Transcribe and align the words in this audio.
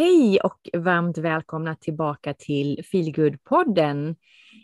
Hej 0.00 0.40
och 0.40 0.68
varmt 0.72 1.18
välkomna 1.18 1.76
tillbaka 1.76 2.34
till 2.34 2.84
Feelgood-podden. 2.84 4.16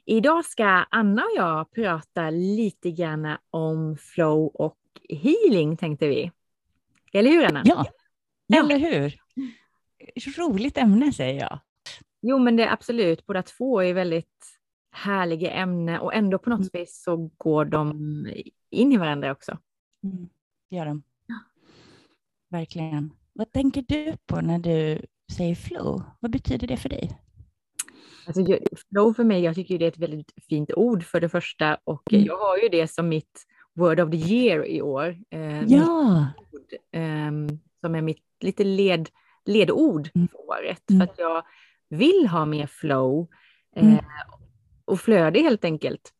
Idag 0.05 0.45
ska 0.45 0.65
Anna 0.91 1.23
och 1.23 1.37
jag 1.37 1.71
prata 1.71 2.31
lite 2.31 2.91
grann 2.91 3.37
om 3.51 3.97
flow 3.97 4.47
och 4.47 4.79
healing 5.09 5.77
tänkte 5.77 6.09
vi. 6.09 6.33
Eller 7.13 7.31
hur 7.31 7.45
Anna? 7.45 7.63
Ja, 7.65 7.87
eller 8.49 8.79
hur? 8.79 9.15
Roligt 10.39 10.79
ämne 10.79 11.13
säger 11.13 11.41
jag. 11.41 11.59
Jo 12.23 12.39
men 12.39 12.57
det 12.57 12.63
är 12.63 12.73
absolut, 12.73 13.27
båda 13.27 13.43
två 13.43 13.83
är 13.83 13.95
väldigt 13.95 14.59
härliga 14.91 15.51
ämnen 15.51 16.01
och 16.01 16.15
ändå 16.15 16.39
på 16.39 16.51
något 16.51 16.59
mm. 16.59 16.71
vis 16.73 17.03
så 17.03 17.31
går 17.37 17.65
de 17.65 17.91
in 18.71 18.93
i 18.93 18.97
varandra 18.97 19.33
också. 19.33 19.59
Mm, 20.05 20.29
gör 20.71 20.87
de. 20.87 21.03
Ja. 21.27 21.39
Verkligen. 22.49 23.13
Vad 23.33 23.53
tänker 23.53 23.85
du 23.89 24.17
på 24.27 24.41
när 24.41 24.59
du 24.59 25.07
säger 25.33 25.55
flow. 25.55 26.03
Vad 26.21 26.31
betyder 26.31 26.67
det 26.67 26.77
för 26.77 26.89
dig? 26.89 27.19
Alltså, 28.27 28.59
flow 28.91 29.15
för 29.15 29.25
mig, 29.25 29.43
jag 29.43 29.55
tycker 29.55 29.79
det 29.79 29.85
är 29.85 29.89
ett 29.89 29.99
väldigt 29.99 30.33
fint 30.49 30.71
ord 30.77 31.05
för 31.05 31.21
det 31.21 31.29
första 31.29 31.79
och 31.85 32.13
mm. 32.13 32.25
jag 32.25 32.39
har 32.39 32.59
ju 32.59 32.69
det 32.69 32.89
som 32.89 33.09
mitt 33.09 33.47
word 33.75 34.01
of 34.01 34.11
the 34.11 34.17
year 34.17 34.67
i 34.67 34.83
år. 34.83 35.19
Eh, 35.31 35.63
ja. 35.63 36.27
Ord, 36.53 36.73
eh, 36.93 37.59
som 37.81 37.95
är 37.95 38.03
mitt 38.03 38.23
lite 38.41 38.65
led, 38.65 39.09
ledord 39.45 40.11
mm. 40.15 40.29
för 40.29 40.41
året. 40.41 40.91
Mm. 40.91 41.07
För 41.07 41.13
att 41.13 41.19
jag 41.19 41.43
vill 41.89 42.27
ha 42.27 42.45
mer 42.45 42.67
flow 42.67 43.29
eh, 43.77 43.93
mm. 43.93 44.05
och 44.85 45.01
flöde 45.01 45.41
helt 45.41 45.65
enkelt. 45.65 46.13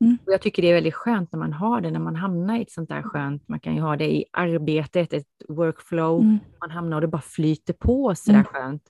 Mm. 0.00 0.18
Och 0.26 0.32
jag 0.32 0.40
tycker 0.40 0.62
det 0.62 0.68
är 0.68 0.74
väldigt 0.74 0.94
skönt 0.94 1.32
när 1.32 1.38
man 1.38 1.52
har 1.52 1.80
det, 1.80 1.90
när 1.90 2.00
man 2.00 2.16
hamnar 2.16 2.58
i 2.58 2.62
ett 2.62 2.70
sånt 2.70 2.88
där 2.88 3.02
skönt, 3.02 3.48
man 3.48 3.60
kan 3.60 3.74
ju 3.74 3.80
ha 3.80 3.96
det 3.96 4.14
i 4.14 4.24
arbetet, 4.32 5.12
ett 5.12 5.26
workflow, 5.48 6.20
mm. 6.20 6.38
man 6.60 6.70
hamnar 6.70 6.96
och 6.96 7.00
det 7.00 7.08
bara 7.08 7.22
flyter 7.22 7.72
på 7.72 8.14
sådär 8.14 8.38
mm. 8.38 8.44
skönt. 8.44 8.82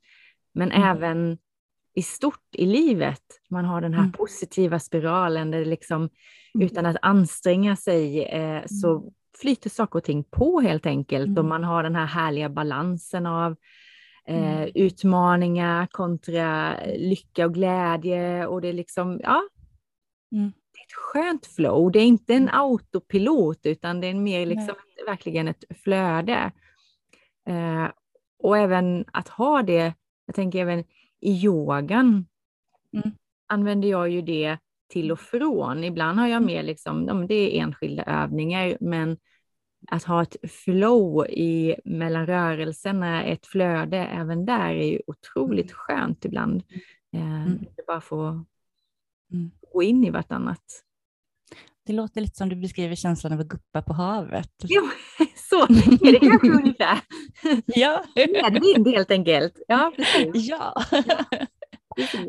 Men 0.54 0.72
mm. 0.72 0.88
även 0.88 1.38
i 1.94 2.02
stort 2.02 2.44
i 2.52 2.66
livet, 2.66 3.22
man 3.50 3.64
har 3.64 3.80
den 3.80 3.94
här 3.94 4.00
mm. 4.00 4.12
positiva 4.12 4.78
spiralen 4.78 5.50
där 5.50 5.58
det 5.58 5.64
liksom 5.64 6.08
mm. 6.54 6.66
utan 6.66 6.86
att 6.86 6.96
anstränga 7.02 7.76
sig 7.76 8.24
eh, 8.24 8.62
så 8.66 9.12
flyter 9.40 9.70
saker 9.70 9.98
och 9.98 10.04
ting 10.04 10.24
på 10.24 10.60
helt 10.60 10.86
enkelt 10.86 11.38
och 11.38 11.44
man 11.44 11.64
har 11.64 11.82
den 11.82 11.94
här 11.94 12.06
härliga 12.06 12.48
balansen 12.48 13.26
av 13.26 13.56
eh, 14.28 14.64
utmaningar 14.64 15.86
kontra 15.90 16.76
lycka 16.96 17.46
och 17.46 17.54
glädje 17.54 18.46
och 18.46 18.60
det 18.60 18.68
är 18.68 18.72
liksom, 18.72 19.20
ja, 19.22 19.42
Mm 20.32 20.52
ett 20.86 20.92
skönt 20.92 21.46
flow. 21.46 21.92
Det 21.92 21.98
är 21.98 22.06
inte 22.06 22.34
en 22.34 22.42
mm. 22.42 22.60
autopilot 22.60 23.66
utan 23.66 24.00
det 24.00 24.06
är 24.06 24.14
mer 24.14 24.46
liksom 24.46 24.74
verkligen 25.06 25.48
ett 25.48 25.64
flöde. 25.84 26.52
Eh, 27.48 27.88
och 28.38 28.58
även 28.58 29.04
att 29.12 29.28
ha 29.28 29.62
det, 29.62 29.94
jag 30.26 30.34
tänker 30.34 30.58
även 30.58 30.84
i 31.20 31.32
yogan 31.32 32.26
mm. 32.92 33.10
använder 33.46 33.88
jag 33.88 34.08
ju 34.08 34.22
det 34.22 34.58
till 34.88 35.12
och 35.12 35.20
från. 35.20 35.84
Ibland 35.84 36.18
har 36.18 36.26
jag 36.26 36.36
mm. 36.36 36.46
mer 36.46 36.62
liksom, 36.62 37.26
det 37.26 37.34
är 37.34 37.62
enskilda 37.62 38.02
övningar, 38.02 38.76
men 38.80 39.16
att 39.90 40.04
ha 40.04 40.22
ett 40.22 40.36
flow 40.50 41.26
i 41.26 41.74
mellan 41.84 42.26
rörelserna, 42.26 43.24
ett 43.24 43.46
flöde 43.46 43.98
även 43.98 44.46
där 44.46 44.74
är 44.74 44.84
ju 44.84 45.00
otroligt 45.06 45.70
mm. 45.70 45.74
skönt 45.74 46.24
ibland. 46.24 46.62
Eh, 47.12 47.46
mm. 47.46 47.64
Bara 47.86 48.00
få 48.00 48.44
mm. 49.34 49.50
gå 49.72 49.82
in 49.82 50.04
i 50.04 50.10
vartannat. 50.10 50.64
Det 51.86 51.92
låter 51.92 52.20
lite 52.20 52.36
som 52.36 52.48
du 52.48 52.56
beskriver 52.56 52.94
känslan 52.94 53.32
av 53.32 53.40
att 53.40 53.48
guppa 53.48 53.82
på 53.82 53.92
havet. 53.92 54.50
Jo, 54.62 54.82
så 55.50 55.62
är 55.62 56.12
det 56.12 56.18
kanske 56.18 56.48
ungefär. 56.52 57.00
Ja. 57.66 58.04
Medvind 58.14 58.88
helt 58.88 59.10
enkelt. 59.10 59.62
Ja, 59.68 59.92
precis. 59.96 60.48
Ja. 60.48 60.82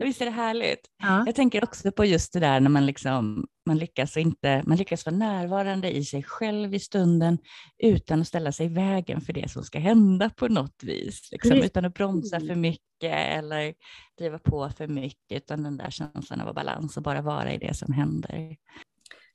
Visst 0.01 0.21
är 0.21 0.25
det 0.25 0.31
härligt? 0.31 0.79
Ja. 1.03 1.23
Jag 1.25 1.35
tänker 1.35 1.63
också 1.63 1.91
på 1.91 2.05
just 2.05 2.33
det 2.33 2.39
där 2.39 2.59
när 2.59 2.69
man, 2.69 2.85
liksom, 2.85 3.47
man, 3.65 3.77
lyckas 3.77 4.17
inte, 4.17 4.63
man 4.65 4.77
lyckas 4.77 5.05
vara 5.05 5.15
närvarande 5.15 5.91
i 5.91 6.05
sig 6.05 6.23
själv 6.23 6.73
i 6.73 6.79
stunden 6.79 7.37
utan 7.77 8.21
att 8.21 8.27
ställa 8.27 8.51
sig 8.51 8.65
i 8.65 8.69
vägen 8.69 9.21
för 9.21 9.33
det 9.33 9.51
som 9.51 9.63
ska 9.63 9.79
hända 9.79 10.29
på 10.29 10.47
något 10.47 10.83
vis. 10.83 11.29
Liksom, 11.31 11.57
utan 11.57 11.85
att 11.85 11.93
bromsa 11.93 12.39
för 12.39 12.55
mycket 12.55 12.83
eller 13.03 13.73
driva 14.17 14.39
på 14.39 14.69
för 14.77 14.87
mycket, 14.87 15.43
utan 15.43 15.63
den 15.63 15.77
där 15.77 15.89
känslan 15.89 16.41
av 16.41 16.53
balans 16.53 16.97
och 16.97 17.03
bara 17.03 17.21
vara 17.21 17.53
i 17.53 17.57
det 17.57 17.73
som 17.73 17.93
händer. 17.93 18.55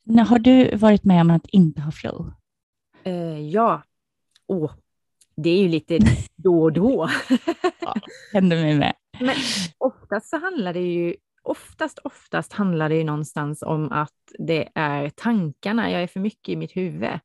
När 0.04 0.24
har 0.24 0.38
du 0.38 0.76
varit 0.76 1.04
med 1.04 1.20
om 1.20 1.30
att 1.30 1.46
inte 1.46 1.80
ha 1.80 1.92
flow? 1.92 2.32
Uh, 3.06 3.40
ja, 3.40 3.82
oh, 4.46 4.72
det 5.36 5.50
är 5.50 5.62
ju 5.62 5.68
lite 5.68 5.98
då 6.36 6.62
och 6.62 6.72
då. 6.72 7.10
ja, 7.80 7.94
händer 8.32 8.56
mig 8.56 8.78
med. 8.78 8.94
Men 9.20 9.36
oftast 9.78 10.30
så 10.30 10.38
handlar 10.38 10.72
det 10.72 10.80
ju, 10.80 11.14
oftast, 11.42 11.98
oftast 11.98 12.52
handlar 12.52 12.88
det 12.88 12.96
ju 12.96 13.04
någonstans 13.04 13.62
om 13.62 13.92
att 13.92 14.12
det 14.38 14.68
är 14.74 15.08
tankarna, 15.08 15.90
jag 15.90 16.02
är 16.02 16.06
för 16.06 16.20
mycket 16.20 16.48
i 16.48 16.56
mitt 16.56 16.76
huvud. 16.76 17.18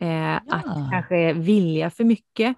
Eh, 0.00 0.08
ja. 0.10 0.40
Att 0.48 0.90
kanske 0.90 1.32
vilja 1.32 1.90
för 1.90 2.04
mycket. 2.04 2.56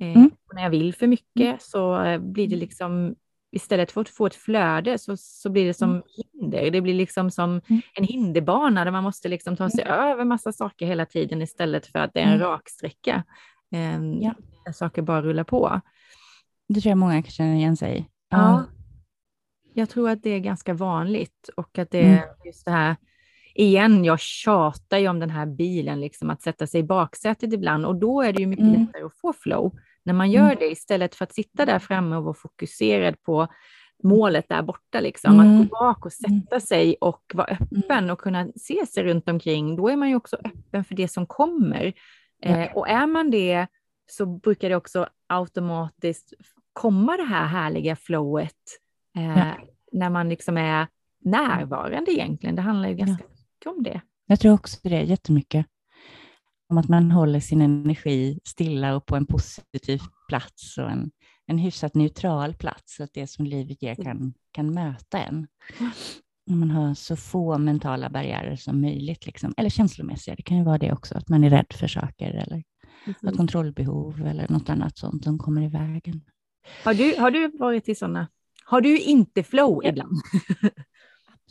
Eh, 0.00 0.16
mm. 0.16 0.30
När 0.54 0.62
jag 0.62 0.70
vill 0.70 0.94
för 0.94 1.06
mycket 1.06 1.46
mm. 1.46 1.56
så 1.60 2.02
eh, 2.02 2.18
blir 2.18 2.48
det 2.48 2.56
liksom 2.56 3.14
istället 3.52 3.92
för 3.92 4.00
att 4.00 4.08
få 4.08 4.26
ett 4.26 4.34
flöde 4.34 4.98
så, 4.98 5.16
så 5.16 5.50
blir 5.50 5.66
det 5.66 5.74
som 5.74 5.90
mm. 5.90 6.02
hinder. 6.32 6.70
Det 6.70 6.80
blir 6.80 6.94
liksom 6.94 7.30
som 7.30 7.50
mm. 7.50 7.82
en 7.94 8.04
hinderbana 8.04 8.84
där 8.84 8.90
man 8.90 9.04
måste 9.04 9.28
liksom 9.28 9.56
ta 9.56 9.70
sig 9.70 9.84
mm. 9.84 9.98
över 9.98 10.24
massa 10.24 10.52
saker 10.52 10.86
hela 10.86 11.06
tiden 11.06 11.42
istället 11.42 11.86
för 11.86 11.98
att 11.98 12.14
det 12.14 12.20
är 12.20 12.24
en 12.24 12.32
mm. 12.32 12.40
raksträcka. 12.40 13.24
Eh, 13.72 14.02
ja. 14.20 14.34
Där 14.64 14.72
saker 14.72 15.02
bara 15.02 15.22
rullar 15.22 15.44
på. 15.44 15.80
Det 16.68 16.80
tror 16.80 16.90
jag 16.90 16.98
många 16.98 17.22
kan 17.22 17.30
känna 17.30 17.54
igen 17.54 17.76
sig 17.76 17.98
i. 17.98 18.06
Ja. 18.32 18.64
Jag 19.74 19.88
tror 19.88 20.10
att 20.10 20.22
det 20.22 20.30
är 20.30 20.38
ganska 20.38 20.74
vanligt 20.74 21.50
och 21.56 21.78
att 21.78 21.90
det 21.90 21.98
är 21.98 22.16
mm. 22.16 22.28
just 22.44 22.64
det 22.64 22.70
här 22.70 22.96
igen, 23.54 24.04
jag 24.04 24.20
tjatar 24.20 24.98
ju 24.98 25.08
om 25.08 25.20
den 25.20 25.30
här 25.30 25.46
bilen, 25.46 26.00
liksom 26.00 26.30
att 26.30 26.42
sätta 26.42 26.66
sig 26.66 26.80
i 26.80 26.84
baksätet 26.84 27.52
ibland 27.52 27.86
och 27.86 27.96
då 27.96 28.22
är 28.22 28.32
det 28.32 28.40
ju 28.40 28.46
mycket 28.46 28.64
mm. 28.64 28.80
lättare 28.80 29.02
att 29.02 29.18
få 29.18 29.32
flow. 29.32 29.72
När 30.02 30.12
man 30.14 30.30
gör 30.30 30.46
mm. 30.46 30.56
det 30.58 30.70
istället 30.70 31.14
för 31.14 31.24
att 31.24 31.34
sitta 31.34 31.66
där 31.66 31.78
framme 31.78 32.16
och 32.16 32.24
vara 32.24 32.34
fokuserad 32.34 33.22
på 33.22 33.48
målet 34.02 34.48
där 34.48 34.62
borta, 34.62 35.00
liksom. 35.00 35.40
Mm. 35.40 35.60
att 35.60 35.68
gå 35.68 35.76
bak 35.76 36.06
och 36.06 36.12
mm. 36.28 36.40
sätta 36.40 36.60
sig 36.60 36.96
och 37.00 37.22
vara 37.34 37.46
öppen 37.60 38.10
och 38.10 38.20
kunna 38.20 38.48
se 38.56 38.86
sig 38.86 39.04
runt 39.04 39.28
omkring, 39.28 39.76
då 39.76 39.88
är 39.88 39.96
man 39.96 40.08
ju 40.08 40.16
också 40.16 40.36
öppen 40.36 40.84
för 40.84 40.94
det 40.94 41.08
som 41.08 41.26
kommer. 41.26 41.92
Eh, 42.42 42.72
och 42.76 42.88
är 42.88 43.06
man 43.06 43.30
det 43.30 43.66
så 44.10 44.26
brukar 44.26 44.68
det 44.68 44.76
också 44.76 45.08
automatiskt 45.26 46.32
komma 46.72 47.16
det 47.16 47.24
här 47.24 47.46
härliga 47.46 47.96
flowet 47.96 48.56
eh, 49.16 49.38
ja. 49.38 49.54
när 49.92 50.10
man 50.10 50.28
liksom 50.28 50.56
är 50.56 50.86
närvarande 51.24 52.12
egentligen. 52.12 52.56
Det 52.56 52.62
handlar 52.62 52.88
ju 52.88 52.94
ganska 52.94 53.24
ja. 53.24 53.30
mycket 53.30 53.76
om 53.76 53.82
det. 53.82 54.00
Jag 54.26 54.40
tror 54.40 54.54
också 54.54 54.78
det, 54.82 55.02
jättemycket 55.02 55.66
om 56.72 56.78
att 56.78 56.88
man 56.88 57.10
håller 57.10 57.40
sin 57.40 57.60
energi 57.60 58.40
stilla 58.44 58.96
och 58.96 59.06
på 59.06 59.16
en 59.16 59.26
positiv 59.26 60.00
plats 60.28 60.78
och 60.78 60.90
en, 60.90 61.10
en 61.46 61.58
hyfsat 61.58 61.94
neutral 61.94 62.54
plats, 62.54 62.96
så 62.96 63.02
att 63.02 63.14
det 63.14 63.26
som 63.26 63.44
livet 63.44 63.82
ger 63.82 63.94
kan, 63.94 64.34
kan 64.52 64.74
möta 64.74 65.18
en. 65.18 65.46
Om 66.50 66.60
man 66.60 66.70
har 66.70 66.94
så 66.94 67.16
få 67.16 67.58
mentala 67.58 68.10
barriärer 68.10 68.56
som 68.56 68.80
möjligt, 68.80 69.26
liksom. 69.26 69.54
eller 69.56 69.70
känslomässiga, 69.70 70.34
det 70.36 70.42
kan 70.42 70.56
ju 70.56 70.64
vara 70.64 70.78
det 70.78 70.92
också, 70.92 71.18
att 71.18 71.28
man 71.28 71.44
är 71.44 71.50
rädd 71.50 71.72
för 71.72 71.88
saker 71.88 72.30
eller 72.30 72.62
har 73.22 73.32
kontrollbehov 73.32 74.26
eller 74.26 74.48
något 74.48 74.68
annat 74.68 74.98
sånt 74.98 75.24
som 75.24 75.38
kommer 75.38 75.62
i 75.62 75.68
vägen. 75.68 76.20
Har 76.84 76.94
du, 76.94 77.16
har 77.18 77.30
du 77.30 77.48
varit 77.58 77.88
i 77.88 77.94
sådana? 77.94 78.28
Har 78.64 78.80
du 78.80 78.98
inte 78.98 79.42
flow 79.42 79.80
ja. 79.82 79.88
ibland? 79.88 80.12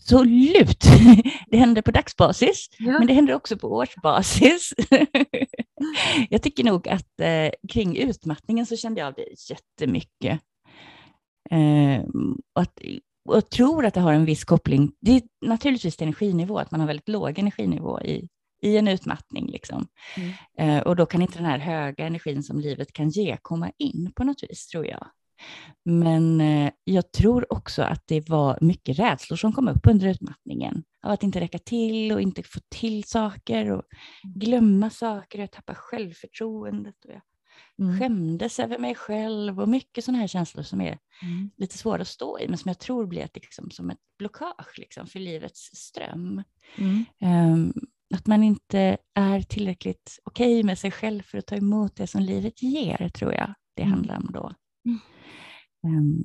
Absolut. 0.02 0.84
Det 1.48 1.58
händer 1.58 1.82
på 1.82 1.92
dagsbasis, 1.92 2.70
ja. 2.80 2.92
men 2.92 3.08
det 3.08 3.14
händer 3.14 3.34
också 3.34 3.58
på 3.58 3.68
årsbasis. 3.68 4.74
Jag 6.30 6.42
tycker 6.42 6.64
nog 6.64 6.88
att 6.88 7.20
eh, 7.20 7.52
kring 7.70 7.98
utmattningen 7.98 8.66
så 8.66 8.78
kände 8.78 9.00
jag 9.00 9.08
av 9.08 9.14
det 9.14 9.50
jättemycket. 9.50 10.40
Eh, 11.52 12.04
och, 12.54 12.62
att, 12.62 12.80
och 13.30 13.50
tror 13.50 13.86
att 13.86 13.94
det 13.94 14.00
har 14.00 14.14
en 14.14 14.26
viss 14.26 14.44
koppling. 14.44 14.92
Det 15.00 15.12
är 15.12 15.22
naturligtvis 15.46 15.98
till 15.98 16.08
energinivå, 16.08 16.60
att 16.60 16.72
man 16.72 16.80
har 16.80 16.88
väldigt 16.88 17.10
låg 17.10 17.40
energinivå 17.40 18.02
i, 18.02 18.28
i 18.62 18.78
en 18.78 18.88
utmattning. 18.88 19.48
Liksom. 19.48 19.88
Mm. 20.18 20.32
Eh, 20.58 20.84
och 20.84 20.96
då 20.96 21.06
kan 21.06 21.22
inte 21.22 21.38
den 21.38 21.46
här 21.46 21.58
höga 21.58 22.06
energin 22.06 22.44
som 22.44 22.60
livet 22.60 22.94
kan 22.94 23.10
ge 23.10 23.38
komma 23.42 23.72
in 23.78 24.12
på 24.16 24.24
något 24.24 24.44
vis, 24.44 24.68
tror 24.68 24.86
jag. 24.86 25.08
Men 25.86 26.42
eh, 26.42 26.72
jag 26.84 27.12
tror 27.12 27.54
också 27.54 27.84
att 27.84 28.08
det 28.08 28.30
var 28.30 28.58
mycket 28.62 29.00
rädslor 29.00 29.38
som 29.38 29.54
kom 29.54 29.68
upp 29.68 29.88
under 29.88 30.08
utmattningen. 30.08 30.84
Av 31.04 31.12
att 31.12 31.24
inte 31.24 31.40
räcka 31.40 31.60
till 31.60 32.12
och 32.12 32.22
inte 32.22 32.44
få 32.44 32.60
till 32.70 33.04
saker 33.04 33.72
och 33.72 33.84
glömma 34.24 34.90
saker. 34.90 35.40
Jag 35.40 35.52
tappade 35.52 35.78
självförtroendet 35.78 37.06
och 37.06 37.12
jag 37.12 37.22
mm. 37.80 38.00
skämdes 38.00 38.60
över 38.60 38.78
mig 38.78 38.96
själv 38.96 39.62
och 39.62 39.70
mycket 39.70 40.06
sådana 40.06 40.20
här 40.20 40.28
känslor 40.28 40.64
som 40.64 40.82
är 40.82 40.98
mm. 41.22 41.52
lite 41.58 41.78
svåra 41.78 42.02
att 42.02 42.08
stå 42.08 42.40
i, 42.40 42.48
men 42.48 42.58
som 42.58 42.70
jag 42.70 42.80
tror 42.80 43.06
blir 43.06 43.22
ett, 43.22 43.36
liksom, 43.36 43.72
som 43.72 43.90
ett 43.90 44.00
blockage 44.18 44.78
liksom, 44.78 45.08
för 45.08 45.20
livets 45.20 45.70
ström. 45.74 46.44
Mm. 46.78 47.06
Um, 47.54 47.74
att 48.14 48.28
man 48.28 48.44
inte 48.44 48.98
är 49.14 49.42
tillräckligt 49.42 50.20
okej 50.24 50.54
okay 50.54 50.64
med 50.64 50.80
sig 50.80 50.92
själv 50.92 51.22
för 51.22 51.38
att 51.38 51.46
ta 51.46 51.56
emot 51.56 51.96
det 51.96 52.08
som 52.08 52.22
livet 52.22 52.64
ger, 52.64 53.10
tror 53.10 53.34
jag 53.34 53.54
det 53.76 53.82
mm. 53.82 53.94
handlar 53.94 54.18
om 54.18 54.30
då. 54.34 54.54
Mm. 54.86 55.98
Um, 55.98 56.24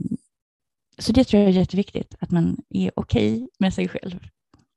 så 0.99 1.13
det 1.13 1.25
tror 1.25 1.43
jag 1.43 1.51
är 1.51 1.55
jätteviktigt, 1.55 2.15
att 2.21 2.31
man 2.31 2.57
är 2.71 2.91
okej 2.97 3.35
okay 3.35 3.49
med 3.59 3.75
sig 3.75 3.89
själv 3.89 4.27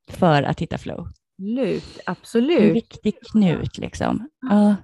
för 0.10 0.44
att 0.44 0.60
hitta 0.60 0.78
flow. 0.78 1.08
Absolut, 1.38 2.00
absolut. 2.06 2.60
En 2.60 2.74
viktig 2.74 3.16
knut 3.32 3.78
liksom. 3.78 4.30
Ja. 4.42 4.76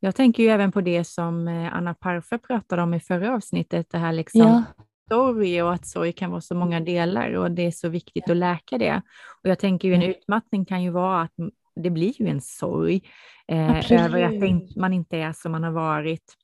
Jag 0.00 0.14
tänker 0.14 0.42
ju 0.42 0.48
även 0.48 0.72
på 0.72 0.80
det 0.80 1.04
som 1.04 1.48
eh, 1.48 1.74
Anna 1.74 1.94
Parfa 1.94 2.38
pratade 2.38 2.82
om 2.82 2.94
i 2.94 3.00
förra 3.00 3.34
avsnittet, 3.34 3.90
det 3.90 3.98
här 3.98 4.12
liksom 4.12 4.40
ja. 4.40 4.64
Sorg 5.10 5.62
och 5.62 5.72
att 5.72 5.86
sorg 5.86 6.12
kan 6.12 6.30
vara 6.30 6.40
så 6.40 6.54
många 6.54 6.80
delar 6.80 7.32
och 7.32 7.50
det 7.50 7.66
är 7.66 7.70
så 7.70 7.88
viktigt 7.88 8.30
att 8.30 8.36
läka 8.36 8.78
det. 8.78 9.02
Och 9.42 9.50
jag 9.50 9.58
tänker 9.58 9.88
ju 9.88 9.94
en 9.94 10.02
utmattning 10.02 10.64
kan 10.64 10.82
ju 10.82 10.90
vara 10.90 11.22
att 11.22 11.32
det 11.74 11.90
blir 11.90 12.22
ju 12.22 12.28
en 12.28 12.40
sorg 12.40 13.02
eh, 13.48 13.92
över 13.92 14.22
att 14.22 14.76
man 14.76 14.92
inte 14.92 15.16
är 15.16 15.32
som 15.32 15.52
man 15.52 15.62
har 15.62 15.72
varit. 15.72 16.36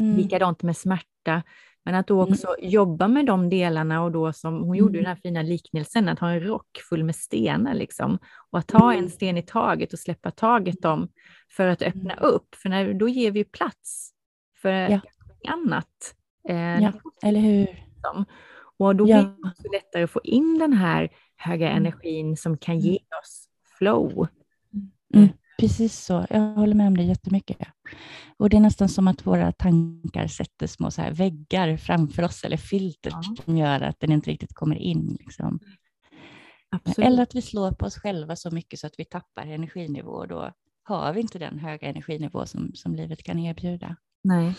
Mm. 0.00 0.16
Likadant 0.16 0.62
med 0.62 0.76
smärta. 0.76 1.42
Men 1.84 1.94
att 1.94 2.06
då 2.06 2.20
mm. 2.20 2.32
också 2.32 2.46
mm. 2.58 2.70
jobba 2.70 3.08
med 3.08 3.26
de 3.26 3.50
delarna 3.50 4.02
och 4.02 4.12
då 4.12 4.32
som 4.32 4.54
hon 4.54 4.64
mm. 4.64 4.76
gjorde 4.78 4.98
den 4.98 5.06
här 5.06 5.16
fina 5.22 5.42
liknelsen, 5.42 6.08
att 6.08 6.18
ha 6.18 6.30
en 6.30 6.40
rock 6.40 6.80
full 6.88 7.04
med 7.04 7.16
stenar 7.16 7.74
liksom. 7.74 8.18
Och 8.50 8.58
att 8.58 8.66
ta 8.66 8.92
en 8.92 8.98
mm. 8.98 9.10
sten 9.10 9.36
i 9.36 9.42
taget 9.42 9.92
och 9.92 9.98
släppa 9.98 10.30
taget 10.30 10.84
om 10.84 11.08
för 11.56 11.68
att 11.68 11.82
öppna 11.82 12.14
mm. 12.14 12.24
upp. 12.24 12.54
För 12.54 12.68
när, 12.68 12.94
då 12.94 13.08
ger 13.08 13.30
vi 13.30 13.44
plats 13.44 14.10
för 14.62 14.72
ja. 14.72 15.00
annat. 15.48 16.14
Eh, 16.48 16.82
ja, 16.82 16.92
eller 17.22 17.40
hur. 17.40 17.85
Liksom. 18.06 18.24
Och 18.78 18.96
då 18.96 19.04
blir 19.04 19.14
det 19.14 19.48
också 19.48 19.62
lättare 19.72 20.02
att 20.02 20.10
få 20.10 20.20
in 20.24 20.58
den 20.58 20.72
här 20.72 21.08
höga 21.36 21.70
energin 21.70 22.36
som 22.36 22.58
kan 22.58 22.78
ge 22.78 22.98
oss 23.22 23.48
flow. 23.78 24.28
Mm. 25.14 25.28
Precis 25.58 26.04
så, 26.04 26.26
jag 26.30 26.40
håller 26.40 26.74
med 26.74 26.86
om 26.86 26.96
det 26.96 27.02
jättemycket. 27.02 27.58
Och 28.36 28.50
det 28.50 28.56
är 28.56 28.60
nästan 28.60 28.88
som 28.88 29.08
att 29.08 29.26
våra 29.26 29.52
tankar 29.52 30.26
sätter 30.26 30.66
små 30.66 30.90
så 30.90 31.02
här 31.02 31.12
väggar 31.12 31.76
framför 31.76 32.22
oss, 32.22 32.44
eller 32.44 32.56
filter 32.56 33.10
ja. 33.10 33.22
som 33.44 33.56
gör 33.56 33.80
att 33.80 34.00
den 34.00 34.12
inte 34.12 34.30
riktigt 34.30 34.54
kommer 34.54 34.76
in. 34.76 35.16
Liksom. 35.20 35.60
Eller 36.98 37.22
att 37.22 37.34
vi 37.34 37.42
slår 37.42 37.72
på 37.72 37.86
oss 37.86 37.96
själva 37.98 38.36
så 38.36 38.50
mycket 38.50 38.80
så 38.80 38.86
att 38.86 38.94
vi 38.98 39.04
tappar 39.04 39.46
energinivå 39.46 40.10
och 40.10 40.28
då 40.28 40.52
har 40.82 41.12
vi 41.12 41.20
inte 41.20 41.38
den 41.38 41.58
höga 41.58 41.88
energinivå 41.88 42.46
som, 42.46 42.70
som 42.74 42.94
livet 42.94 43.22
kan 43.22 43.38
erbjuda. 43.38 43.96
Nej. 44.24 44.54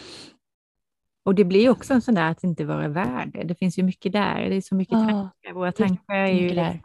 Och 1.28 1.36
det 1.36 1.46
blir 1.46 1.70
också 1.70 1.94
en 1.94 2.02
sån 2.02 2.16
där 2.16 2.32
att 2.32 2.44
inte 2.44 2.66
vara 2.66 2.88
värd 2.88 3.48
det. 3.48 3.56
Finns 3.56 3.80
ju 3.80 3.84
mycket 3.84 4.12
där. 4.12 4.50
Det 4.50 4.56
är 4.56 4.62
så 4.62 4.76
mycket 4.76 4.94
ja, 4.94 5.00
tankar. 5.00 5.54
Våra 5.54 5.72
tankar 5.72 6.16
är 6.16 6.32
ju 6.32 6.48
liksom 6.48 6.82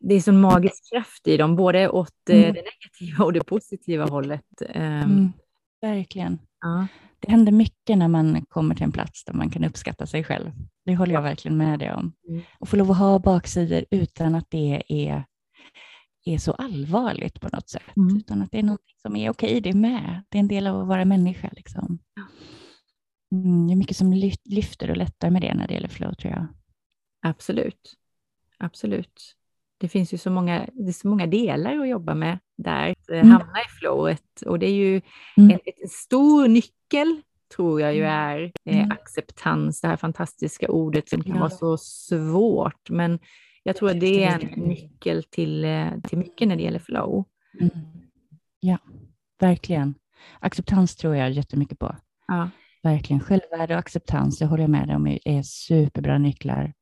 det 0.00 0.14
är 0.14 0.20
så 0.20 0.32
magisk 0.32 0.92
kraft 0.92 1.28
i 1.28 1.36
dem, 1.36 1.56
både 1.56 1.88
åt 1.88 2.30
eh, 2.30 2.36
mm. 2.36 2.54
det 2.54 2.62
negativa 2.62 3.24
och 3.24 3.32
det 3.32 3.44
positiva 3.44 4.04
hållet. 4.04 4.62
Ehm, 4.68 5.02
mm, 5.02 5.32
verkligen. 5.80 6.38
Ja. 6.60 6.86
Det 7.20 7.30
händer 7.30 7.52
mycket 7.52 7.98
när 7.98 8.08
man 8.08 8.44
kommer 8.48 8.74
till 8.74 8.84
en 8.84 8.92
plats 8.92 9.24
där 9.24 9.32
man 9.32 9.50
kan 9.50 9.64
uppskatta 9.64 10.06
sig 10.06 10.24
själv. 10.24 10.50
Det 10.84 10.96
håller 10.96 11.14
jag 11.14 11.22
verkligen 11.22 11.56
med 11.56 11.78
dig 11.78 11.92
om. 11.92 12.12
Mm. 12.28 12.42
Och 12.58 12.68
få 12.68 12.76
lov 12.76 12.90
att 12.90 12.98
ha 12.98 13.18
baksidor 13.18 13.84
utan 13.90 14.34
att 14.34 14.50
det 14.50 14.82
är, 14.88 15.24
är 16.24 16.38
så 16.38 16.52
allvarligt 16.52 17.40
på 17.40 17.48
något 17.52 17.68
sätt. 17.68 17.96
Mm. 17.96 18.16
Utan 18.16 18.42
att 18.42 18.50
det 18.50 18.58
är 18.58 18.62
något 18.62 18.86
som 19.02 19.16
är 19.16 19.30
okej, 19.30 19.60
det 19.60 19.70
är 19.70 19.74
med. 19.74 20.24
Det 20.28 20.38
är 20.38 20.40
en 20.40 20.48
del 20.48 20.66
av 20.66 20.80
att 20.80 20.88
vara 20.88 21.04
människa. 21.04 21.50
Liksom. 21.52 21.98
Mm, 23.34 23.66
det 23.66 23.72
är 23.72 23.76
mycket 23.76 23.96
som 23.96 24.12
lyfter 24.44 24.90
och 24.90 24.96
lättar 24.96 25.30
med 25.30 25.42
det 25.42 25.54
när 25.54 25.68
det 25.68 25.74
gäller 25.74 25.88
flow, 25.88 26.14
tror 26.14 26.32
jag. 26.32 26.46
Absolut. 27.22 27.94
Absolut 28.58 29.36
det 29.84 29.88
finns 29.88 30.14
ju 30.14 30.18
så 30.18 30.30
många, 30.30 30.66
det 30.72 30.88
är 30.88 30.92
så 30.92 31.08
många 31.08 31.26
delar 31.26 31.78
att 31.78 31.88
jobba 31.88 32.14
med 32.14 32.38
där, 32.56 32.90
att 32.90 33.10
mm. 33.10 33.30
hamna 33.30 33.60
i 33.60 33.78
flowet. 33.80 34.42
Och 34.46 34.58
det 34.58 34.66
är 34.66 34.74
ju 34.74 35.00
mm. 35.36 35.50
en, 35.50 35.58
en, 35.64 35.88
stor 35.88 36.48
nyckel, 36.48 37.22
tror 37.56 37.80
jag 37.80 37.94
ju 37.94 38.00
mm. 38.00 38.12
är 38.12 38.52
eh, 38.64 38.76
mm. 38.78 38.90
acceptans, 38.90 39.80
det 39.80 39.88
här 39.88 39.96
fantastiska 39.96 40.70
ordet 40.70 41.08
som 41.08 41.22
kan 41.22 41.34
ja. 41.34 41.40
vara 41.40 41.50
så 41.50 41.76
svårt. 41.78 42.90
Men 42.90 43.18
jag 43.62 43.76
tror 43.76 43.90
att 43.90 44.00
det 44.00 44.24
är 44.24 44.40
en 44.40 44.60
nyckel 44.60 45.24
till, 45.24 45.64
eh, 45.64 46.00
till 46.08 46.18
mycket 46.18 46.48
när 46.48 46.56
det 46.56 46.62
gäller 46.62 46.78
flow. 46.78 47.24
Mm. 47.60 47.70
Ja, 48.60 48.78
verkligen. 49.40 49.94
Acceptans 50.40 50.96
tror 50.96 51.16
jag 51.16 51.30
jättemycket 51.30 51.78
på. 51.78 51.96
Ja. 52.26 52.50
Verkligen. 52.84 53.20
Självvärde 53.20 53.74
och 53.74 53.80
acceptans, 53.80 54.38
det 54.38 54.46
håller 54.46 54.62
jag 54.62 54.70
med 54.70 54.88
dig 54.88 54.96
om, 54.96 55.18
är 55.24 55.42
superbra 55.42 56.18
nycklar 56.18 56.72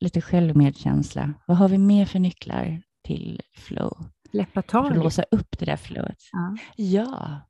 lite 0.00 0.20
självmedkänsla. 0.20 1.34
Vad 1.46 1.56
har 1.56 1.68
vi 1.68 1.78
mer 1.78 2.04
för 2.04 2.18
nycklar 2.18 2.82
till 3.04 3.42
flow? 3.56 4.04
Släppa 4.30 4.62
taget. 4.62 4.96
Låsa 4.96 5.22
upp 5.30 5.58
det 5.58 5.64
där 5.64 5.76
flowet. 5.76 6.18
Ja. 6.32 6.56
ja, 6.76 7.40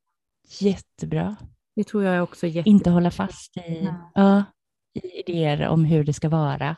jättebra. 0.61 1.37
Det 1.77 1.85
tror 1.85 2.05
jag 2.05 2.23
också 2.23 2.47
är 2.47 2.51
jättebra. 2.51 2.71
Inte 2.71 2.91
hålla 2.91 3.11
fast 3.11 3.57
i, 3.57 3.89
ja, 4.15 4.45
i 4.95 5.21
idéer 5.21 5.69
om 5.69 5.85
hur 5.85 6.05
det 6.05 6.13
ska 6.13 6.29
vara. 6.29 6.77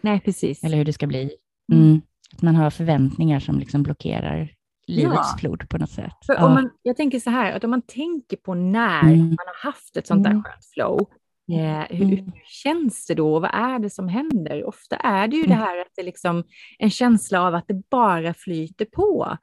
Nej, 0.00 0.20
precis. 0.20 0.64
Eller 0.64 0.76
hur 0.76 0.84
det 0.84 0.92
ska 0.92 1.06
bli. 1.06 1.30
Mm. 1.72 1.84
mm. 1.84 2.00
Att 2.32 2.42
man 2.42 2.56
har 2.56 2.70
förväntningar 2.70 3.40
som 3.40 3.58
liksom 3.58 3.82
blockerar 3.82 4.55
livets 4.86 5.28
ja. 5.32 5.36
flod 5.38 5.68
på 5.68 5.78
något 5.78 5.90
sätt. 5.90 6.14
För 6.26 6.44
om 6.44 6.54
man, 6.54 6.70
jag 6.82 6.96
tänker 6.96 7.20
så 7.20 7.30
här, 7.30 7.52
att 7.52 7.64
om 7.64 7.70
man 7.70 7.82
tänker 7.82 8.36
på 8.36 8.54
när 8.54 9.02
mm. 9.02 9.28
man 9.28 9.46
har 9.46 9.70
haft 9.70 9.96
ett 9.96 10.06
sånt 10.06 10.24
där 10.24 10.30
mm. 10.30 10.42
skönt 10.42 10.64
flow, 10.74 11.08
Eh, 11.52 11.96
hur, 11.96 12.04
hur, 12.04 12.18
mm. 12.18 12.32
känns 12.44 13.06
det 13.06 13.14
då? 13.14 13.40
Vad 13.40 13.50
är 13.54 13.78
det 13.78 13.90
som 13.90 14.08
händer? 14.08 14.64
Ofta 14.64 14.96
är 14.96 15.28
det 15.28 15.36
ju 15.36 15.44
mm. 15.44 15.58
det 15.58 15.64
här 15.64 15.80
att 15.80 15.92
det 15.96 16.02
liksom 16.02 16.44
en 16.78 16.90
känsla 16.90 17.42
av 17.42 17.54
att 17.54 17.68
det 17.68 17.82
bara 17.90 18.34
flyter 18.34 18.84
på. 18.84 19.36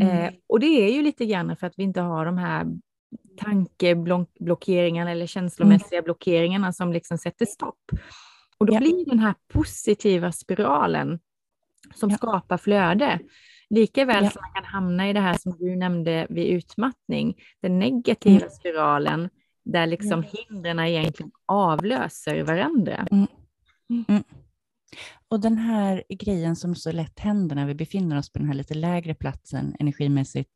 Eh, 0.00 0.18
mm. 0.18 0.34
och 0.46 0.60
det 0.60 0.66
är 0.66 0.92
ju 0.92 1.02
lite 1.02 1.26
grann 1.26 1.56
för 1.56 1.66
att 1.66 1.74
vi 1.76 1.82
inte 1.82 2.00
har 2.00 2.26
de 2.26 2.38
här 2.38 2.66
tankeblockeringarna 3.40 5.10
eller 5.10 5.26
känslomässiga 5.26 5.98
mm. 5.98 6.04
blockeringarna 6.04 6.72
som 6.72 6.92
liksom 6.92 7.18
sätter 7.18 7.46
stopp. 7.46 7.84
Och 8.58 8.66
då 8.66 8.74
ja. 8.74 8.80
blir 8.80 9.04
den 9.04 9.18
här 9.18 9.34
positiva 9.52 10.32
spiralen 10.32 11.18
som 11.94 12.10
ja. 12.10 12.16
skapar 12.16 12.58
flöde. 12.58 13.18
Likaväl 13.70 14.24
ja. 14.24 14.30
som 14.30 14.42
man 14.42 14.52
kan 14.52 14.64
hamna 14.64 15.10
i 15.10 15.12
det 15.12 15.20
här 15.20 15.38
som 15.38 15.56
du 15.58 15.76
nämnde 15.76 16.26
vid 16.30 16.46
utmattning, 16.46 17.34
den 17.62 17.78
negativa 17.78 18.36
mm. 18.36 18.50
spiralen 18.50 19.28
där 19.64 19.86
liksom 19.86 20.24
hindren 20.48 20.78
egentligen 20.78 21.32
avlöser 21.46 22.42
varandra. 22.42 23.06
Mm. 23.10 23.26
Mm. 24.08 24.24
Och 25.28 25.40
den 25.40 25.58
här 25.58 26.04
grejen 26.08 26.56
som 26.56 26.74
så 26.74 26.92
lätt 26.92 27.18
händer 27.18 27.56
när 27.56 27.66
vi 27.66 27.74
befinner 27.74 28.18
oss 28.18 28.32
på 28.32 28.38
den 28.38 28.48
här 28.48 28.54
lite 28.54 28.74
lägre 28.74 29.14
platsen 29.14 29.76
energimässigt, 29.80 30.50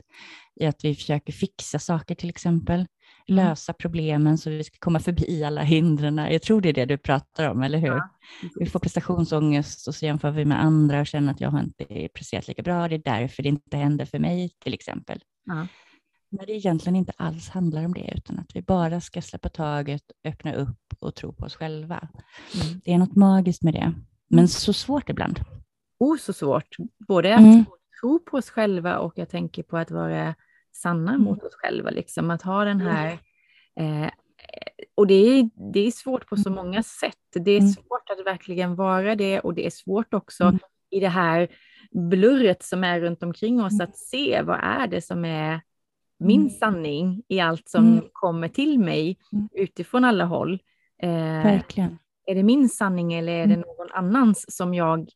i 0.54 0.66
att 0.66 0.84
vi 0.84 0.94
försöker 0.94 1.32
fixa 1.32 1.78
saker 1.78 2.14
till 2.14 2.28
exempel, 2.28 2.74
mm. 2.74 2.86
Lösa 3.26 3.72
problemen 3.72 4.38
så 4.38 4.50
vi 4.50 4.64
ska 4.64 4.76
komma 4.78 5.00
förbi 5.00 5.44
alla 5.44 5.62
hindren. 5.62 6.16
Jag 6.16 6.42
tror 6.42 6.60
det 6.60 6.68
är 6.68 6.72
det 6.72 6.84
du 6.84 6.98
pratar 6.98 7.50
om, 7.50 7.62
eller 7.62 7.78
hur? 7.78 7.88
Ja. 7.88 8.08
Vi 8.54 8.66
får 8.66 8.80
prestationsångest 8.80 9.88
och 9.88 9.94
så 9.94 10.06
jämför 10.06 10.30
vi 10.30 10.44
med 10.44 10.62
andra 10.62 11.00
och 11.00 11.06
känner 11.06 11.32
att 11.32 11.40
jag 11.40 11.50
har 11.50 11.60
inte 11.60 12.08
presterat 12.14 12.48
lika 12.48 12.62
bra, 12.62 12.88
det 12.88 12.94
är 12.94 13.02
därför 13.04 13.42
det 13.42 13.48
inte 13.48 13.76
händer 13.76 14.04
för 14.04 14.18
mig 14.18 14.50
till 14.58 14.74
exempel. 14.74 15.20
Ja. 15.44 15.66
När 16.30 16.46
det 16.46 16.52
egentligen 16.52 16.96
inte 16.96 17.12
alls 17.16 17.48
handlar 17.48 17.84
om 17.84 17.94
det, 17.94 18.12
utan 18.16 18.38
att 18.38 18.56
vi 18.56 18.62
bara 18.62 19.00
ska 19.00 19.22
släppa 19.22 19.48
taget, 19.48 20.02
öppna 20.24 20.54
upp 20.54 20.94
och 20.98 21.14
tro 21.14 21.32
på 21.32 21.46
oss 21.46 21.54
själva. 21.54 22.08
Mm. 22.54 22.80
Det 22.84 22.92
är 22.92 22.98
något 22.98 23.16
magiskt 23.16 23.62
med 23.62 23.74
det, 23.74 23.92
men 24.28 24.48
så 24.48 24.72
svårt 24.72 25.10
ibland. 25.10 25.40
Oh, 25.98 26.16
så 26.16 26.32
svårt. 26.32 26.76
Både 27.08 27.34
att 27.34 27.40
mm. 27.40 27.64
tro 28.00 28.18
på 28.18 28.36
oss 28.36 28.50
själva 28.50 28.98
och 28.98 29.12
jag 29.16 29.28
tänker 29.28 29.62
på 29.62 29.76
att 29.76 29.90
vara 29.90 30.34
sanna 30.72 31.10
mm. 31.10 31.22
mot 31.22 31.42
oss 31.42 31.54
själva, 31.54 31.90
liksom 31.90 32.30
att 32.30 32.42
ha 32.42 32.64
den 32.64 32.80
här 32.80 33.18
eh, 33.80 34.10
och 34.94 35.06
det 35.06 35.14
är, 35.14 35.50
det 35.72 35.80
är 35.80 35.90
svårt 35.90 36.26
på 36.26 36.36
så 36.36 36.48
mm. 36.48 36.64
många 36.64 36.82
sätt. 36.82 37.14
Det 37.34 37.50
är 37.50 37.60
mm. 37.60 37.72
svårt 37.72 38.10
att 38.10 38.26
verkligen 38.26 38.74
vara 38.74 39.16
det 39.16 39.40
och 39.40 39.54
det 39.54 39.66
är 39.66 39.70
svårt 39.70 40.14
också 40.14 40.44
mm. 40.44 40.58
i 40.90 41.00
det 41.00 41.08
här 41.08 41.48
blurret 41.90 42.62
som 42.62 42.84
är 42.84 43.00
runt 43.00 43.22
omkring 43.22 43.62
oss 43.62 43.80
att 43.80 43.96
se 43.96 44.42
vad 44.42 44.58
är 44.62 44.86
det 44.86 45.02
som 45.02 45.24
är 45.24 45.60
min 46.18 46.40
mm. 46.40 46.50
sanning 46.50 47.22
i 47.28 47.40
allt 47.40 47.68
som 47.68 47.86
mm. 47.86 48.04
kommer 48.12 48.48
till 48.48 48.78
mig 48.78 49.18
mm. 49.32 49.48
utifrån 49.52 50.04
alla 50.04 50.24
håll. 50.24 50.58
Eh, 51.02 51.10
Verkligen. 51.42 51.98
Är 52.26 52.34
det 52.34 52.42
min 52.42 52.68
sanning 52.68 53.12
eller 53.12 53.32
är 53.32 53.46
det 53.46 53.54
mm. 53.54 53.60
någon 53.60 53.92
annans 53.92 54.56
som 54.56 54.74
jag 54.74 55.08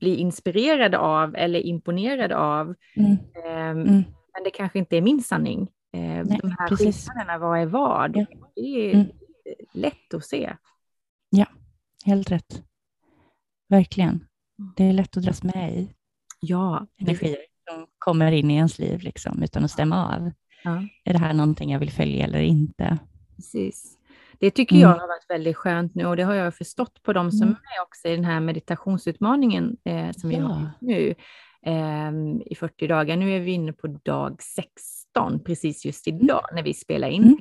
blir 0.00 0.16
inspirerad 0.16 0.94
av 0.94 1.36
eller 1.36 1.60
imponerad 1.60 2.32
av? 2.32 2.74
Eh, 2.96 4.02
men 4.34 4.44
det 4.44 4.50
kanske 4.50 4.78
inte 4.78 4.96
är 4.96 5.00
min 5.00 5.22
sanning. 5.22 5.62
Eh, 5.92 6.00
Nej, 6.00 6.38
de 6.42 6.56
här 6.58 6.68
precis. 6.68 7.08
skillnaderna, 7.08 7.38
vad 7.38 7.58
är 7.58 7.66
vad? 7.66 8.16
Ja. 8.16 8.26
Det 8.54 8.92
är 8.92 9.12
lätt 9.72 10.14
att 10.14 10.24
se. 10.24 10.56
Ja, 11.30 11.46
helt 12.04 12.30
rätt. 12.30 12.62
Verkligen. 13.68 14.26
Det 14.76 14.84
är 14.84 14.92
lätt 14.92 15.16
att 15.16 15.22
dras 15.22 15.42
med 15.42 15.78
i. 15.78 15.94
Ja. 16.40 16.86
Energier 16.98 17.36
som 17.70 17.86
kommer 17.98 18.32
in 18.32 18.50
i 18.50 18.54
ens 18.54 18.78
liv 18.78 19.00
liksom, 19.00 19.42
utan 19.42 19.64
att 19.64 19.70
stämma 19.70 20.14
av. 20.16 20.32
Ja. 20.64 20.82
Är 21.04 21.12
det 21.12 21.18
här 21.18 21.32
någonting 21.32 21.72
jag 21.72 21.78
vill 21.78 21.90
följa 21.90 22.24
eller 22.24 22.40
inte? 22.40 22.98
Precis. 23.36 23.98
Det 24.38 24.50
tycker 24.50 24.76
jag 24.76 24.90
mm. 24.90 25.00
har 25.00 25.08
varit 25.08 25.30
väldigt 25.30 25.56
skönt 25.56 25.94
nu 25.94 26.06
och 26.06 26.16
det 26.16 26.22
har 26.22 26.34
jag 26.34 26.54
förstått 26.54 27.02
på 27.02 27.12
de 27.12 27.32
som 27.32 27.48
mm. 27.48 27.54
är 27.78 27.82
också 27.82 28.08
i 28.08 28.16
den 28.16 28.24
här 28.24 28.40
meditationsutmaningen 28.40 29.76
eh, 29.84 30.10
som 30.10 30.32
ja. 30.32 30.38
vi 30.38 30.44
har 30.44 30.70
nu 30.80 31.14
i 32.46 32.54
40 32.54 32.86
dagar. 32.86 33.16
Nu 33.16 33.36
är 33.36 33.40
vi 33.40 33.52
inne 33.52 33.72
på 33.72 33.86
dag 33.86 34.42
16, 34.42 35.44
precis 35.44 35.84
just 35.84 36.08
idag 36.08 36.44
mm. 36.50 36.56
när 36.56 36.62
vi 36.62 36.74
spelar 36.74 37.08
in. 37.08 37.22
Mm. 37.22 37.38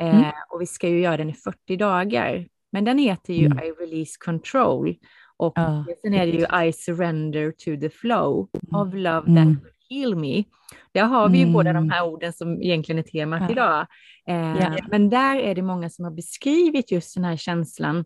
Mm. 0.00 0.24
Eh, 0.24 0.32
och 0.50 0.60
vi 0.60 0.66
ska 0.66 0.88
ju 0.88 1.00
göra 1.00 1.16
den 1.16 1.30
i 1.30 1.34
40 1.34 1.76
dagar. 1.76 2.46
Men 2.72 2.84
den 2.84 2.98
heter 2.98 3.34
ju 3.34 3.46
mm. 3.46 3.58
I 3.58 3.70
release 3.70 4.16
control. 4.24 4.96
Och 5.36 5.52
ja. 5.56 5.84
sen 6.02 6.14
är 6.14 6.26
det 6.26 6.32
ju 6.32 6.68
I 6.68 6.72
surrender 6.72 7.50
to 7.50 7.80
the 7.80 7.90
flow 7.90 8.48
of 8.72 8.88
mm. 8.88 9.02
love 9.02 9.26
that 9.26 9.28
mm. 9.28 9.60
heal 9.90 10.14
me. 10.14 10.44
Där 10.92 11.04
har 11.04 11.28
vi 11.28 11.38
ju 11.38 11.42
mm. 11.42 11.52
båda 11.52 11.72
de 11.72 11.90
här 11.90 12.04
orden 12.04 12.32
som 12.32 12.62
egentligen 12.62 12.98
är 12.98 13.02
temat 13.02 13.42
ja. 13.42 13.50
idag. 13.50 13.86
Eh, 14.28 14.58
ja. 14.60 14.76
Men 14.90 15.10
där 15.10 15.36
är 15.36 15.54
det 15.54 15.62
många 15.62 15.90
som 15.90 16.04
har 16.04 16.12
beskrivit 16.12 16.92
just 16.92 17.14
den 17.14 17.24
här 17.24 17.36
känslan 17.36 18.04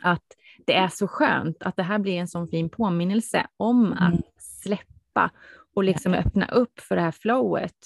att 0.00 0.24
det 0.66 0.74
är 0.74 0.88
så 0.88 1.08
skönt 1.08 1.62
att 1.62 1.76
det 1.76 1.82
här 1.82 1.98
blir 1.98 2.16
en 2.18 2.28
sån 2.28 2.48
fin 2.48 2.68
påminnelse 2.68 3.46
om 3.56 3.86
mm. 3.86 3.98
att 3.98 4.20
släppa 4.38 5.30
och 5.74 5.84
liksom 5.84 6.14
öppna 6.14 6.46
upp 6.46 6.80
för 6.80 6.96
det 6.96 7.02
här 7.02 7.10
flowet. 7.10 7.76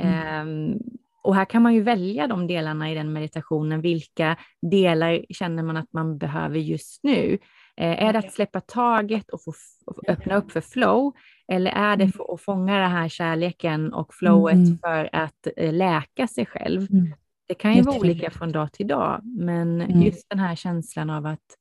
Mm. 0.00 0.72
Eh, 0.72 0.78
och 1.22 1.34
här 1.34 1.44
kan 1.44 1.62
man 1.62 1.74
ju 1.74 1.82
välja 1.82 2.26
de 2.26 2.46
delarna 2.46 2.92
i 2.92 2.94
den 2.94 3.12
meditationen. 3.12 3.80
Vilka 3.80 4.36
delar 4.70 5.24
känner 5.30 5.62
man 5.62 5.76
att 5.76 5.92
man 5.92 6.18
behöver 6.18 6.58
just 6.58 7.04
nu? 7.04 7.38
Eh, 7.76 8.02
är 8.04 8.12
det 8.12 8.18
att 8.18 8.32
släppa 8.32 8.60
taget 8.60 9.30
och 9.30 9.44
få 9.44 9.52
öppna 10.08 10.36
upp 10.36 10.52
för 10.52 10.60
flow? 10.60 11.12
Eller 11.52 11.70
är 11.70 11.96
det 11.96 12.04
mm. 12.04 12.12
för 12.12 12.34
att 12.34 12.40
fånga 12.40 12.78
den 12.78 12.90
här 12.90 13.08
kärleken 13.08 13.92
och 13.92 14.14
flowet 14.14 14.54
mm. 14.54 14.78
för 14.78 15.08
att 15.12 15.46
eh, 15.56 15.72
läka 15.72 16.26
sig 16.26 16.46
själv? 16.46 16.86
Mm. 16.90 17.14
Det 17.48 17.54
kan 17.54 17.74
ju 17.74 17.82
vara 17.82 17.98
olika 17.98 18.30
från 18.30 18.52
dag 18.52 18.72
till 18.72 18.86
dag, 18.86 19.20
men 19.24 19.80
mm. 19.80 20.02
just 20.02 20.30
den 20.30 20.38
här 20.38 20.54
känslan 20.54 21.10
av 21.10 21.26
att 21.26 21.56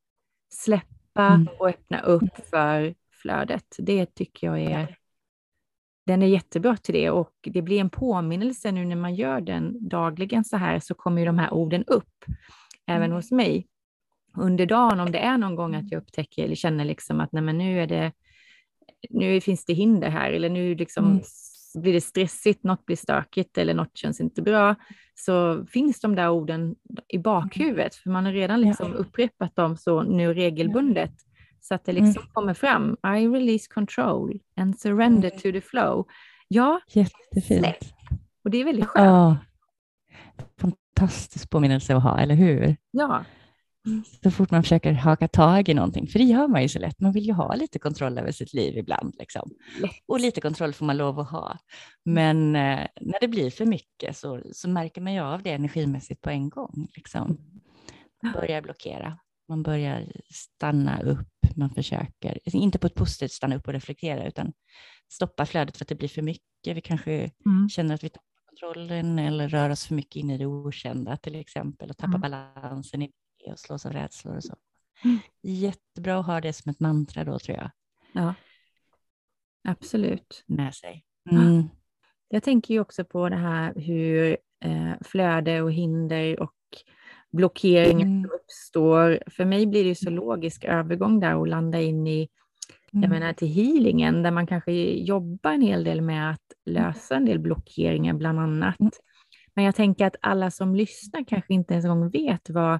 släppa 0.54 1.28
mm. 1.28 1.48
och 1.60 1.68
öppna 1.70 2.02
upp 2.02 2.50
för 2.50 2.94
flödet, 3.26 3.76
det 3.78 4.06
tycker 4.06 4.48
jag 4.48 4.62
är 4.62 4.98
den 6.06 6.22
är 6.22 6.28
jättebra 6.28 6.78
till 6.78 6.94
det. 6.94 7.10
Och 7.10 7.34
det 7.44 7.62
blir 7.62 7.80
en 7.80 7.90
påminnelse 7.90 8.72
nu 8.72 8.86
när 8.86 8.96
man 8.96 9.16
gör 9.16 9.42
den 9.42 9.90
dagligen 9.90 10.46
så 10.46 10.58
här 10.58 10.80
så 10.80 10.94
kommer 10.94 11.22
ju 11.22 11.26
de 11.26 11.40
här 11.40 11.54
orden 11.54 11.84
upp 11.88 12.26
även 12.88 13.06
mm. 13.06 13.16
hos 13.16 13.32
mig. 13.32 13.68
Under 14.38 14.66
dagen 14.66 15.00
om 15.00 15.12
det 15.12 15.20
är 15.20 15.38
någon 15.38 15.56
gång 15.56 15.76
att 15.76 15.92
jag 15.92 16.02
upptäcker 16.02 16.44
eller 16.44 16.56
känner 16.56 16.86
liksom 16.86 17.20
att 17.20 17.32
nej 17.32 17.44
men 17.44 17.58
nu 17.58 17.82
är 17.82 17.88
det 17.88 18.12
nu 19.10 19.42
finns 19.42 19.66
det 19.66 19.74
hinder 19.74 20.10
här. 20.10 20.32
Eller 20.32 20.50
nu 20.50 20.76
liksom 20.76 21.06
mm. 21.06 21.22
blir 21.76 21.94
det 21.94 22.02
stressigt, 22.02 22.64
något 22.64 22.86
blir 22.86 22.96
stökigt 22.96 23.58
eller 23.58 23.74
något 23.74 23.98
känns 23.98 24.22
inte 24.22 24.42
bra, 24.42 24.76
så 25.16 25.66
finns 25.66 26.00
de 26.00 26.16
där 26.16 26.30
orden 26.30 26.76
i 27.08 27.18
bakhuvudet, 27.18 27.96
för 27.96 28.10
man 28.10 28.26
har 28.26 28.32
redan 28.32 28.62
liksom 28.62 28.92
ja. 28.92 28.98
upprepat 28.98 29.56
dem 29.56 29.78
så 29.78 30.04
nu 30.04 30.34
regelbundet, 30.34 31.14
så 31.68 31.76
att 31.76 31.86
det 31.86 31.92
liksom 31.92 32.22
mm. 32.22 32.34
kommer 32.34 32.54
fram. 32.54 32.98
I 33.18 33.28
release 33.28 33.68
control 33.74 34.40
and 34.56 34.80
surrender 34.80 35.30
mm. 35.30 35.40
to 35.40 35.52
the 35.52 35.62
flow. 35.62 36.08
Ja, 36.48 36.82
Jättefint. 36.88 37.66
Släpp. 37.66 37.84
Och 38.44 38.52
det 38.52 38.58
är 38.58 38.66
väldigt 38.66 38.86
skönt. 38.86 39.06
Ja. 39.06 39.38
Fantastisk 40.62 41.50
påminnelse 41.50 41.96
att 41.96 42.04
ha, 42.04 42.20
eller 42.20 42.36
hur? 42.36 42.76
Ja. 42.92 43.26
Så 44.24 44.32
fort 44.32 44.52
man 44.52 44.64
försöker 44.64 44.94
haka 44.94 45.28
tag 45.28 45.70
i 45.70 45.74
någonting, 45.74 46.08
för 46.08 46.20
det 46.20 46.26
gör 46.26 46.48
man 46.48 46.62
ju 46.62 46.70
så 46.70 46.80
lätt. 46.80 47.00
Man 47.00 47.12
vill 47.12 47.26
ju 47.26 47.34
ha 47.34 47.56
lite 47.56 47.80
kontroll 47.80 48.18
över 48.18 48.32
sitt 48.32 48.54
liv 48.54 48.78
ibland. 48.78 49.16
Liksom. 49.20 49.52
Och 50.08 50.20
lite 50.20 50.42
kontroll 50.42 50.74
får 50.74 50.86
man 50.86 50.98
lov 50.98 51.20
att 51.20 51.30
ha. 51.30 51.58
Men 52.06 52.56
eh, 52.56 52.88
när 53.02 53.20
det 53.22 53.28
blir 53.28 53.52
för 53.52 53.66
mycket 53.66 54.18
så, 54.18 54.42
så 54.52 54.70
märker 54.70 55.02
man 55.02 55.14
ju 55.14 55.20
av 55.20 55.44
det 55.44 55.52
energimässigt 55.52 56.22
på 56.22 56.30
en 56.30 56.50
gång. 56.50 56.88
Liksom. 56.96 57.38
Man 58.24 58.34
börjar 58.34 58.62
blockera, 58.62 59.18
man 59.50 59.64
börjar 59.64 60.12
stanna 60.34 61.02
upp, 61.02 61.28
man 61.58 61.70
försöker, 61.70 62.56
inte 62.56 62.80
på 62.80 62.88
ett 62.88 62.96
positivt 62.96 63.32
stanna 63.32 63.56
upp 63.56 63.68
och 63.68 63.74
reflektera, 63.74 64.28
utan 64.28 64.54
stoppa 65.10 65.46
flödet 65.46 65.78
för 65.78 65.86
att 65.86 65.90
det 65.90 65.96
blir 65.96 66.10
för 66.10 66.22
mycket. 66.22 66.78
Vi 66.78 66.82
kanske 66.82 67.32
mm. 67.46 67.70
känner 67.70 67.96
att 67.96 68.04
vi 68.04 68.10
tappar 68.10 68.26
kontrollen 68.46 69.20
eller 69.20 69.50
rör 69.50 69.70
oss 69.70 69.86
för 69.86 69.96
mycket 69.96 70.16
in 70.16 70.30
i 70.30 70.38
det 70.38 70.46
okända 70.46 71.18
till 71.18 71.36
exempel 71.36 71.90
och 71.90 71.98
tappar 71.98 72.18
mm. 72.18 72.22
balansen 72.22 73.02
i 73.02 73.12
och 73.52 73.60
slås 73.60 73.86
av 73.86 73.94
rädslor 73.94 74.36
och 74.36 74.44
så. 74.44 74.56
Mm. 75.04 75.18
Jättebra 75.42 76.20
att 76.20 76.26
ha 76.26 76.42
det 76.42 76.54
som 76.54 76.70
ett 76.70 76.80
mantra 76.80 77.24
då 77.24 77.40
tror 77.40 77.58
jag. 77.58 77.72
Ja, 78.14 78.34
absolut. 79.64 80.44
Med 80.46 80.76
sig. 80.76 81.06
Mm. 81.32 81.64
Jag 82.28 82.44
tänker 82.44 82.74
ju 82.74 82.80
också 82.80 83.06
på 83.06 83.30
det 83.30 83.36
här 83.36 83.74
hur 83.76 84.38
eh, 84.64 84.94
flöde 85.02 85.62
och 85.62 85.74
hinder 85.74 86.40
och 86.40 86.54
blockeringar 87.36 88.06
mm. 88.06 88.30
uppstår. 88.34 89.20
För 89.28 89.46
mig 89.46 89.66
blir 89.66 89.84
det 89.84 89.96
så 89.96 90.10
mm. 90.10 90.16
logisk 90.16 90.64
övergång 90.64 91.20
där 91.20 91.36
och 91.36 91.48
landa 91.48 91.82
in 91.82 92.08
i 92.08 92.30
jag 92.92 93.04
mm. 93.04 93.20
menar 93.20 93.34
till 93.34 93.48
healingen 93.48 94.24
där 94.24 94.32
man 94.32 94.48
kanske 94.48 94.72
jobbar 94.94 95.52
en 95.52 95.62
hel 95.62 95.84
del 95.84 96.02
med 96.02 96.32
att 96.32 96.44
lösa 96.66 97.16
en 97.16 97.26
del 97.26 97.40
blockeringar 97.40 98.14
bland 98.14 98.40
annat. 98.40 98.80
Mm. 98.80 98.92
Men 99.54 99.66
jag 99.66 99.76
tänker 99.76 100.06
att 100.06 100.16
alla 100.22 100.52
som 100.52 100.76
lyssnar 100.76 101.24
kanske 101.24 101.54
inte 101.54 101.74
ens 101.74 101.86
en 101.86 102.00
gång 102.00 102.10
vet 102.10 102.50
vad 102.50 102.80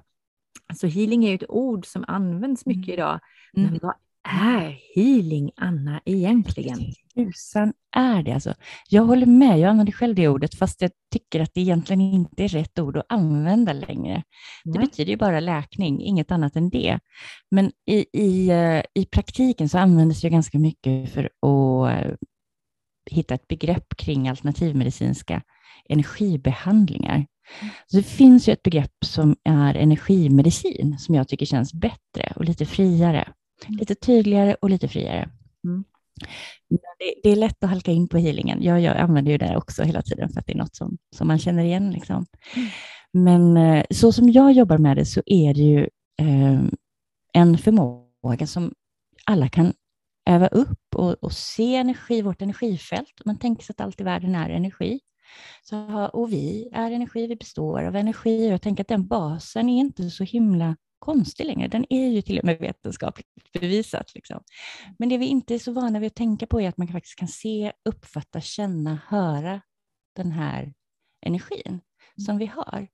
Alltså 0.68 0.86
healing 0.86 1.24
är 1.24 1.28
ju 1.28 1.34
ett 1.34 1.50
ord 1.50 1.86
som 1.86 2.04
används 2.08 2.66
mycket 2.66 2.84
mm. 2.84 2.94
idag. 2.94 3.20
Men 3.52 3.66
mm. 3.66 3.78
vad 3.82 3.94
är 4.26 4.78
healing, 4.94 5.50
Anna, 5.56 6.00
egentligen? 6.04 6.78
Tusan 7.14 7.72
är 7.96 8.22
det 8.22 8.32
alltså. 8.32 8.54
Jag 8.88 9.02
håller 9.02 9.26
med, 9.26 9.58
jag 9.58 9.70
använder 9.70 9.92
själv 9.92 10.14
det 10.14 10.28
ordet, 10.28 10.54
fast 10.54 10.82
jag 10.82 10.90
tycker 11.12 11.40
att 11.40 11.54
det 11.54 11.60
egentligen 11.60 12.00
inte 12.00 12.44
är 12.44 12.48
rätt 12.48 12.78
ord 12.78 12.96
att 12.96 13.06
använda 13.08 13.72
längre. 13.72 14.22
Det 14.64 14.78
betyder 14.78 15.10
ju 15.10 15.16
bara 15.16 15.40
läkning, 15.40 16.02
inget 16.02 16.30
annat 16.30 16.56
än 16.56 16.70
det. 16.70 16.98
Men 17.50 17.72
i, 17.86 18.06
i, 18.12 18.48
eh, 18.50 18.82
i 18.94 19.06
praktiken 19.10 19.68
så 19.68 19.78
användes 19.78 20.20
det 20.20 20.30
ganska 20.30 20.58
mycket 20.58 21.12
för 21.12 21.24
att 21.24 22.16
hitta 23.10 23.34
ett 23.34 23.48
begrepp 23.48 23.96
kring 23.96 24.28
alternativmedicinska 24.28 25.42
energibehandlingar. 25.88 27.26
Så 27.86 27.96
det 27.96 28.02
finns 28.02 28.48
ju 28.48 28.52
ett 28.52 28.62
begrepp 28.62 29.04
som 29.04 29.36
är 29.44 29.74
energimedicin 29.74 30.98
som 30.98 31.14
jag 31.14 31.28
tycker 31.28 31.46
känns 31.46 31.74
bättre 31.74 32.32
och 32.36 32.44
lite 32.44 32.66
friare. 32.66 33.32
Mm. 33.64 33.78
Lite 33.78 33.94
tydligare 33.94 34.54
och 34.54 34.70
lite 34.70 34.88
friare. 34.88 35.30
Mm. 35.64 35.84
Det, 36.68 37.14
det, 37.22 37.30
är 37.30 37.36
lätt 37.36 37.64
att 37.64 37.70
halka 37.70 37.92
in 37.92 38.08
på 38.08 38.18
healingen. 38.18 38.62
Jag, 38.62 38.80
jag 38.80 38.96
använder 38.96 39.32
ju 39.32 39.38
det 39.38 39.56
också 39.56 39.82
hela 39.82 40.02
tiden 40.02 40.28
för 40.28 40.40
att 40.40 40.46
det 40.46 40.52
är 40.52 40.56
något 40.58 40.76
som, 40.76 40.98
som 41.16 41.28
man 41.28 41.38
känner 41.38 41.64
igen. 41.64 41.90
Liksom. 41.90 42.26
Mm. 42.56 42.68
Men 43.12 43.56
eh, 43.56 43.84
så 43.90 44.12
som 44.12 44.28
jag 44.28 44.52
jobbar 44.52 44.78
med 44.78 44.96
det 44.96 45.06
så 45.06 45.22
är 45.26 45.54
det 45.54 45.60
ju 45.60 45.80
eh, 46.20 46.60
en 47.32 47.58
förmåga 47.58 48.46
som 48.46 48.74
alla 49.24 49.48
kan 49.48 49.72
öva 50.26 50.46
upp 50.46 50.94
och, 50.94 51.12
och 51.12 51.32
se 51.32 51.76
energi, 51.76 52.22
vårt 52.22 52.42
energifält. 52.42 53.22
Man 53.24 53.38
tänker 53.38 53.64
sig 53.64 53.72
att 53.72 53.80
allt 53.80 54.00
i 54.00 54.04
världen 54.04 54.34
är 54.34 54.50
energi. 54.50 55.00
Så, 55.62 56.06
och 56.12 56.32
vi 56.32 56.70
är 56.72 56.90
energi, 56.90 57.26
vi 57.26 57.36
består 57.36 57.84
av 57.84 57.96
energi 57.96 58.48
och 58.48 58.52
jag 58.52 58.62
tänker 58.62 58.84
att 58.84 58.88
den 58.88 59.06
basen 59.06 59.68
är 59.68 59.80
inte 59.80 60.10
så 60.10 60.24
himla 60.24 60.76
konstig 60.98 61.46
längre. 61.46 61.68
Den 61.68 61.86
är 61.90 62.08
ju 62.08 62.22
till 62.22 62.38
och 62.38 62.44
med 62.44 62.60
vetenskapligt 62.60 63.28
bevisat. 63.52 64.14
Liksom. 64.14 64.42
Men 64.98 65.08
det 65.08 65.18
vi 65.18 65.26
inte 65.26 65.54
är 65.54 65.58
så 65.58 65.72
vana 65.72 65.98
vid 65.98 66.06
att 66.06 66.14
tänka 66.14 66.46
på 66.46 66.60
är 66.60 66.68
att 66.68 66.76
man 66.76 66.88
faktiskt 66.88 67.18
kan 67.18 67.28
se, 67.28 67.72
uppfatta, 67.88 68.40
känna, 68.40 68.98
höra 69.08 69.60
den 70.16 70.32
här 70.32 70.74
energin 71.26 71.80
som 72.26 72.38
vi 72.38 72.46
har. 72.46 72.88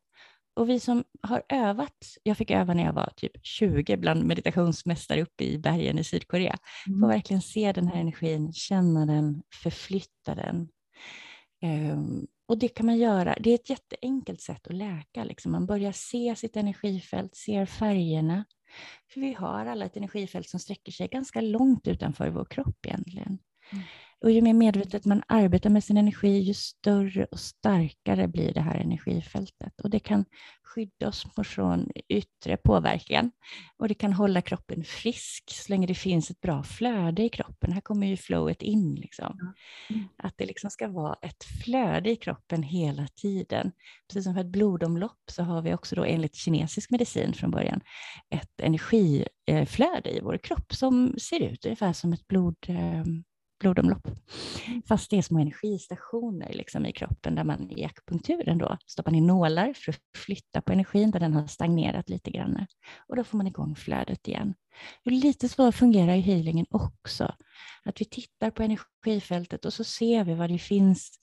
Och 0.57 0.69
vi 0.69 0.81
som 0.81 1.05
har 1.23 1.43
övat, 1.49 1.97
jag 2.23 2.37
fick 2.37 2.51
öva 2.51 2.75
när 2.75 2.85
jag 2.85 2.93
var 2.93 3.13
typ 3.17 3.33
20 3.43 3.97
bland 3.97 4.25
meditationsmästare 4.25 5.23
uppe 5.23 5.45
i 5.45 5.59
bergen 5.59 5.99
i 5.99 6.05
Sydkorea, 6.05 6.59
mm. 6.87 7.01
får 7.01 7.09
verkligen 7.09 7.43
se 7.43 7.73
den 7.73 7.89
här 7.89 8.01
energin, 8.01 8.53
känna 8.53 9.07
den, 9.07 9.43
förflytta 9.63 10.35
den, 10.35 10.69
Um, 11.65 12.27
och 12.53 12.59
det 12.59 12.69
kan 12.69 12.87
man 12.87 12.99
göra, 12.99 13.37
det 13.41 13.51
är 13.51 13.55
ett 13.55 13.71
jätteenkelt 13.71 14.41
sätt 14.41 14.67
att 14.67 14.75
läka. 14.77 15.25
Liksom. 15.25 15.53
Man 15.53 15.67
börjar 15.67 15.93
se 15.93 16.37
sitt 16.37 16.57
energifält, 16.57 17.35
ser 17.35 17.67
färgerna. 17.67 18.45
För 19.13 19.21
vi 19.21 19.33
har 19.33 19.67
alla 19.67 19.85
ett 19.85 19.97
energifält 19.97 20.49
som 20.49 20.61
sträcker 20.61 20.93
sig 20.93 21.09
ganska 21.09 21.41
långt 21.41 21.89
utanför 21.89 22.29
vår 22.29 22.45
kropp 22.45 22.87
egentligen. 22.87 23.39
Mm. 23.73 23.85
Och 24.23 24.31
ju 24.31 24.43
mer 24.43 24.55
medvetet 24.55 25.05
man 25.05 25.23
arbetar 25.29 25.71
med 25.71 25.85
sin 25.85 25.97
energi, 25.97 26.39
ju 26.39 26.55
större 26.55 27.25
och 27.25 27.41
starkare 27.41 28.29
blir 28.29 28.55
det 28.55 28.61
här 28.61 28.77
energifältet. 28.77 29.81
Och 29.81 29.91
det 29.91 29.99
kan 29.99 30.25
skydda 30.63 31.09
oss 31.09 31.27
från 31.45 31.91
yttre 32.09 32.57
påverkan. 32.57 33.31
Och 33.77 33.89
det 33.89 33.95
kan 33.95 34.13
hålla 34.13 34.43
kroppen 34.43 34.85
frisk 34.85 35.45
så 35.51 35.73
länge 35.73 35.87
det 35.87 35.95
finns 35.95 36.31
ett 36.31 36.41
bra 36.41 36.63
flöde 36.63 37.23
i 37.23 37.29
kroppen. 37.29 37.73
Här 37.73 37.81
kommer 37.81 38.07
ju 38.07 38.17
flowet 38.17 38.63
in. 38.63 38.95
Liksom. 38.95 39.55
Mm. 39.91 40.05
Att 40.17 40.35
det 40.37 40.47
liksom 40.47 40.71
ska 40.71 40.89
vara 40.89 41.17
ett 41.23 41.45
flöde 41.65 42.11
i 42.11 42.17
kroppen 42.17 42.63
hela 42.63 43.07
tiden. 43.07 43.73
Precis 44.09 44.25
som 44.25 44.35
för 44.35 44.41
ett 44.41 44.47
blodomlopp 44.53 45.23
så 45.31 45.43
har 45.43 45.63
vi 45.63 45.75
också 45.75 45.97
då 45.97 46.05
enligt 46.05 46.35
kinesisk 46.35 46.91
medicin 46.91 47.33
från 47.33 47.51
början 47.51 47.81
ett 48.31 48.61
energiflöde 48.61 50.11
i 50.11 50.21
vår 50.23 50.39
kropp 50.39 50.73
som 50.73 51.15
ser 51.19 51.41
ut 51.41 51.65
ungefär 51.65 51.93
som 51.93 52.13
ett 52.13 52.29
blod 52.29 52.57
ehm, 52.69 53.25
blodomlopp. 53.63 54.07
Mm. 54.67 54.83
Fast 54.83 55.11
det 55.11 55.19
är 55.19 55.23
små 55.23 55.39
energistationer 55.39 56.53
liksom 56.53 56.87
i 56.87 56.93
kroppen 56.93 57.35
där 57.35 57.45
man 57.45 57.71
i 57.71 57.85
akupunkturen 57.85 58.59
då 58.59 58.79
stoppar 58.87 59.13
ner 59.13 59.21
nålar 59.21 59.75
för 59.75 59.93
att 59.93 59.99
flytta 60.17 60.63
på 60.63 60.73
energin 60.73 61.11
där 61.11 61.21
den 61.21 61.35
har 61.35 61.47
stagnerat 61.47 62.09
lite 62.09 62.31
grann. 62.31 62.67
Och 63.09 63.17
då 63.17 63.25
får 63.25 63.39
man 63.39 63.47
igång 63.47 63.75
flödet 63.75 64.29
igen. 64.29 64.55
Och 65.05 65.13
lite 65.13 65.49
så 65.49 65.73
fungerar 65.73 66.15
ju 66.15 66.21
healingen 66.21 66.67
också. 66.71 67.35
Att 67.85 68.01
vi 68.01 68.05
tittar 68.05 68.51
på 68.51 68.63
energifältet 68.63 69.65
och 69.65 69.73
så 69.73 69.85
ser 69.85 70.25
vi 70.25 70.35
vad 70.35 70.51
det 70.51 70.59
finns 70.59 71.21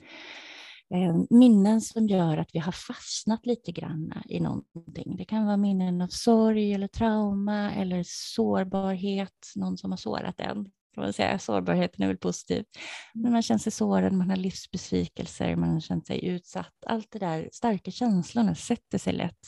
eh, 0.93 1.15
minnen 1.29 1.81
som 1.81 2.07
gör 2.07 2.37
att 2.37 2.49
vi 2.53 2.59
har 2.59 2.71
fastnat 2.71 3.45
lite 3.45 3.71
grann 3.71 4.13
i 4.29 4.39
någonting. 4.39 5.15
Det 5.17 5.25
kan 5.25 5.45
vara 5.45 5.57
minnen 5.57 6.01
av 6.01 6.07
sorg 6.07 6.73
eller 6.73 6.87
trauma 6.87 7.73
eller 7.73 8.03
sårbarhet, 8.05 9.51
någon 9.55 9.77
som 9.77 9.91
har 9.91 9.97
sårat 9.97 10.39
en. 10.39 10.71
Kan 10.99 11.05
man 11.05 11.13
säga. 11.13 11.39
Sårbarheten 11.39 12.03
är 12.03 12.07
väl 12.07 12.17
positiv. 12.17 12.65
Men 13.13 13.31
man 13.31 13.41
känner 13.41 13.59
sig 13.59 13.71
sårad, 13.71 14.13
man 14.13 14.29
har 14.29 14.37
livsbesvikelser, 14.37 15.55
man 15.55 15.69
har 15.69 15.79
känt 15.79 16.07
sig 16.07 16.25
utsatt. 16.25 16.73
Allt 16.85 17.07
det 17.11 17.19
där 17.19 17.49
starka 17.53 17.91
känslorna 17.91 18.55
sätter 18.55 18.97
sig 18.97 19.13
lätt 19.13 19.39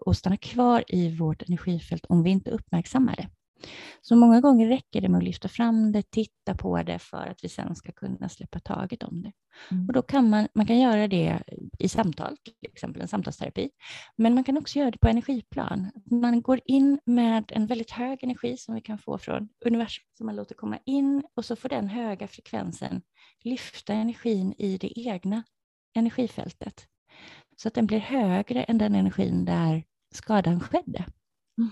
och 0.00 0.16
stannar 0.16 0.36
kvar 0.36 0.84
i 0.88 1.16
vårt 1.16 1.42
energifält 1.42 2.04
om 2.08 2.22
vi 2.22 2.30
inte 2.30 2.50
uppmärksammar 2.50 3.16
det. 3.16 3.28
Så 4.00 4.16
många 4.16 4.40
gånger 4.40 4.68
räcker 4.68 5.00
det 5.00 5.08
med 5.08 5.18
att 5.18 5.24
lyfta 5.24 5.48
fram 5.48 5.92
det, 5.92 6.10
titta 6.10 6.54
på 6.54 6.82
det 6.82 6.98
för 6.98 7.26
att 7.26 7.44
vi 7.44 7.48
sen 7.48 7.76
ska 7.76 7.92
kunna 7.92 8.28
släppa 8.28 8.60
taget 8.60 9.02
om 9.02 9.22
det. 9.22 9.32
Mm. 9.70 9.86
Och 9.86 9.92
då 9.92 10.02
kan 10.02 10.30
man, 10.30 10.48
man 10.54 10.66
kan 10.66 10.80
göra 10.80 11.08
det 11.08 11.42
i 11.78 11.88
samtal, 11.88 12.36
till 12.44 12.70
exempel 12.72 13.02
en 13.02 13.08
samtalsterapi, 13.08 13.70
men 14.16 14.34
man 14.34 14.44
kan 14.44 14.58
också 14.58 14.78
göra 14.78 14.90
det 14.90 14.98
på 14.98 15.08
energiplan. 15.08 15.90
Man 16.10 16.42
går 16.42 16.60
in 16.64 16.98
med 17.04 17.52
en 17.54 17.66
väldigt 17.66 17.90
hög 17.90 18.24
energi 18.24 18.56
som 18.56 18.74
vi 18.74 18.80
kan 18.80 18.98
få 18.98 19.18
från 19.18 19.48
universum, 19.64 20.04
som 20.16 20.26
man 20.26 20.36
låter 20.36 20.54
komma 20.54 20.78
in 20.86 21.22
och 21.34 21.44
så 21.44 21.56
får 21.56 21.68
den 21.68 21.88
höga 21.88 22.28
frekvensen 22.28 23.02
lyfta 23.44 23.92
energin 23.92 24.54
i 24.58 24.78
det 24.78 24.98
egna 24.98 25.42
energifältet 25.94 26.86
så 27.56 27.68
att 27.68 27.74
den 27.74 27.86
blir 27.86 27.98
högre 27.98 28.62
än 28.62 28.78
den 28.78 28.94
energin 28.94 29.44
där 29.44 29.84
skadan 30.14 30.60
skedde. 30.60 31.04
Mm. 31.58 31.70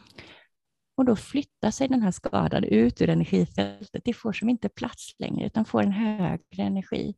Och 0.99 1.05
då 1.05 1.17
flyttar 1.17 1.71
sig 1.71 1.89
den 1.89 2.03
här 2.03 2.11
skadan 2.11 2.65
ut 2.65 3.03
ur 3.03 3.11
energifältet. 3.11 4.03
Det 4.05 4.13
får 4.13 4.33
som 4.33 4.49
inte 4.49 4.69
plats 4.69 5.15
längre, 5.19 5.47
utan 5.47 5.65
får 5.65 5.83
en 5.83 5.93
högre 5.93 6.63
energi. 6.63 7.15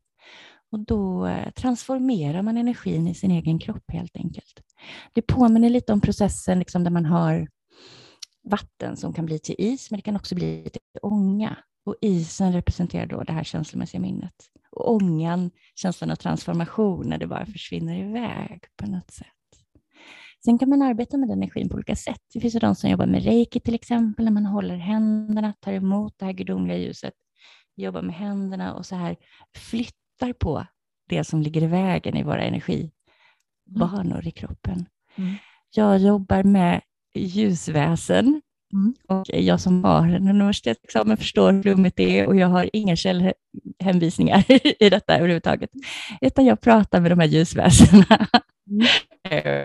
Och 0.72 0.78
då 0.78 1.26
eh, 1.26 1.50
transformerar 1.50 2.42
man 2.42 2.56
energin 2.56 3.08
i 3.08 3.14
sin 3.14 3.30
egen 3.30 3.58
kropp 3.58 3.84
helt 3.92 4.16
enkelt. 4.16 4.60
Det 5.12 5.22
påminner 5.22 5.70
lite 5.70 5.92
om 5.92 6.00
processen 6.00 6.58
liksom 6.58 6.84
där 6.84 6.90
man 6.90 7.04
har 7.04 7.48
vatten 8.50 8.96
som 8.96 9.12
kan 9.12 9.26
bli 9.26 9.38
till 9.38 9.54
is, 9.58 9.90
men 9.90 9.98
det 9.98 10.02
kan 10.02 10.16
också 10.16 10.34
bli 10.34 10.70
till 10.72 10.80
ånga. 11.02 11.56
Och 11.84 11.96
isen 12.00 12.52
representerar 12.52 13.06
då 13.06 13.22
det 13.22 13.32
här 13.32 13.44
känslomässiga 13.44 14.00
minnet. 14.00 14.34
Och 14.70 14.92
ångan, 14.92 15.50
känslan 15.74 16.10
av 16.10 16.16
transformation, 16.16 17.08
när 17.08 17.18
det 17.18 17.26
bara 17.26 17.46
försvinner 17.46 17.98
iväg 17.98 18.64
på 18.76 18.86
något 18.86 19.10
sätt. 19.10 19.39
Sen 20.44 20.58
kan 20.58 20.68
man 20.68 20.82
arbeta 20.82 21.16
med 21.16 21.28
den 21.28 21.38
energin 21.38 21.68
på 21.68 21.74
olika 21.74 21.96
sätt. 21.96 22.20
Det 22.32 22.40
finns 22.40 22.54
ju 22.54 22.58
de 22.58 22.74
som 22.74 22.90
jobbar 22.90 23.06
med 23.06 23.24
reiki 23.24 23.60
till 23.60 23.74
exempel, 23.74 24.24
när 24.24 24.32
man 24.32 24.46
håller 24.46 24.76
händerna, 24.76 25.52
tar 25.60 25.72
emot 25.72 26.14
det 26.18 26.24
här 26.24 26.32
gudomliga 26.32 26.78
ljuset, 26.78 27.14
jobbar 27.76 28.02
med 28.02 28.14
händerna 28.14 28.74
och 28.74 28.86
så 28.86 28.96
här 28.96 29.16
flyttar 29.56 30.32
på 30.38 30.66
det 31.08 31.24
som 31.24 31.42
ligger 31.42 31.62
i 31.62 31.66
vägen 31.66 32.16
i 32.16 32.22
våra 32.22 32.42
energibanor 32.42 32.90
mm. 34.00 34.26
i 34.26 34.30
kroppen. 34.30 34.86
Mm. 35.16 35.34
Jag 35.70 35.98
jobbar 35.98 36.42
med 36.42 36.80
ljusväsen 37.14 38.40
Mm. 38.72 38.94
Och 39.08 39.26
jag 39.28 39.60
som 39.60 39.84
har 39.84 40.08
en 40.08 40.28
universitetsexamen 40.28 41.16
förstår 41.16 41.52
hur 41.52 41.62
flummigt 41.62 41.96
det 41.96 42.18
är 42.18 42.26
och 42.26 42.36
jag 42.36 42.48
har 42.48 42.70
inga 42.72 42.96
källhänvisningar 42.96 44.44
i 44.82 44.90
detta 44.90 45.16
överhuvudtaget. 45.16 45.70
Utan 46.20 46.44
jag 46.44 46.60
pratar 46.60 47.00
med 47.00 47.10
de 47.12 47.18
här 47.18 47.26
ljusväsena 47.26 48.28
mm. 48.70 48.86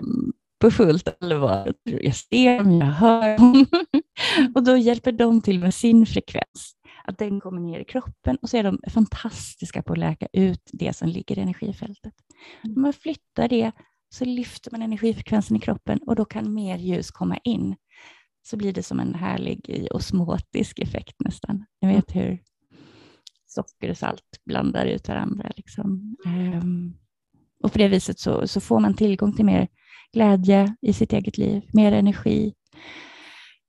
Ehm, 0.56 0.70
på 0.70 0.70
fullt 0.70 1.16
allvar. 1.20 1.74
Jag 1.82 2.14
ser 2.14 2.58
dem, 2.58 2.78
jag 2.78 2.86
hör 2.86 3.38
dem 3.38 3.66
och 4.54 4.64
då 4.64 4.76
hjälper 4.76 5.12
de 5.12 5.40
till 5.40 5.58
med 5.58 5.74
sin 5.74 6.06
frekvens. 6.06 6.72
Att 7.04 7.18
den 7.18 7.40
kommer 7.40 7.60
ner 7.60 7.80
i 7.80 7.84
kroppen 7.84 8.36
och 8.42 8.50
så 8.50 8.56
är 8.56 8.62
de 8.62 8.80
fantastiska 8.90 9.82
på 9.82 9.92
att 9.92 9.98
läka 9.98 10.28
ut 10.32 10.70
det 10.72 10.96
som 10.96 11.08
ligger 11.08 11.38
i 11.38 11.40
energifältet. 11.40 12.14
När 12.62 12.70
mm. 12.70 12.82
man 12.82 12.92
flyttar 12.92 13.48
det 13.48 13.72
så 14.08 14.24
lyfter 14.24 14.70
man 14.70 14.82
energifrekvensen 14.82 15.56
i 15.56 15.60
kroppen 15.60 15.98
och 16.06 16.16
då 16.16 16.24
kan 16.24 16.54
mer 16.54 16.78
ljus 16.78 17.10
komma 17.10 17.36
in 17.44 17.76
så 18.42 18.56
blir 18.56 18.72
det 18.72 18.82
som 18.82 19.00
en 19.00 19.14
härlig 19.14 19.88
osmotisk 19.90 20.78
effekt 20.78 21.16
nästan. 21.18 21.64
Ni 21.82 21.94
vet 21.94 22.16
hur 22.16 22.42
socker 23.46 23.90
och 23.90 23.96
salt 23.96 24.40
blandar 24.44 24.86
ut 24.86 25.08
varandra. 25.08 25.52
Liksom. 25.56 26.16
Um, 26.26 26.98
och 27.62 27.72
på 27.72 27.78
det 27.78 27.88
viset 27.88 28.18
så, 28.18 28.48
så, 28.48 28.60
får 28.60 28.80
man 28.80 28.94
tillgång 28.94 29.32
till 29.32 29.44
mer 29.44 29.68
glädje 30.12 30.76
i 30.82 30.92
sitt 30.92 31.12
eget 31.12 31.38
liv, 31.38 31.62
mer 31.72 31.92
energi. 31.92 32.54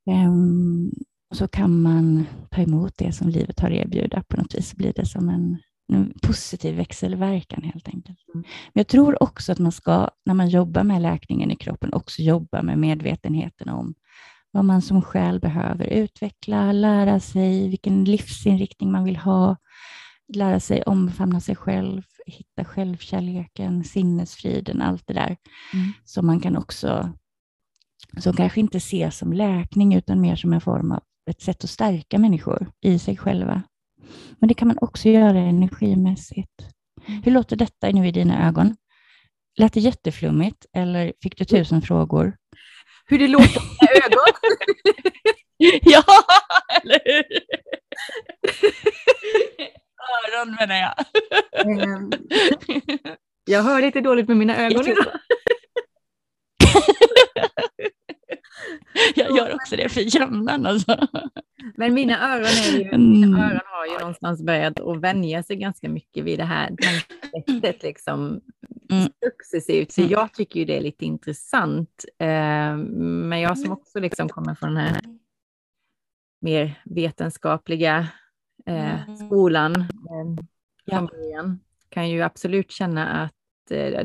Um, 0.05 0.91
så 1.33 1.47
kan 1.47 1.81
man 1.81 2.25
ta 2.51 2.61
emot 2.61 2.93
det 2.97 3.11
som 3.11 3.29
livet 3.29 3.59
har 3.59 3.71
erbjuda. 3.71 4.23
På 4.27 4.37
något 4.37 4.55
vis 4.55 4.75
blir 4.75 4.93
det 4.95 5.05
som 5.05 5.29
en, 5.29 5.57
en 5.93 6.13
positiv 6.21 6.75
växelverkan 6.75 7.63
helt 7.63 7.87
enkelt. 7.87 8.19
Mm. 8.33 8.43
Men 8.73 8.79
jag 8.79 8.87
tror 8.87 9.23
också 9.23 9.51
att 9.51 9.59
man 9.59 9.71
ska, 9.71 10.09
när 10.25 10.33
man 10.33 10.49
jobbar 10.49 10.83
med 10.83 11.01
läkningen 11.01 11.51
i 11.51 11.55
kroppen, 11.55 11.93
också 11.93 12.21
jobba 12.21 12.61
med 12.61 12.77
medvetenheten 12.77 13.69
om 13.69 13.93
vad 14.51 14.65
man 14.65 14.81
som 14.81 15.01
själ 15.01 15.39
behöver 15.39 15.85
utveckla, 15.85 16.71
lära 16.71 17.19
sig 17.19 17.69
vilken 17.69 18.05
livsinriktning 18.05 18.91
man 18.91 19.03
vill 19.03 19.17
ha, 19.17 19.55
lära 20.33 20.59
sig 20.59 20.83
omfamna 20.83 21.39
sig 21.41 21.55
själv, 21.55 22.01
hitta 22.31 22.65
självkärleken, 22.65 23.83
sinnesfriden, 23.83 24.81
allt 24.81 25.07
det 25.07 25.13
där 25.13 25.37
mm. 25.73 25.93
som 26.05 26.25
man 26.25 26.39
kan 26.39 26.57
också, 26.57 27.13
som 28.17 28.33
kanske 28.33 28.59
inte 28.59 28.77
ses 28.77 29.17
som 29.17 29.33
läkning 29.33 29.95
utan 29.95 30.21
mer 30.21 30.35
som 30.35 30.53
en 30.53 30.61
form 30.61 30.91
av 30.91 31.03
ett 31.29 31.41
sätt 31.41 31.63
att 31.63 31.69
stärka 31.69 32.17
människor 32.19 32.71
i 32.81 32.99
sig 32.99 33.17
själva. 33.17 33.63
Men 34.39 34.47
det 34.47 34.53
kan 34.53 34.67
man 34.67 34.77
också 34.81 35.09
göra 35.09 35.39
energimässigt. 35.39 36.61
Mm. 37.07 37.23
Hur 37.23 37.31
låter 37.31 37.55
detta 37.55 37.89
nu 37.89 38.07
i 38.07 38.11
dina 38.11 38.47
ögon? 38.47 38.75
Lät 39.59 39.73
det 39.73 39.79
jätteflummigt 39.79 40.65
eller 40.73 41.13
fick 41.21 41.37
du 41.37 41.45
tusen 41.45 41.81
frågor? 41.81 42.35
hur 43.07 43.19
det 43.19 43.27
låter 43.27 43.61
med 43.61 43.89
ögon. 44.03 44.33
ja, 45.81 46.03
eller 46.83 47.01
hur? 47.05 47.23
Öron 50.27 50.55
menar 50.59 50.75
jag. 50.75 50.93
Ehm, 51.83 52.11
jag 53.45 53.63
hör 53.63 53.81
lite 53.81 54.01
dåligt 54.01 54.27
med 54.27 54.37
mina 54.37 54.57
ögon 54.57 54.87
idag. 54.87 55.05
jag 59.15 59.37
gör 59.37 59.55
också 59.55 59.75
det 59.75 59.89
för 59.89 60.15
jämnan 60.15 60.65
alltså. 60.65 61.07
Men 61.75 61.93
mina 61.93 62.35
öron, 62.35 62.45
är 62.45 62.77
ju, 62.77 62.97
mina 62.97 63.27
mm. 63.27 63.39
öron 63.39 63.61
har 63.65 63.85
ju 63.85 63.99
någonstans 63.99 64.43
börjat 64.43 64.79
att 64.79 65.01
vänja 65.01 65.43
sig 65.43 65.55
ganska 65.55 65.89
mycket 65.89 66.23
vid 66.23 66.39
det 66.39 66.45
här 66.45 66.75
tankesättet 66.81 67.83
liksom 67.83 68.41
mm. 68.91 69.09
successivt. 69.25 69.91
Så 69.91 70.01
mm. 70.01 70.11
jag 70.11 70.33
tycker 70.33 70.59
ju 70.59 70.65
det 70.65 70.77
är 70.77 70.81
lite 70.81 71.05
intressant. 71.05 72.05
Eh, 72.19 72.77
men 72.77 73.39
jag 73.39 73.57
som 73.57 73.71
också 73.71 73.99
liksom 73.99 74.29
kommer 74.29 74.55
från 74.55 74.75
den 74.75 74.83
här 74.83 75.01
mer 76.41 76.81
vetenskapliga 76.85 78.07
eh, 78.67 79.03
mm. 79.03 79.15
skolan 79.15 79.75
eh, 79.75 81.07
början 81.07 81.59
kan 81.89 82.09
ju 82.09 82.21
absolut 82.21 82.71
känna 82.71 83.07
att 83.07 83.33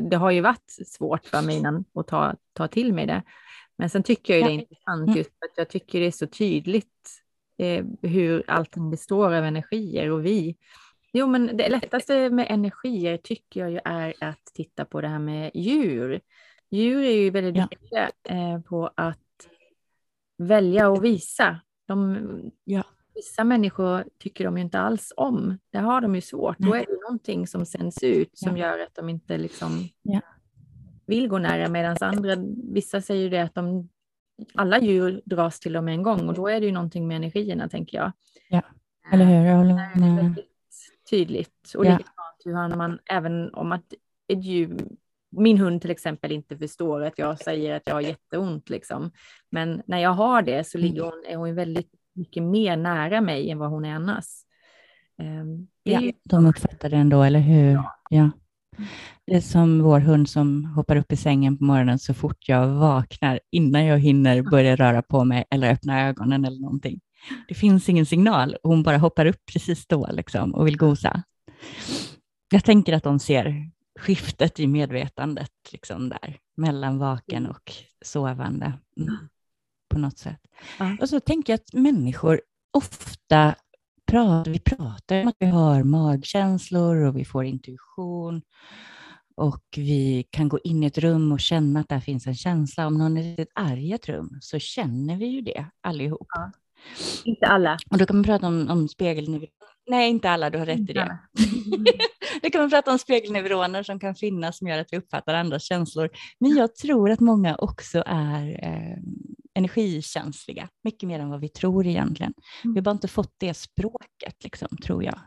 det 0.01 0.15
har 0.15 0.31
ju 0.31 0.41
varit 0.41 0.77
svårt 0.85 1.25
för 1.25 1.41
mig 1.41 1.57
innan 1.57 1.85
att 1.93 2.07
ta, 2.07 2.35
ta 2.53 2.67
till 2.67 2.93
mig 2.93 3.05
det. 3.05 3.23
Men 3.77 3.89
sen 3.89 4.03
tycker 4.03 4.33
jag 4.33 4.39
ju 4.39 4.45
det 4.47 4.53
är 4.53 4.61
intressant 4.61 5.17
just 5.17 5.29
för 5.29 5.45
att 5.45 5.57
jag 5.57 5.69
tycker 5.69 5.99
det 5.99 6.05
är 6.05 6.11
så 6.11 6.27
tydligt 6.27 7.09
eh, 7.57 7.85
hur 8.01 8.43
allting 8.47 8.89
består 8.89 9.33
av 9.33 9.43
energier 9.43 10.11
och 10.11 10.25
vi. 10.25 10.57
Jo, 11.13 11.27
men 11.27 11.57
det 11.57 11.69
lättaste 11.69 12.29
med 12.29 12.47
energier 12.49 13.17
tycker 13.17 13.59
jag 13.59 13.71
ju 13.71 13.79
är 13.85 14.13
att 14.19 14.45
titta 14.53 14.85
på 14.85 15.01
det 15.01 15.07
här 15.07 15.19
med 15.19 15.51
djur. 15.53 16.21
Djur 16.69 17.03
är 17.03 17.15
ju 17.15 17.29
väldigt 17.29 17.57
ja. 17.57 17.67
duktiga 17.71 18.11
eh, 18.23 18.61
på 18.61 18.91
att 18.95 19.19
välja 20.37 20.89
och 20.89 21.03
visa. 21.03 21.59
De, 21.87 22.51
ja. 22.63 22.83
Vissa 23.15 23.43
människor 23.43 24.03
tycker 24.19 24.45
de 24.45 24.57
ju 24.57 24.63
inte 24.63 24.79
alls 24.79 25.13
om. 25.17 25.57
Det 25.69 25.77
har 25.77 26.01
de 26.01 26.15
ju 26.15 26.21
svårt. 26.21 26.59
Nej. 26.59 26.69
Då 26.69 26.75
är 26.75 26.85
det 26.85 27.01
någonting 27.03 27.47
som 27.47 27.65
sänds 27.65 28.03
ut 28.03 28.37
som 28.37 28.57
ja. 28.57 28.67
gör 28.67 28.79
att 28.79 28.95
de 28.95 29.09
inte 29.09 29.37
liksom 29.37 29.89
ja. 30.01 30.21
vill 31.05 31.27
gå 31.27 31.37
nära. 31.37 31.69
Medan 31.69 31.97
andra, 32.01 32.35
vissa 32.73 33.01
säger 33.01 33.29
det 33.29 33.43
att 33.43 33.55
de 33.55 33.89
alla 34.55 34.79
djur 34.79 35.21
dras 35.25 35.59
till 35.59 35.73
dem 35.73 35.87
en 35.87 36.03
gång 36.03 36.27
och 36.27 36.33
då 36.33 36.47
är 36.47 36.59
det 36.59 36.65
ju 36.65 36.71
någonting 36.71 37.07
med 37.07 37.17
energierna 37.17 37.69
tänker 37.69 37.97
jag. 37.97 38.11
Ja, 38.49 38.61
eller 39.11 39.25
hur? 39.25 39.45
Jag 39.45 39.57
håller 39.57 39.73
med. 39.73 39.91
Det 39.95 40.05
är 40.05 40.15
väldigt 40.15 40.45
tydligt. 41.09 41.73
Och 41.77 41.85
ja. 41.85 41.97
likadant 42.45 42.75
man 42.75 42.99
även 43.05 43.53
om 43.53 43.71
att 43.71 43.93
ett 44.27 44.43
djur, 44.43 44.77
min 45.29 45.57
hund 45.57 45.81
till 45.81 45.91
exempel 45.91 46.31
inte 46.31 46.57
förstår 46.57 47.01
att 47.01 47.17
jag 47.17 47.39
säger 47.39 47.75
att 47.75 47.83
jag 47.85 47.93
har 47.93 48.01
jätteont 48.01 48.69
liksom. 48.69 49.11
Men 49.49 49.81
när 49.85 49.99
jag 49.99 50.13
har 50.13 50.41
det 50.41 50.67
så 50.67 50.77
ligger 50.77 51.01
mm. 51.01 51.13
hon, 51.13 51.25
är 51.25 51.35
hon 51.35 51.55
väldigt 51.55 51.91
mycket 52.13 52.43
mer 52.43 52.77
nära 52.77 53.21
mig 53.21 53.51
än 53.51 53.57
vad 53.57 53.69
hon 53.69 53.85
är 53.85 53.95
annars. 53.95 54.25
Um, 55.17 55.67
ja, 55.83 56.11
de 56.23 56.45
uppfattar 56.45 56.89
det 56.89 56.97
ändå, 56.97 57.23
eller 57.23 57.39
hur? 57.39 57.71
Ja. 57.71 57.95
ja. 58.09 58.31
Det 59.25 59.35
är 59.35 59.41
som 59.41 59.83
vår 59.83 59.99
hund 59.99 60.29
som 60.29 60.65
hoppar 60.65 60.95
upp 60.95 61.11
i 61.11 61.15
sängen 61.15 61.57
på 61.57 61.63
morgonen 61.63 61.99
så 61.99 62.13
fort 62.13 62.49
jag 62.49 62.67
vaknar, 62.67 63.39
innan 63.51 63.85
jag 63.85 63.99
hinner 63.99 64.41
börja 64.41 64.75
röra 64.75 65.01
på 65.01 65.23
mig 65.23 65.45
eller 65.49 65.71
öppna 65.71 66.07
ögonen 66.07 66.45
eller 66.45 66.59
någonting. 66.59 66.99
Det 67.47 67.53
finns 67.53 67.89
ingen 67.89 68.05
signal, 68.05 68.57
hon 68.63 68.83
bara 68.83 68.97
hoppar 68.97 69.25
upp 69.25 69.45
precis 69.53 69.87
då 69.87 70.09
liksom 70.11 70.55
och 70.55 70.67
vill 70.67 70.77
gosa. 70.77 71.23
Jag 72.51 72.63
tänker 72.63 72.93
att 72.93 73.03
de 73.03 73.19
ser 73.19 73.71
skiftet 73.99 74.59
i 74.59 74.67
medvetandet 74.67 75.51
liksom 75.71 76.09
där, 76.09 76.37
mellan 76.57 76.97
vaken 76.97 77.37
mm. 77.37 77.51
och 77.51 77.73
sovande 78.05 78.73
mm, 78.97 79.17
på 79.93 79.99
något 79.99 80.17
sätt. 80.17 80.41
Ja. 80.79 80.97
Och 81.01 81.09
så 81.09 81.19
tänker 81.19 81.53
jag 81.53 81.57
att 81.57 81.73
människor 81.73 82.41
ofta 82.73 83.55
pratar, 84.05 84.51
vi 84.51 84.59
pratar 84.59 85.21
om 85.21 85.27
att 85.27 85.35
vi 85.39 85.45
har 85.45 85.83
magkänslor 85.83 86.95
och 86.95 87.17
vi 87.17 87.25
får 87.25 87.45
intuition 87.45 88.41
och 89.35 89.63
vi 89.77 90.27
kan 90.29 90.49
gå 90.49 90.59
in 90.63 90.83
i 90.83 90.85
ett 90.85 90.97
rum 90.97 91.31
och 91.31 91.39
känna 91.39 91.79
att 91.79 91.89
där 91.89 91.99
finns 91.99 92.27
en 92.27 92.35
känsla. 92.35 92.87
Om 92.87 92.97
någon 92.97 93.17
är 93.17 93.21
i 93.21 93.41
ett 93.41 93.51
arg 93.55 93.93
ett 93.93 94.09
rum 94.09 94.37
så 94.41 94.59
känner 94.59 95.17
vi 95.17 95.25
ju 95.25 95.41
det 95.41 95.65
allihop. 95.81 96.27
Ja. 96.29 96.51
Inte 97.25 97.45
alla. 97.45 97.77
Och 97.89 97.97
då 97.97 98.05
kan 98.05 98.15
man 98.15 98.23
prata 98.23 98.47
om, 98.47 98.69
om 98.69 98.87
spegelneuroner. 98.87 99.72
Nej, 99.87 100.09
inte 100.09 100.29
alla, 100.29 100.49
du 100.49 100.57
har 100.57 100.65
rätt 100.65 100.89
i 100.89 100.93
det. 100.93 101.17
då 102.41 102.49
kan 102.49 102.61
man 102.61 102.69
prata 102.69 102.91
om 102.91 102.99
spegelneuroner 102.99 103.83
som 103.83 103.99
kan 103.99 104.15
finnas 104.15 104.57
som 104.57 104.67
gör 104.67 104.77
att 104.77 104.87
vi 104.91 104.97
uppfattar 104.97 105.33
andras 105.33 105.63
känslor. 105.63 106.09
Men 106.39 106.55
jag 106.55 106.75
tror 106.75 107.11
att 107.11 107.19
många 107.19 107.55
också 107.55 108.03
är 108.05 108.65
eh, 108.65 108.97
energikänsliga, 109.55 110.69
mycket 110.83 111.07
mer 111.07 111.19
än 111.19 111.29
vad 111.29 111.39
vi 111.39 111.49
tror 111.49 111.87
egentligen. 111.87 112.33
Mm. 112.63 112.73
Vi 112.73 112.79
har 112.79 112.83
bara 112.83 112.91
inte 112.91 113.07
fått 113.07 113.33
det 113.37 113.53
språket, 113.53 114.43
liksom, 114.43 114.67
tror 114.83 115.03
jag. 115.03 115.19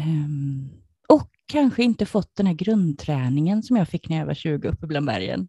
Um, 0.00 0.70
och 1.08 1.30
kanske 1.46 1.84
inte 1.84 2.06
fått 2.06 2.36
den 2.36 2.46
här 2.46 2.54
grundträningen 2.54 3.62
som 3.62 3.76
jag 3.76 3.88
fick 3.88 4.08
när 4.08 4.16
jag 4.16 4.26
var 4.26 4.34
20 4.34 4.68
uppe 4.68 4.86
bland 4.86 5.06
bergen 5.06 5.48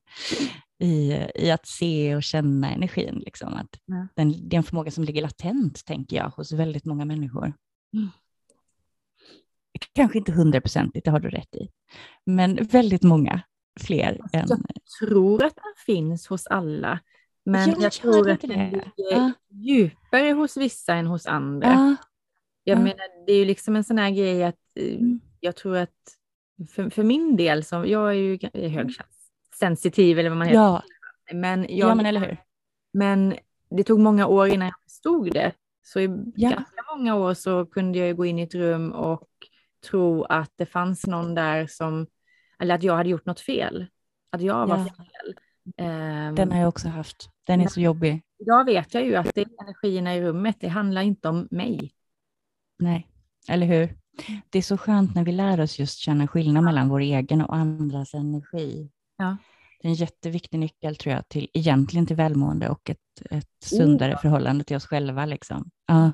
i, 0.79 1.25
i 1.35 1.51
att 1.51 1.65
se 1.65 2.15
och 2.15 2.23
känna 2.23 2.71
energin. 2.71 3.21
Liksom. 3.25 3.53
Att 3.53 3.79
mm. 3.89 4.07
den, 4.15 4.49
det 4.49 4.55
är 4.55 4.57
en 4.57 4.63
förmåga 4.63 4.91
som 4.91 5.03
ligger 5.03 5.21
latent, 5.21 5.85
tänker 5.85 6.15
jag, 6.15 6.29
hos 6.29 6.51
väldigt 6.51 6.85
många 6.85 7.05
människor. 7.05 7.53
Mm. 7.93 8.09
Kanske 9.93 10.17
inte 10.17 10.31
hundraprocentigt, 10.31 11.05
det 11.05 11.11
har 11.11 11.19
du 11.19 11.29
rätt 11.29 11.55
i, 11.55 11.69
men 12.25 12.55
väldigt 12.55 13.03
många 13.03 13.41
fler. 13.79 14.19
Jag 14.31 14.41
än... 14.41 14.47
tror 14.99 15.43
att 15.43 15.55
den 15.55 15.73
finns 15.85 16.27
hos 16.27 16.47
alla, 16.47 16.99
men 17.45 17.69
jag, 17.69 17.81
jag 17.81 17.91
tror 17.91 18.29
att 18.29 18.41
den 18.41 18.49
ligger 18.49 18.91
ja. 18.95 19.31
djupare 19.49 20.31
hos 20.31 20.57
vissa 20.57 20.93
än 20.93 21.07
hos 21.07 21.25
andra. 21.25 21.67
Ja. 21.67 21.95
Jag 22.63 22.77
ja. 22.77 22.83
menar, 22.83 23.25
det 23.25 23.31
är 23.33 23.37
ju 23.37 23.45
liksom 23.45 23.75
en 23.75 23.83
sån 23.83 23.97
här 23.97 24.11
grej 24.11 24.43
att 24.43 24.59
eh, 24.79 24.95
mm. 24.95 25.19
jag 25.39 25.55
tror 25.55 25.77
att 25.77 26.17
för, 26.69 26.89
för 26.89 27.03
min 27.03 27.35
del, 27.35 27.63
som 27.63 27.87
jag 27.87 28.09
är 28.09 28.13
ju 28.13 28.39
högkänslig, 28.53 29.14
sensitiv 29.59 30.19
eller 30.19 30.29
vad 30.29 30.37
man 30.37 30.47
heter. 30.47 30.61
Ja, 30.61 30.83
men, 31.33 31.61
jag, 31.61 31.89
ja, 31.89 31.95
men 31.95 32.05
eller 32.05 32.19
hur. 32.19 32.37
Men 32.93 33.35
det 33.69 33.83
tog 33.83 33.99
många 33.99 34.27
år 34.27 34.47
innan 34.47 34.67
jag 34.67 34.81
förstod 34.83 35.33
det. 35.33 35.51
Så 35.83 35.99
i 35.99 36.03
ja. 36.35 36.49
ganska 36.49 36.83
många 36.95 37.15
år 37.15 37.33
så 37.33 37.65
kunde 37.65 37.99
jag 37.99 38.17
gå 38.17 38.25
in 38.25 38.39
i 38.39 38.41
ett 38.41 38.55
rum 38.55 38.91
och 38.91 39.27
tro 39.89 40.23
att 40.23 40.51
det 40.55 40.65
fanns 40.65 41.07
någon 41.07 41.35
där 41.35 41.67
som, 41.67 42.07
eller 42.59 42.75
att 42.75 42.83
jag 42.83 42.95
hade 42.95 43.09
gjort 43.09 43.25
något 43.25 43.39
fel. 43.39 43.87
Att 44.29 44.41
jag 44.41 44.67
var 44.67 44.77
ja. 44.77 44.85
fel. 44.85 45.35
Um, 45.77 46.35
Den 46.35 46.51
har 46.51 46.59
jag 46.59 46.69
också 46.69 46.87
haft. 46.87 47.29
Den 47.43 47.61
är 47.61 47.67
så 47.67 47.81
jobbig. 47.81 48.21
Idag 48.39 48.65
vet 48.65 48.93
jag 48.93 49.05
ju 49.05 49.15
att 49.15 49.35
det 49.35 49.41
är 49.41 49.47
energierna 49.61 50.15
i 50.15 50.21
rummet, 50.21 50.55
det 50.59 50.67
handlar 50.67 51.01
inte 51.01 51.29
om 51.29 51.47
mig. 51.51 51.91
Nej, 52.79 53.07
eller 53.49 53.67
hur? 53.67 53.97
Det 54.49 54.57
är 54.57 54.61
så 54.61 54.77
skönt 54.77 55.15
när 55.15 55.23
vi 55.23 55.31
lär 55.31 55.59
oss 55.59 55.79
just 55.79 55.97
känna 55.97 56.27
skillnad 56.27 56.63
mellan 56.63 56.89
vår 56.89 56.99
egen 56.99 57.41
och 57.41 57.55
andras 57.55 58.13
energi. 58.13 58.89
Ja. 59.17 59.37
Det 59.81 59.87
är 59.87 59.89
en 59.89 59.95
jätteviktig 59.95 60.59
nyckel 60.59 60.95
tror 60.95 61.15
jag, 61.15 61.27
till, 61.27 61.49
egentligen 61.53 62.05
till 62.05 62.15
välmående 62.15 62.69
och 62.69 62.89
ett, 62.89 62.97
ett 63.31 63.63
sundare 63.63 64.13
oh. 64.13 64.21
förhållande 64.21 64.63
till 64.63 64.75
oss 64.75 64.85
själva. 64.85 65.25
Liksom. 65.25 65.69
Ja. 65.87 66.11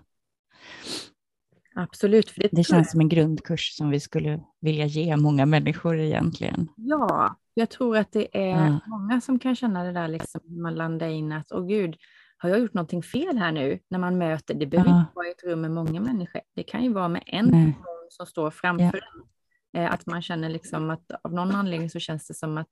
Absolut. 1.76 2.30
För 2.30 2.42
det, 2.42 2.50
det 2.52 2.64
känns 2.64 2.86
jag. 2.86 2.92
som 2.92 3.02
en 3.02 3.10
grundkurs 3.10 3.76
som 3.76 3.90
vi 3.90 4.00
skulle 4.00 4.40
vilja 4.62 4.86
ge 4.86 5.18
många 5.18 5.46
människor 5.46 6.00
egentligen. 6.00 6.68
Ja, 6.76 7.36
jag 7.54 7.70
tror 7.70 7.98
att 7.98 8.12
det 8.12 8.38
är 8.38 8.66
ja. 8.66 8.80
många 8.88 9.22
som 9.22 9.40
kan 9.40 9.56
känna 9.56 9.84
det 9.84 9.92
där 9.92 10.08
liksom, 10.08 10.42
man 10.62 10.76
landar 10.76 11.08
in 11.08 11.32
att, 11.32 11.52
åh 11.52 11.68
gud, 11.68 11.96
har 12.38 12.50
jag 12.50 12.60
gjort 12.60 12.74
någonting 12.74 13.04
fel 13.04 13.38
här 13.38 13.52
nu? 13.52 13.80
När 13.90 14.00
man 14.00 14.18
möter, 14.18 14.54
det 14.54 14.66
behöver 14.66 14.90
ja. 14.90 15.00
inte 15.00 15.12
vara 15.16 15.28
i 15.28 15.32
ett 15.32 15.44
rum 15.44 15.62
med 15.62 15.72
många 15.72 16.02
människor. 16.02 16.42
Det 16.56 16.64
kan 16.64 16.84
ju 16.84 16.94
vara 16.94 17.08
med 17.08 17.24
en 17.26 17.46
Nej. 17.46 17.66
person 17.66 18.08
som 18.10 18.26
står 18.26 18.52
framför 18.52 18.84
ja. 18.84 19.20
en 19.20 19.28
att 19.74 20.06
man 20.06 20.22
känner 20.22 20.50
liksom 20.50 20.90
att 20.90 21.12
av 21.24 21.34
någon 21.34 21.52
anledning 21.52 21.90
så 21.90 22.00
känns 22.00 22.28
det 22.28 22.34
som 22.34 22.58
att 22.58 22.70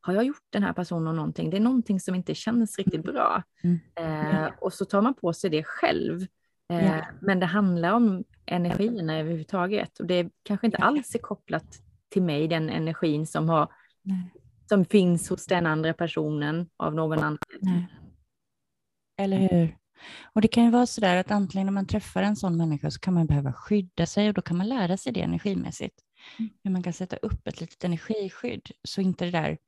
har 0.00 0.14
jag 0.14 0.24
gjort 0.24 0.46
den 0.50 0.62
här 0.62 0.72
personen 0.72 1.16
någonting? 1.16 1.50
Det 1.50 1.56
är 1.56 1.60
någonting 1.60 2.00
som 2.00 2.14
inte 2.14 2.34
känns 2.34 2.78
riktigt 2.78 3.02
bra. 3.02 3.42
Mm. 3.64 3.80
Eh, 3.94 4.50
och 4.60 4.72
så 4.72 4.84
tar 4.84 5.02
man 5.02 5.14
på 5.14 5.32
sig 5.32 5.50
det 5.50 5.62
själv. 5.64 6.26
Eh, 6.72 6.86
ja. 6.86 7.06
Men 7.20 7.40
det 7.40 7.46
handlar 7.46 7.92
om 7.92 8.24
energierna 8.46 9.18
överhuvudtaget. 9.18 9.98
Och 9.98 10.06
det 10.06 10.30
kanske 10.42 10.66
inte 10.66 10.78
alls 10.78 11.14
är 11.14 11.18
kopplat 11.18 11.82
till 12.08 12.22
mig, 12.22 12.48
den 12.48 12.70
energin 12.70 13.26
som, 13.26 13.48
har, 13.48 13.72
som 14.68 14.84
finns 14.84 15.28
hos 15.28 15.46
den 15.46 15.66
andra 15.66 15.94
personen 15.94 16.68
av 16.76 16.94
någon 16.94 17.18
anledning. 17.18 17.86
Eller 19.18 19.38
hur? 19.38 19.76
Och 20.32 20.40
det 20.40 20.48
kan 20.48 20.64
ju 20.64 20.70
vara 20.70 20.86
så 20.86 21.00
där 21.00 21.16
att 21.16 21.30
antingen 21.30 21.66
när 21.66 21.72
man 21.72 21.86
träffar 21.86 22.22
en 22.22 22.36
sån 22.36 22.56
människa 22.56 22.90
så 22.90 23.00
kan 23.00 23.14
man 23.14 23.26
behöva 23.26 23.52
skydda 23.52 24.06
sig 24.06 24.28
och 24.28 24.34
då 24.34 24.42
kan 24.42 24.56
man 24.56 24.68
lära 24.68 24.96
sig 24.96 25.12
det 25.12 25.20
energimässigt. 25.20 26.05
Hur 26.64 26.70
man 26.70 26.82
kan 26.82 26.92
sätta 26.92 27.16
upp 27.16 27.48
ett 27.48 27.60
litet 27.60 27.84
energiskydd 27.84 28.70
så 28.84 29.00
inte 29.00 29.24
det 29.24 29.30
där 29.30 29.58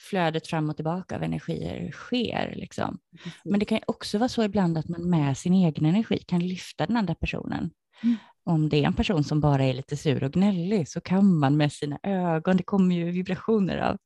flödet 0.00 0.46
fram 0.46 0.70
och 0.70 0.76
tillbaka 0.76 1.16
av 1.16 1.22
energier 1.22 1.90
sker. 1.90 2.54
Liksom. 2.56 2.98
Men 3.44 3.60
det 3.60 3.66
kan 3.66 3.80
också 3.86 4.18
vara 4.18 4.28
så 4.28 4.44
ibland 4.44 4.78
att 4.78 4.88
man 4.88 5.10
med 5.10 5.38
sin 5.38 5.54
egen 5.54 5.86
energi 5.86 6.18
kan 6.18 6.40
lyfta 6.40 6.86
den 6.86 6.96
andra 6.96 7.14
personen. 7.14 7.70
Mm. 8.02 8.16
Om 8.44 8.68
det 8.68 8.76
är 8.76 8.86
en 8.86 8.92
person 8.92 9.24
som 9.24 9.40
bara 9.40 9.64
är 9.64 9.74
lite 9.74 9.96
sur 9.96 10.24
och 10.24 10.32
gnällig 10.32 10.88
så 10.88 11.00
kan 11.00 11.38
man 11.38 11.56
med 11.56 11.72
sina 11.72 11.98
ögon, 12.02 12.56
det 12.56 12.62
kommer 12.62 12.94
ju 12.94 13.10
vibrationer 13.10 13.78
av 13.78 13.98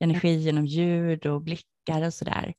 energi 0.00 0.36
genom 0.36 0.66
ljud 0.66 1.26
och 1.26 1.42
blickar 1.42 2.02
och 2.06 2.14
sådär. 2.14 2.54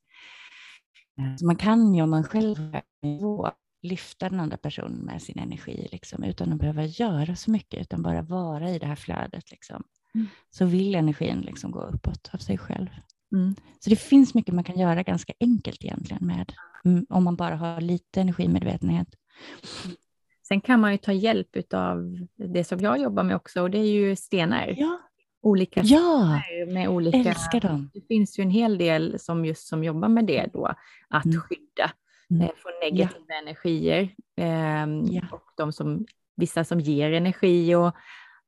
Så 1.39 1.45
man 1.45 1.55
kan 1.55 1.95
ju 1.95 2.01
om 2.01 2.09
man 2.09 2.23
själv 2.23 2.75
är 2.75 2.81
nivå 3.01 3.51
lyfta 3.81 4.29
den 4.29 4.39
andra 4.39 4.57
personen 4.57 4.97
med 4.97 5.21
sin 5.21 5.39
energi 5.39 5.87
liksom, 5.91 6.23
utan 6.23 6.53
att 6.53 6.59
behöva 6.59 6.85
göra 6.85 7.35
så 7.35 7.51
mycket, 7.51 7.81
utan 7.81 8.01
bara 8.01 8.21
vara 8.21 8.69
i 8.69 8.79
det 8.79 8.85
här 8.85 8.95
flödet. 8.95 9.51
Liksom. 9.51 9.83
Mm. 10.15 10.27
Så 10.49 10.65
vill 10.65 10.95
energin 10.95 11.41
liksom 11.41 11.71
gå 11.71 11.81
uppåt 11.81 12.29
av 12.33 12.37
sig 12.37 12.57
själv. 12.57 12.87
Mm. 13.31 13.55
Så 13.79 13.89
det 13.89 13.95
finns 13.95 14.33
mycket 14.33 14.55
man 14.55 14.63
kan 14.63 14.79
göra 14.79 15.03
ganska 15.03 15.33
enkelt 15.39 15.83
egentligen 15.83 16.27
med, 16.27 16.53
mm, 16.85 17.05
om 17.09 17.23
man 17.23 17.35
bara 17.35 17.55
har 17.55 17.81
lite 17.81 18.21
energimedvetenhet. 18.21 19.07
Sen 20.47 20.61
kan 20.61 20.79
man 20.79 20.91
ju 20.91 20.97
ta 20.97 21.11
hjälp 21.11 21.73
av 21.73 22.27
det 22.35 22.63
som 22.63 22.79
jag 22.79 22.99
jobbar 23.01 23.23
med 23.23 23.35
också, 23.35 23.61
och 23.61 23.71
det 23.71 23.77
är 23.77 23.91
ju 23.91 24.15
stenar. 24.15 24.75
Ja. 24.77 24.99
Olika 25.43 25.81
ja, 25.83 26.41
med 26.67 26.89
olika... 26.89 27.17
älskar 27.17 27.61
dem. 27.61 27.89
Det 27.93 28.01
finns 28.07 28.39
ju 28.39 28.41
en 28.41 28.49
hel 28.49 28.77
del 28.77 29.19
som 29.19 29.45
just 29.45 29.67
som 29.67 29.83
jobbar 29.83 30.09
med 30.09 30.25
det 30.25 30.49
då, 30.53 30.75
att 31.09 31.25
mm. 31.25 31.41
skydda 31.41 31.91
mm. 32.31 32.41
Eh, 32.41 32.49
från 32.57 32.71
negativa 32.81 33.25
ja. 33.27 33.35
energier. 33.35 34.09
Eh, 34.37 35.15
ja. 35.15 35.21
Och 35.31 35.43
de 35.57 35.73
som, 35.73 36.05
vissa 36.35 36.63
som 36.63 36.79
ger 36.79 37.11
energi. 37.11 37.75
Och, 37.75 37.95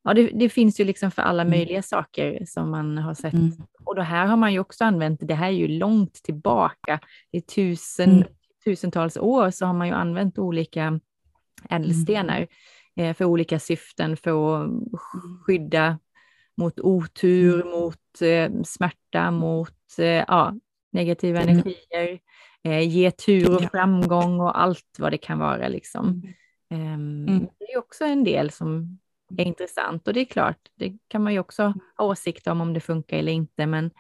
ja, 0.04 0.14
det, 0.14 0.30
det 0.34 0.50
finns 0.50 0.80
ju 0.80 0.84
liksom 0.84 1.12
för 1.12 1.22
alla 1.22 1.42
mm. 1.42 1.52
möjliga 1.52 1.82
saker 1.82 2.46
som 2.46 2.72
man 2.72 2.98
har 2.98 3.14
sett. 3.14 3.34
Mm. 3.34 3.52
Och 3.86 3.96
det 3.96 4.04
här 4.04 4.26
har 4.26 4.38
man 4.38 4.54
ju 4.54 4.60
också 4.60 4.84
använt, 4.84 5.20
det 5.24 5.36
här 5.36 5.48
är 5.48 5.52
ju 5.52 5.68
långt 5.68 6.14
tillbaka, 6.14 7.00
i 7.32 7.42
tusen, 7.42 8.12
mm. 8.12 8.28
tusentals 8.66 9.18
år 9.18 9.52
så 9.52 9.66
har 9.66 9.74
man 9.74 9.88
ju 9.88 9.94
använt 9.94 10.38
olika 10.38 11.00
ädelstenar 11.70 12.48
mm. 12.96 13.10
eh, 13.10 13.16
för 13.16 13.26
olika 13.26 13.60
syften, 13.60 14.18
för 14.18 14.64
att 14.64 14.70
skydda 15.46 16.00
mot 16.58 16.80
otur, 16.80 17.64
mot 17.64 18.22
eh, 18.22 18.62
smärta, 18.64 19.32
mot 19.32 20.00
eh, 20.00 20.06
ja, 20.06 20.54
negativa 20.92 21.40
energier 21.42 22.20
eh, 22.64 22.90
ge 22.90 23.12
tur 23.12 23.56
och 23.56 23.72
framgång 23.72 24.40
och 24.40 24.62
allt 24.62 24.96
vad 25.00 25.12
det 25.12 25.18
kan 25.18 25.40
vara. 25.40 25.68
Liksom. 25.68 26.24
Um, 26.70 27.28
mm. 27.28 27.48
Det 27.60 27.66
är 27.74 27.78
också 27.78 28.06
en 28.06 28.24
del 28.24 28.52
som 28.52 29.00
är 29.38 29.46
intressant 29.46 30.08
och 30.08 30.14
det 30.14 30.20
är 30.20 30.26
klart, 30.26 30.58
det 30.76 30.98
kan 31.08 31.24
man 31.24 31.34
ju 31.34 31.40
också 31.40 31.74
ha 31.98 32.06
åsikter 32.06 32.52
om 32.52 32.62
om 32.62 32.74
det 32.74 32.80
funkar 32.80 33.18
eller 33.18 33.32
inte, 33.32 33.66
men 33.66 33.92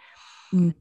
mm. 0.54 0.73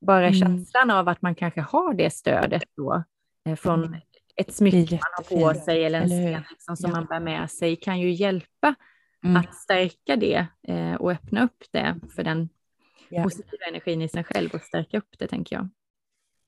bara 0.00 0.26
mm. 0.26 0.40
känslan 0.40 0.90
av 0.90 1.08
att 1.08 1.22
man 1.22 1.34
kanske 1.34 1.60
har 1.60 1.94
det 1.94 2.10
stödet 2.10 2.64
då 2.76 3.04
eh, 3.48 3.56
från 3.56 3.84
mm. 3.84 4.00
ett 4.36 4.54
smycke 4.54 4.94
man 4.94 5.00
har 5.16 5.54
på 5.54 5.60
sig 5.60 5.84
eller 5.84 6.00
en 6.00 6.08
scen 6.08 6.42
liksom, 6.50 6.76
som 6.76 6.90
ja. 6.90 6.96
man 6.96 7.06
bär 7.06 7.20
med 7.20 7.50
sig 7.50 7.76
kan 7.76 8.00
ju 8.00 8.10
hjälpa 8.10 8.74
mm. 9.24 9.36
att 9.36 9.54
stärka 9.54 10.16
det 10.16 10.46
eh, 10.68 10.94
och 10.94 11.10
öppna 11.10 11.44
upp 11.44 11.64
det 11.70 12.00
för 12.14 12.24
den 12.24 12.48
ja. 13.08 13.22
positiva 13.22 13.64
energin 13.68 14.02
i 14.02 14.08
sig 14.08 14.24
själv 14.24 14.50
och 14.54 14.60
stärka 14.60 14.98
upp 14.98 15.18
det 15.18 15.26
tänker 15.26 15.56
jag. 15.56 15.68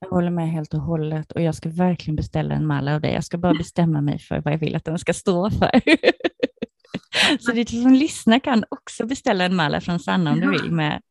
Jag 0.01 0.09
håller 0.09 0.31
med 0.31 0.51
helt 0.51 0.75
och 0.75 0.81
hållet 0.81 1.33
och 1.33 1.43
jag 1.43 1.55
ska 1.55 1.69
verkligen 1.69 2.17
beställa 2.17 2.55
en 2.55 2.67
mall 2.67 2.89
av 2.89 3.01
dig. 3.01 3.13
Jag 3.13 3.25
ska 3.25 3.39
bara 3.39 3.55
bestämma 3.55 4.01
mig 4.01 4.19
för 4.19 4.41
vad 4.41 4.55
jag 4.55 4.59
vill 4.59 4.77
att 4.77 4.85
den 4.85 4.99
ska 4.99 5.13
stå 5.13 5.51
för. 5.51 5.81
Så 7.41 7.53
du 7.53 7.65
som 7.65 7.93
lyssnar 7.93 8.39
kan 8.39 8.65
också 8.69 9.07
beställa 9.07 9.45
en 9.45 9.57
malla 9.57 9.81
från 9.81 10.01
Sanna 10.01 10.33
om 10.33 10.41
du 10.41 10.51
vill 10.51 10.73
med 10.73 11.03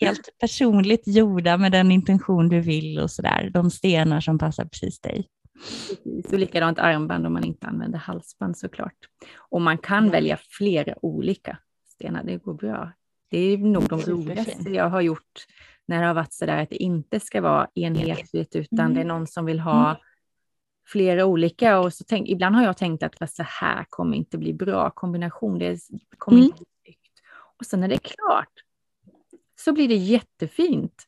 helt 0.00 0.28
personligt 0.40 1.02
gjorda 1.06 1.56
med 1.56 1.72
den 1.72 1.92
intention 1.92 2.48
du 2.48 2.60
vill 2.60 2.98
och 2.98 3.10
sådär. 3.10 3.50
De 3.54 3.70
stenar 3.70 4.20
som 4.20 4.38
passar 4.38 4.64
precis 4.64 5.00
dig. 5.00 5.28
Precis, 6.04 6.32
och 6.32 6.38
likadant 6.38 6.78
armband 6.78 7.26
om 7.26 7.32
man 7.32 7.44
inte 7.44 7.66
använder 7.66 7.98
halsband 7.98 8.58
såklart. 8.58 8.96
Och 9.50 9.62
man 9.62 9.78
kan 9.78 10.10
välja 10.10 10.38
flera 10.58 10.94
olika 11.02 11.58
stenar, 11.94 12.24
det 12.24 12.36
går 12.36 12.54
bra. 12.54 12.92
Det 13.30 13.38
är 13.38 13.58
nog 13.58 13.88
de 13.88 14.00
roligaste 14.00 14.70
jag 14.70 14.90
har 14.90 15.00
gjort 15.00 15.46
när 15.86 16.00
det 16.00 16.06
har 16.06 16.14
varit 16.14 16.32
så 16.32 16.46
där 16.46 16.62
att 16.62 16.70
det 16.70 16.82
inte 16.82 17.20
ska 17.20 17.40
vara 17.40 17.68
enhetligt 17.74 18.56
utan 18.56 18.80
mm. 18.80 18.94
det 18.94 19.00
är 19.00 19.04
någon 19.04 19.26
som 19.26 19.44
vill 19.44 19.60
ha 19.60 19.90
mm. 19.90 20.00
flera 20.86 21.24
olika 21.24 21.78
och 21.78 21.92
så 21.92 22.04
tänk, 22.08 22.28
ibland 22.28 22.56
har 22.56 22.64
jag 22.64 22.76
tänkt 22.76 23.02
att 23.02 23.18
fast 23.18 23.36
så 23.36 23.42
här 23.42 23.86
kommer 23.88 24.16
inte 24.16 24.38
bli 24.38 24.54
bra 24.54 24.90
kombination, 24.90 25.58
det 25.58 25.78
kommer 26.18 26.38
mm. 26.38 26.46
inte 26.46 26.58
bli 26.58 26.66
snyggt. 26.84 27.20
Och 27.58 27.66
sen 27.66 27.80
när 27.80 27.88
det 27.88 27.94
är 27.94 27.98
klart 27.98 28.52
så 29.60 29.72
blir 29.72 29.88
det 29.88 29.94
jättefint. 29.94 31.02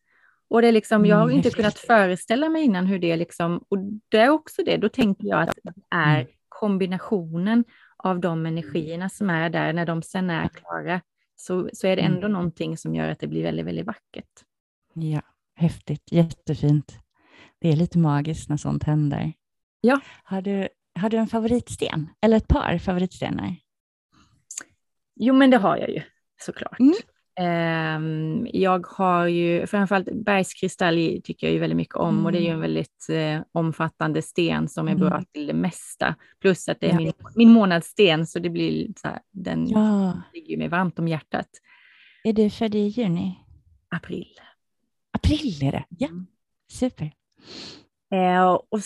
Och 0.51 0.63
det 0.63 0.69
är 0.69 0.73
liksom, 0.73 1.07
jag 1.07 1.17
har 1.17 1.25
mm, 1.25 1.37
inte 1.37 1.51
kunnat 1.51 1.79
föreställa 1.79 2.49
mig 2.49 2.65
innan 2.65 2.87
hur 2.87 2.99
det 2.99 3.11
är 3.13 3.17
liksom, 3.17 3.65
och 3.69 3.79
det 4.09 4.19
är 4.19 4.29
också 4.29 4.63
det, 4.63 4.77
då 4.77 4.89
tänker 4.89 5.29
jag 5.29 5.43
att 5.43 5.59
det 5.63 5.73
är 5.91 6.21
mm. 6.21 6.33
kombinationen 6.49 7.65
av 7.97 8.21
de 8.21 8.47
energierna 8.47 9.09
som 9.09 9.31
är 9.31 9.51
där 9.51 9.73
när 9.73 9.87
de 9.87 10.03
sen 10.03 10.31
är 10.31 10.49
klara, 10.49 11.01
så, 11.37 11.71
så 11.73 11.87
är 11.87 11.97
det 11.97 12.03
ändå 12.03 12.19
mm. 12.19 12.33
någonting 12.33 12.77
som 12.77 12.95
gör 12.95 13.09
att 13.09 13.21
det 13.21 13.27
blir 13.27 13.43
väldigt, 13.43 13.67
väldigt 13.67 13.87
vackert. 13.87 14.45
Ja, 15.03 15.21
häftigt, 15.55 16.13
jättefint. 16.13 16.99
Det 17.61 17.69
är 17.69 17.77
lite 17.77 17.99
magiskt 17.99 18.49
när 18.49 18.57
sånt 18.57 18.85
händer. 18.85 19.33
Ja. 19.81 20.01
Har 20.25 20.43
du, 20.43 20.69
har 20.95 21.11
du 21.11 21.17
en 21.17 21.27
favoritsten 21.27 22.09
eller 22.21 22.37
ett 22.37 22.49
par 22.49 22.79
favoritstenar? 22.79 23.57
Jo, 25.17 25.35
men 25.35 25.51
det 25.51 25.57
har 25.57 25.77
jag 25.77 25.91
ju 25.91 26.03
såklart. 26.41 26.81
Mm. 26.81 26.95
Ehm, 27.41 28.47
jag 28.53 28.87
har 28.87 29.27
ju 29.27 29.67
framförallt 29.67 30.09
bergskristall 30.13 31.21
tycker 31.25 31.47
jag 31.47 31.55
ju 31.55 31.61
väldigt 31.61 31.77
mycket 31.77 31.95
om 31.95 32.15
mm. 32.15 32.27
och 32.27 32.33
det 32.33 32.39
är 32.39 32.43
ju 32.43 32.47
en 32.47 32.53
mm. 32.53 32.61
väldigt 32.61 33.07
eh, 33.11 33.41
omfattande 33.53 34.23
sten 34.23 34.69
som 34.69 34.89
är 34.89 34.95
bra 34.95 35.11
mm. 35.11 35.25
till 35.33 35.47
det 35.47 35.53
mesta. 35.53 36.15
Plus 36.41 36.69
att 36.69 36.81
det 36.81 36.87
är 36.87 36.93
ja. 36.93 36.99
min, 36.99 37.13
min 37.37 37.53
månadssten 37.53 38.27
så 38.27 38.39
det 38.39 38.51
blir 38.51 38.89
så 38.97 39.09
här, 39.09 39.19
den 39.33 39.69
ja. 39.69 40.23
ligger 40.35 40.57
mig 40.57 40.69
varmt 40.69 40.99
om 40.99 41.09
hjärtat. 41.09 41.49
Är 42.25 42.33
du 42.33 42.51
född 42.51 42.75
i 42.75 42.79
juni? 42.79 43.39
April. 43.91 44.41
April 45.19 45.59
är 45.63 45.73
det, 45.73 45.85
ja. 45.89 46.09
Mm. 46.09 46.27
Super. 46.71 47.13
Eh, 48.11 48.53
och 48.69 48.83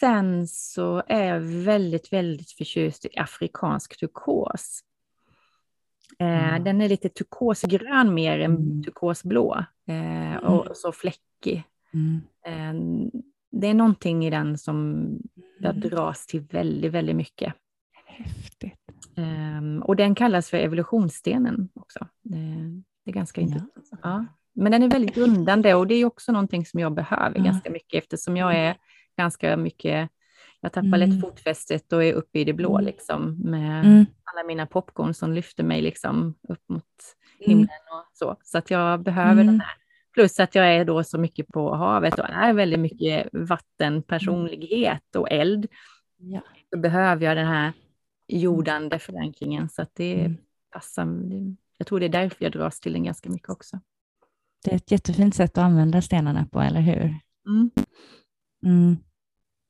sen 0.00 0.48
så 0.48 1.02
är 1.08 1.24
jag 1.24 1.40
väldigt, 1.40 2.12
väldigt 2.12 2.50
förtjust 2.50 3.04
i 3.04 3.08
afrikansk 3.18 4.00
turkos. 4.00 4.80
Eh, 6.18 6.48
mm. 6.48 6.64
Den 6.64 6.80
är 6.80 6.88
lite 6.88 7.08
turkosgrön 7.08 8.14
mer 8.14 8.40
än 8.40 8.56
mm. 8.56 8.82
turkosblå 8.82 9.64
eh, 9.86 10.32
mm. 10.32 10.44
och 10.44 10.76
så 10.76 10.92
fläckig. 10.92 11.64
Mm. 11.94 12.20
Eh, 12.46 13.10
det 13.50 13.66
är 13.66 13.74
någonting 13.74 14.26
i 14.26 14.30
den 14.30 14.58
som 14.58 15.08
jag 15.58 15.76
mm. 15.76 15.88
dras 15.88 16.26
till 16.26 16.40
väldigt, 16.40 16.92
väldigt 16.92 17.16
mycket. 17.16 17.54
Häftigt. 18.06 18.80
Um, 19.16 19.82
och 19.82 19.96
den 19.96 20.14
kallas 20.14 20.50
för 20.50 20.56
evolutionsstenen 20.56 21.68
också. 21.74 22.06
Det, 22.22 22.38
det 23.04 23.10
är 23.10 23.14
ganska 23.14 23.40
ja. 23.40 23.46
intressant. 23.46 24.00
Ja. 24.02 24.26
Men 24.56 24.72
den 24.72 24.82
är 24.82 24.88
väldigt 24.88 25.14
grundande 25.14 25.74
och 25.74 25.86
det 25.86 25.94
är 25.94 26.04
också 26.04 26.32
någonting 26.32 26.66
som 26.66 26.80
jag 26.80 26.94
behöver 26.94 27.38
ja. 27.38 27.44
ganska 27.44 27.70
mycket 27.70 28.04
eftersom 28.04 28.36
jag 28.36 28.54
är 28.54 28.76
ganska 29.16 29.56
mycket 29.56 30.10
jag 30.60 30.72
tappar 30.72 30.86
mm. 30.86 31.00
lätt 31.00 31.20
fotfästet 31.20 31.92
och 31.92 32.04
är 32.04 32.12
uppe 32.12 32.38
i 32.38 32.44
det 32.44 32.52
blå 32.52 32.74
mm. 32.78 32.86
liksom 32.86 33.36
med 33.38 33.84
mm. 33.84 34.06
alla 34.24 34.46
mina 34.46 34.66
popcorn 34.66 35.14
som 35.14 35.32
lyfter 35.32 35.64
mig 35.64 35.82
liksom 35.82 36.34
upp 36.48 36.68
mot 36.68 36.84
mm. 37.38 37.50
himlen 37.50 37.80
och 37.92 38.16
så. 38.16 38.36
Så 38.42 38.58
att 38.58 38.70
jag 38.70 39.02
behöver 39.02 39.32
mm. 39.32 39.46
den 39.46 39.60
här. 39.60 39.74
Plus 40.14 40.40
att 40.40 40.54
jag 40.54 40.74
är 40.74 40.84
då 40.84 41.04
så 41.04 41.18
mycket 41.18 41.46
på 41.48 41.74
havet 41.74 42.18
och 42.18 42.30
är 42.30 42.52
väldigt 42.52 42.80
mycket 42.80 43.28
vattenpersonlighet 43.32 45.16
och 45.16 45.30
eld. 45.30 45.66
Ja. 46.16 46.40
Då 46.70 46.78
behöver 46.78 47.26
jag 47.26 47.36
den 47.36 47.46
här 47.46 47.72
jordande 48.28 48.98
förankringen 48.98 49.68
så 49.68 49.82
att 49.82 49.94
det 49.94 50.20
mm. 50.20 50.36
passar. 50.70 51.08
Jag 51.78 51.86
tror 51.86 52.00
det 52.00 52.06
är 52.06 52.10
därför 52.10 52.44
jag 52.44 52.52
dras 52.52 52.80
till 52.80 52.92
den 52.92 53.04
ganska 53.04 53.30
mycket 53.30 53.50
också. 53.50 53.80
Det 54.64 54.70
är 54.70 54.76
ett 54.76 54.90
jättefint 54.90 55.34
sätt 55.34 55.58
att 55.58 55.64
använda 55.64 56.02
stenarna 56.02 56.46
på, 56.52 56.60
eller 56.60 56.80
hur? 56.80 57.18
Mm. 57.48 57.70
Mm. 58.66 58.96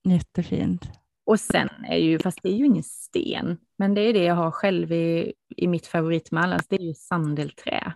Jättefint. 0.05 0.91
Och 1.27 1.41
sen 1.41 1.69
är 1.89 1.97
ju, 1.97 2.19
fast 2.19 2.39
det 2.43 2.49
är 2.49 2.57
ju 2.57 2.67
ingen 2.67 2.83
sten, 2.83 3.59
men 3.79 3.95
det 3.95 4.01
är 4.01 4.13
det 4.13 4.25
jag 4.25 4.35
har 4.35 4.51
själv 4.51 4.93
i, 4.93 5.35
i 5.57 5.67
mitt 5.69 5.87
favoritmall, 5.87 6.53
alltså 6.53 6.67
det 6.71 6.77
är 6.77 6.87
ju 6.87 6.95
sandelträ. 6.95 7.93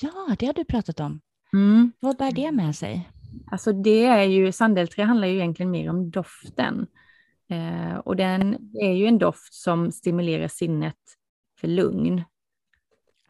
Ja, 0.00 0.36
det 0.38 0.46
har 0.46 0.54
du 0.54 0.64
pratat 0.64 1.00
om. 1.00 1.20
Mm. 1.52 1.92
Vad 2.00 2.16
bär 2.16 2.32
det 2.32 2.52
med 2.52 2.76
sig? 2.76 3.10
Alltså 3.50 3.72
det 3.72 4.04
är 4.04 4.22
ju, 4.22 4.52
sandelträ 4.52 5.04
handlar 5.04 5.28
ju 5.28 5.34
egentligen 5.34 5.70
mer 5.70 5.90
om 5.90 6.10
doften. 6.10 6.86
Eh, 7.50 7.96
och 7.98 8.16
den 8.16 8.70
är 8.80 8.92
ju 8.92 9.06
en 9.06 9.18
doft 9.18 9.54
som 9.54 9.92
stimulerar 9.92 10.48
sinnet 10.48 10.96
för 11.60 11.68
lugn. 11.68 12.22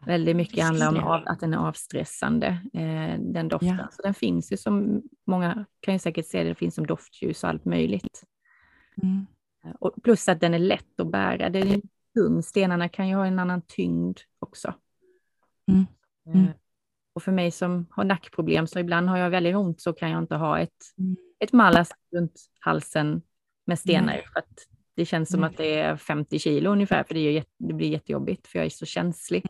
Väldigt 0.05 0.35
mycket 0.35 0.63
handlar 0.63 0.89
om 0.89 0.97
av, 0.97 1.23
att 1.25 1.39
den 1.39 1.53
är 1.53 1.57
avstressande, 1.57 2.47
eh, 2.73 3.19
den 3.19 3.47
doften. 3.47 3.77
Ja. 3.77 3.87
Så 3.91 4.01
den 4.01 4.13
finns 4.13 4.51
ju 4.51 4.57
som, 4.57 5.03
många 5.27 5.65
kan 5.79 5.93
ju 5.93 5.99
säkert 5.99 6.25
se 6.25 6.43
det, 6.43 6.49
det 6.49 6.55
finns 6.55 6.75
som 6.75 6.87
doftljus 6.87 7.43
och 7.43 7.49
allt 7.49 7.65
möjligt. 7.65 8.23
Mm. 9.03 9.25
Och 9.79 9.93
plus 10.03 10.29
att 10.29 10.41
den 10.41 10.53
är 10.53 10.59
lätt 10.59 10.99
att 10.99 11.11
bära. 11.11 11.49
Den 11.49 11.67
är 11.67 11.81
tung, 12.13 12.43
stenarna 12.43 12.89
kan 12.89 13.09
ju 13.09 13.15
ha 13.15 13.25
en 13.25 13.39
annan 13.39 13.61
tyngd 13.61 14.19
också. 14.39 14.73
Mm. 15.67 15.85
Mm. 16.25 16.47
Eh, 16.47 16.53
och 17.13 17.23
för 17.23 17.31
mig 17.31 17.51
som 17.51 17.87
har 17.89 18.03
nackproblem, 18.03 18.67
så 18.67 18.79
ibland 18.79 19.09
har 19.09 19.17
jag 19.17 19.29
väldigt 19.29 19.55
ont, 19.55 19.81
så 19.81 19.93
kan 19.93 20.09
jag 20.09 20.23
inte 20.23 20.35
ha 20.35 20.59
ett, 20.59 20.83
mm. 20.97 21.15
ett 21.39 21.53
mallas 21.53 21.91
runt 22.15 22.49
halsen 22.59 23.21
med 23.65 23.79
stenar. 23.79 24.21
För 24.33 24.39
att 24.39 24.67
det 24.95 25.05
känns 25.05 25.31
som 25.31 25.43
att 25.43 25.57
det 25.57 25.79
är 25.79 25.97
50 25.97 26.39
kilo 26.39 26.71
ungefär, 26.71 27.03
för 27.03 27.13
det, 27.13 27.19
är 27.19 27.43
det 27.57 27.73
blir 27.73 27.89
jättejobbigt, 27.89 28.47
för 28.47 28.59
jag 28.59 28.65
är 28.65 28.69
så 28.69 28.85
känslig. 28.85 29.45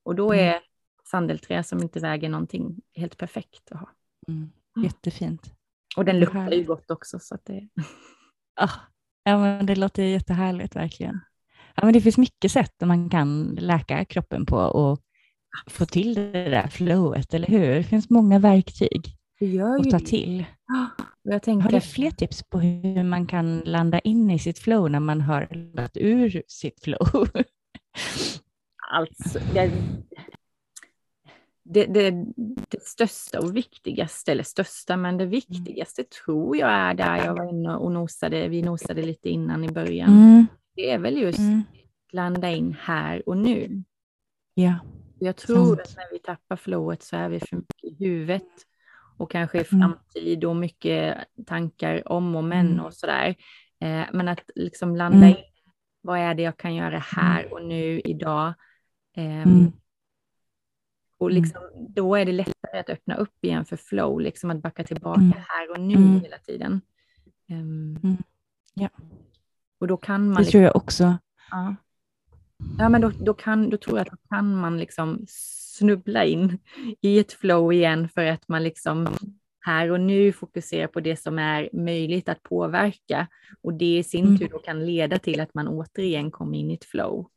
Mm. 0.00 0.04
Och 0.04 0.14
då 0.14 0.34
är 0.34 0.50
mm. 0.50 0.62
sandelträ 1.10 1.62
som 1.62 1.82
inte 1.82 2.00
väger 2.00 2.28
någonting 2.28 2.80
helt 2.94 3.16
perfekt 3.16 3.72
att 3.72 3.80
ha. 3.80 3.88
Mm. 4.28 4.50
Jättefint. 4.84 5.54
Och 5.96 6.04
den 6.04 6.20
luktar 6.20 6.50
ju 6.50 6.64
gott 6.64 6.90
också. 6.90 7.18
Så 7.18 7.34
att 7.34 7.44
det... 7.44 7.68
ah, 8.60 8.70
ja, 9.24 9.38
men 9.38 9.66
det 9.66 9.76
låter 9.76 10.02
jättehärligt 10.02 10.76
verkligen. 10.76 11.20
Ja, 11.74 11.84
men 11.84 11.92
det 11.92 12.00
finns 12.00 12.18
mycket 12.18 12.52
sätt 12.52 12.74
man 12.80 13.10
kan 13.10 13.44
läka 13.60 14.04
kroppen 14.04 14.46
på 14.46 14.56
och 14.56 15.00
få 15.66 15.86
till 15.86 16.14
det 16.14 16.48
där 16.48 16.68
flowet, 16.68 17.34
eller 17.34 17.48
hur? 17.48 17.74
Det 17.74 17.82
finns 17.82 18.10
många 18.10 18.38
verktyg 18.38 19.16
att 19.78 19.90
ta 19.90 19.98
till. 19.98 20.44
Tänker... 21.42 21.62
Har 21.62 21.70
du 21.70 21.80
fler 21.80 22.10
tips 22.10 22.42
på 22.42 22.58
hur 22.58 23.02
man 23.02 23.26
kan 23.26 23.58
landa 23.58 23.98
in 23.98 24.30
i 24.30 24.38
sitt 24.38 24.58
flow 24.58 24.90
när 24.90 25.00
man 25.00 25.20
har 25.20 25.48
landat 25.50 25.96
ur 25.96 26.42
sitt 26.46 26.84
flow? 26.84 27.28
Alltså, 28.92 29.38
det, 29.54 29.70
det, 31.62 31.86
det, 31.86 32.10
det, 32.70 32.82
största 32.82 33.40
och 33.40 33.56
viktigaste, 33.56 34.32
eller 34.32 34.42
största, 34.42 34.96
men 34.96 35.18
det 35.18 35.26
viktigaste 35.26 36.04
tror 36.04 36.56
jag 36.56 36.70
är 36.70 36.94
där 36.94 37.16
jag 37.16 37.36
var 37.36 37.48
inne 37.48 37.76
och 37.76 37.92
nosade, 37.92 38.48
vi 38.48 38.62
nosade 38.62 39.02
lite 39.02 39.28
innan 39.28 39.64
i 39.64 39.72
början. 39.72 40.08
Mm. 40.08 40.46
Det 40.74 40.90
är 40.90 40.98
väl 40.98 41.18
just 41.18 41.38
mm. 41.38 41.62
landa 42.12 42.50
in 42.50 42.76
här 42.80 43.28
och 43.28 43.36
nu. 43.36 43.82
Ja. 44.54 44.78
Jag 45.18 45.36
tror 45.36 45.66
Sant. 45.66 45.80
att 45.80 45.96
när 45.96 46.12
vi 46.12 46.18
tappar 46.18 46.56
flowet 46.56 47.02
så 47.02 47.16
är 47.16 47.28
vi 47.28 47.40
för 47.40 47.56
mycket 47.56 47.84
i 47.84 48.04
huvudet 48.04 48.48
och 49.16 49.30
kanske 49.30 49.58
i 49.58 49.64
mm. 49.72 49.80
framtid 49.80 50.44
och 50.44 50.56
mycket 50.56 51.16
tankar 51.46 52.12
om 52.12 52.36
och 52.36 52.44
men 52.44 52.66
mm. 52.66 52.84
och 52.84 52.94
sådär. 52.94 53.34
Eh, 53.80 54.04
men 54.12 54.28
att 54.28 54.50
liksom 54.54 54.96
landa 54.96 55.16
mm. 55.16 55.28
in, 55.28 55.36
vad 56.00 56.18
är 56.18 56.34
det 56.34 56.42
jag 56.42 56.56
kan 56.56 56.74
göra 56.74 56.98
här 56.98 57.52
och 57.52 57.64
nu 57.64 58.00
idag? 58.00 58.54
Eh, 59.20 59.42
mm. 59.42 59.72
Och 61.18 61.30
liksom, 61.30 61.62
då 61.88 62.14
är 62.16 62.24
det 62.24 62.32
lättare 62.32 62.80
att 62.80 62.90
öppna 62.90 63.16
upp 63.16 63.44
igen 63.44 63.64
för 63.64 63.76
flow, 63.76 64.20
liksom 64.20 64.50
att 64.50 64.62
backa 64.62 64.84
tillbaka 64.84 65.20
mm. 65.20 65.38
här 65.48 65.70
och 65.70 65.80
nu 65.80 65.94
mm. 65.94 66.20
hela 66.20 66.38
tiden. 66.38 66.80
Um, 67.50 68.16
ja. 68.74 68.88
Och 69.78 69.86
då 69.86 69.96
kan 69.96 70.24
man... 70.24 70.34
Det 70.34 70.40
liksom, 70.40 70.50
tror 70.50 70.64
jag 70.64 70.76
också. 70.76 71.18
Ja, 71.50 71.74
ja 72.78 72.88
men 72.88 73.00
då, 73.00 73.12
då, 73.20 73.34
kan, 73.34 73.70
då 73.70 73.76
tror 73.76 73.98
jag 73.98 74.06
att 74.06 74.12
då 74.12 74.28
kan 74.28 74.56
man 74.56 74.78
liksom 74.78 75.24
snubbla 75.28 76.24
in 76.24 76.58
i 77.00 77.18
ett 77.18 77.32
flow 77.32 77.72
igen 77.72 78.08
för 78.08 78.24
att 78.24 78.48
man 78.48 78.62
liksom 78.62 79.08
här 79.60 79.90
och 79.90 80.00
nu 80.00 80.32
fokuserar 80.32 80.86
på 80.86 81.00
det 81.00 81.16
som 81.16 81.38
är 81.38 81.70
möjligt 81.72 82.28
att 82.28 82.42
påverka 82.42 83.26
och 83.62 83.74
det 83.74 83.98
i 83.98 84.02
sin 84.02 84.26
mm. 84.26 84.38
tur 84.38 84.48
då 84.48 84.58
kan 84.58 84.86
leda 84.86 85.18
till 85.18 85.40
att 85.40 85.54
man 85.54 85.68
återigen 85.68 86.30
kommer 86.30 86.58
in 86.58 86.70
i 86.70 86.74
ett 86.74 86.84
flow. 86.84 87.28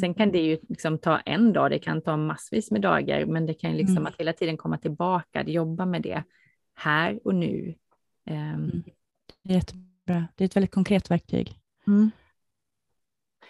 Sen 0.00 0.14
kan 0.14 0.32
det 0.32 0.38
ju 0.38 0.58
liksom 0.68 0.98
ta 0.98 1.18
en 1.18 1.52
dag, 1.52 1.70
det 1.70 1.78
kan 1.78 2.02
ta 2.02 2.16
massvis 2.16 2.70
med 2.70 2.80
dagar, 2.80 3.26
men 3.26 3.46
det 3.46 3.54
kan 3.54 3.76
liksom 3.76 3.96
mm. 3.96 4.06
att 4.06 4.16
hela 4.16 4.32
tiden 4.32 4.56
komma 4.56 4.78
tillbaka, 4.78 5.40
att 5.40 5.48
jobba 5.48 5.86
med 5.86 6.02
det 6.02 6.22
här 6.74 7.20
och 7.24 7.34
nu. 7.34 7.74
Um. 8.30 8.36
Mm. 8.36 8.82
Det 9.42 9.52
är 9.52 9.54
jättebra. 9.54 10.28
Det 10.36 10.44
är 10.44 10.46
ett 10.46 10.56
väldigt 10.56 10.74
konkret 10.74 11.10
verktyg. 11.10 11.58
Mm. 11.86 12.10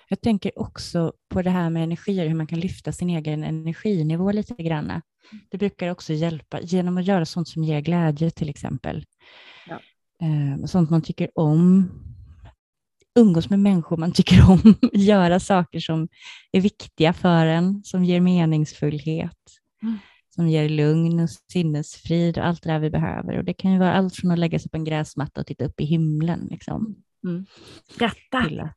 Jag 0.09 0.20
tänker 0.20 0.59
också 0.59 1.12
på 1.28 1.42
det 1.42 1.50
här 1.50 1.70
med 1.70 1.83
energier, 1.83 2.28
hur 2.28 2.35
man 2.35 2.46
kan 2.46 2.61
lyfta 2.61 2.92
sin 2.92 3.11
egen 3.11 3.44
energinivå 3.44 4.33
lite 4.33 4.62
grann. 4.62 5.02
Det 5.48 5.59
brukar 5.59 5.88
också 5.88 6.12
hjälpa 6.12 6.61
genom 6.61 6.98
att 6.98 7.05
göra 7.05 7.26
sånt 7.26 7.48
som 7.48 7.64
ger 7.64 7.81
glädje 7.81 8.31
till 8.31 8.48
exempel. 8.48 9.05
Ja. 9.66 9.81
Eh, 10.20 10.64
sånt 10.66 10.90
man 10.90 11.02
tycker 11.02 11.38
om. 11.38 11.90
Umgås 13.14 13.51
med 13.51 13.59
människor 13.59 13.96
man 13.96 14.12
tycker 14.12 14.51
om, 14.51 14.75
göra 14.92 15.40
saker 15.40 15.81
som 15.81 16.09
är 16.53 16.61
viktiga 16.61 17.12
för 17.12 17.46
en, 17.46 17.85
som 17.85 18.05
ger 18.05 18.20
meningsfullhet, 18.20 19.38
mm. 19.83 19.98
som 20.35 20.48
ger 20.48 20.68
lugn 20.68 21.20
och 21.20 21.31
sinnesfrid 21.53 22.38
och 22.38 22.46
allt 22.46 22.62
det 22.62 22.68
där 22.68 22.79
vi 22.79 22.90
behöver. 22.90 23.38
Och 23.38 23.44
det 23.44 23.55
kan 23.55 23.72
ju 23.72 23.79
vara 23.79 23.92
allt 23.92 24.16
från 24.16 24.31
att 24.31 24.38
lägga 24.38 24.59
sig 24.59 24.70
på 24.70 24.77
en 24.77 24.85
gräsmatta 24.85 25.40
och 25.40 25.46
titta 25.46 25.64
upp 25.64 25.81
i 25.81 25.85
himlen. 25.85 26.48
Liksom. 26.51 26.96
Mm. 27.25 27.46
Skratta. 27.94 28.70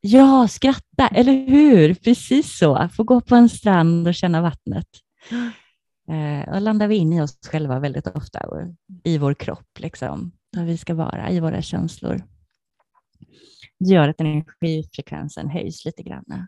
Ja, 0.00 0.48
skratta, 0.48 1.08
eller 1.08 1.48
hur? 1.48 1.94
Precis 1.94 2.58
så. 2.58 2.88
Få 2.96 3.02
gå 3.02 3.20
på 3.20 3.34
en 3.34 3.48
strand 3.48 4.08
och 4.08 4.14
känna 4.14 4.42
vattnet. 4.42 4.88
Eh, 6.08 6.54
och 6.54 6.60
landar 6.60 6.88
vi 6.88 6.96
in 6.96 7.12
i 7.12 7.22
oss 7.22 7.38
själva 7.46 7.78
väldigt 7.78 8.06
ofta, 8.06 8.38
och 8.38 8.60
i 9.04 9.18
vår 9.18 9.34
kropp, 9.34 9.78
liksom, 9.78 10.32
där 10.52 10.64
vi 10.64 10.76
ska 10.76 10.94
vara, 10.94 11.30
i 11.30 11.40
våra 11.40 11.62
känslor. 11.62 12.22
Det 13.78 13.90
gör 13.90 14.08
att 14.08 14.20
energifrekvensen 14.20 15.48
höjs 15.48 15.84
lite 15.84 16.02
grann. 16.02 16.46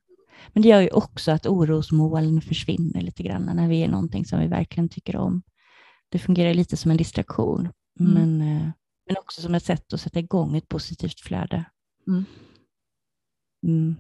Men 0.53 0.62
det 0.62 0.69
gör 0.69 0.81
ju 0.81 0.91
också 0.91 1.33
att 1.33 1.47
orosmoln 1.47 2.41
försvinner 2.41 3.01
lite 3.01 3.23
grann 3.23 3.51
när 3.55 3.69
vi 3.69 3.83
är 3.83 3.89
någonting 3.89 4.25
som 4.25 4.41
vi 4.41 4.47
verkligen 4.47 4.89
tycker 4.89 5.17
om. 5.17 5.43
Det 6.09 6.19
fungerar 6.19 6.55
lite 6.55 6.77
som 6.77 6.91
en 6.91 6.97
distraktion, 6.97 7.69
mm. 8.01 8.12
men, 8.12 8.41
eh, 8.41 8.71
men 9.07 9.17
också 9.17 9.41
som 9.41 9.55
ett 9.55 9.65
sätt 9.65 9.93
att 9.93 10.01
sätta 10.01 10.19
igång 10.19 10.57
ett 10.57 10.69
positivt 10.69 11.21
flöde. 11.21 11.65
Mm. 12.07 12.25
Mm. 13.67 13.97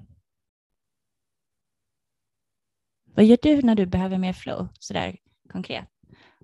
Vad 3.14 3.24
gör 3.24 3.38
du 3.42 3.62
när 3.62 3.74
du 3.74 3.86
behöver 3.86 4.18
mer 4.18 4.32
flow, 4.32 4.68
sådär 4.78 5.16
konkret, 5.52 5.88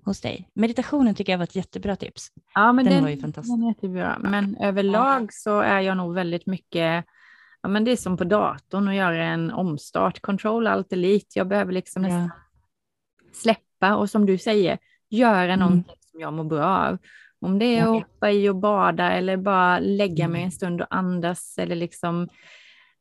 hos 0.05 0.21
dig? 0.21 0.49
Meditationen 0.53 1.15
tycker 1.15 1.33
jag 1.33 1.37
var 1.37 1.43
ett 1.43 1.55
jättebra 1.55 1.95
tips. 1.95 2.31
Ja, 2.53 2.73
men 2.73 2.85
den, 2.85 2.93
den 2.93 3.03
var 3.03 3.09
ju 3.09 3.17
fantastisk. 3.17 3.57
Den 3.57 3.63
är 3.63 3.67
jättebra. 3.67 4.17
Men 4.19 4.57
överlag 4.57 5.33
så 5.33 5.59
är 5.59 5.79
jag 5.79 5.97
nog 5.97 6.13
väldigt 6.13 6.45
mycket, 6.45 7.05
ja 7.61 7.69
men 7.69 7.83
det 7.83 7.91
är 7.91 7.95
som 7.95 8.17
på 8.17 8.23
datorn 8.23 8.87
att 8.87 8.95
göra 8.95 9.25
en 9.25 9.51
omstart, 9.51 10.21
control 10.21 10.67
allt 10.67 10.93
elite. 10.93 11.39
Jag 11.39 11.47
behöver 11.47 11.73
liksom 11.73 12.03
ja. 12.03 12.29
släppa 13.33 13.95
och 13.95 14.09
som 14.09 14.25
du 14.25 14.37
säger, 14.37 14.77
göra 15.09 15.53
mm. 15.53 15.59
någonting 15.59 15.95
som 16.11 16.19
jag 16.19 16.33
mår 16.33 16.43
bra 16.43 16.65
av. 16.65 16.97
Om 17.39 17.59
det 17.59 17.65
är 17.65 17.83
att 17.83 17.89
hoppa 17.89 18.31
i 18.31 18.49
och 18.49 18.55
bada 18.55 19.11
eller 19.11 19.37
bara 19.37 19.79
lägga 19.79 20.27
mig 20.27 20.41
mm. 20.41 20.45
en 20.45 20.51
stund 20.51 20.81
och 20.81 20.87
andas 20.89 21.57
eller 21.57 21.75
liksom 21.75 22.27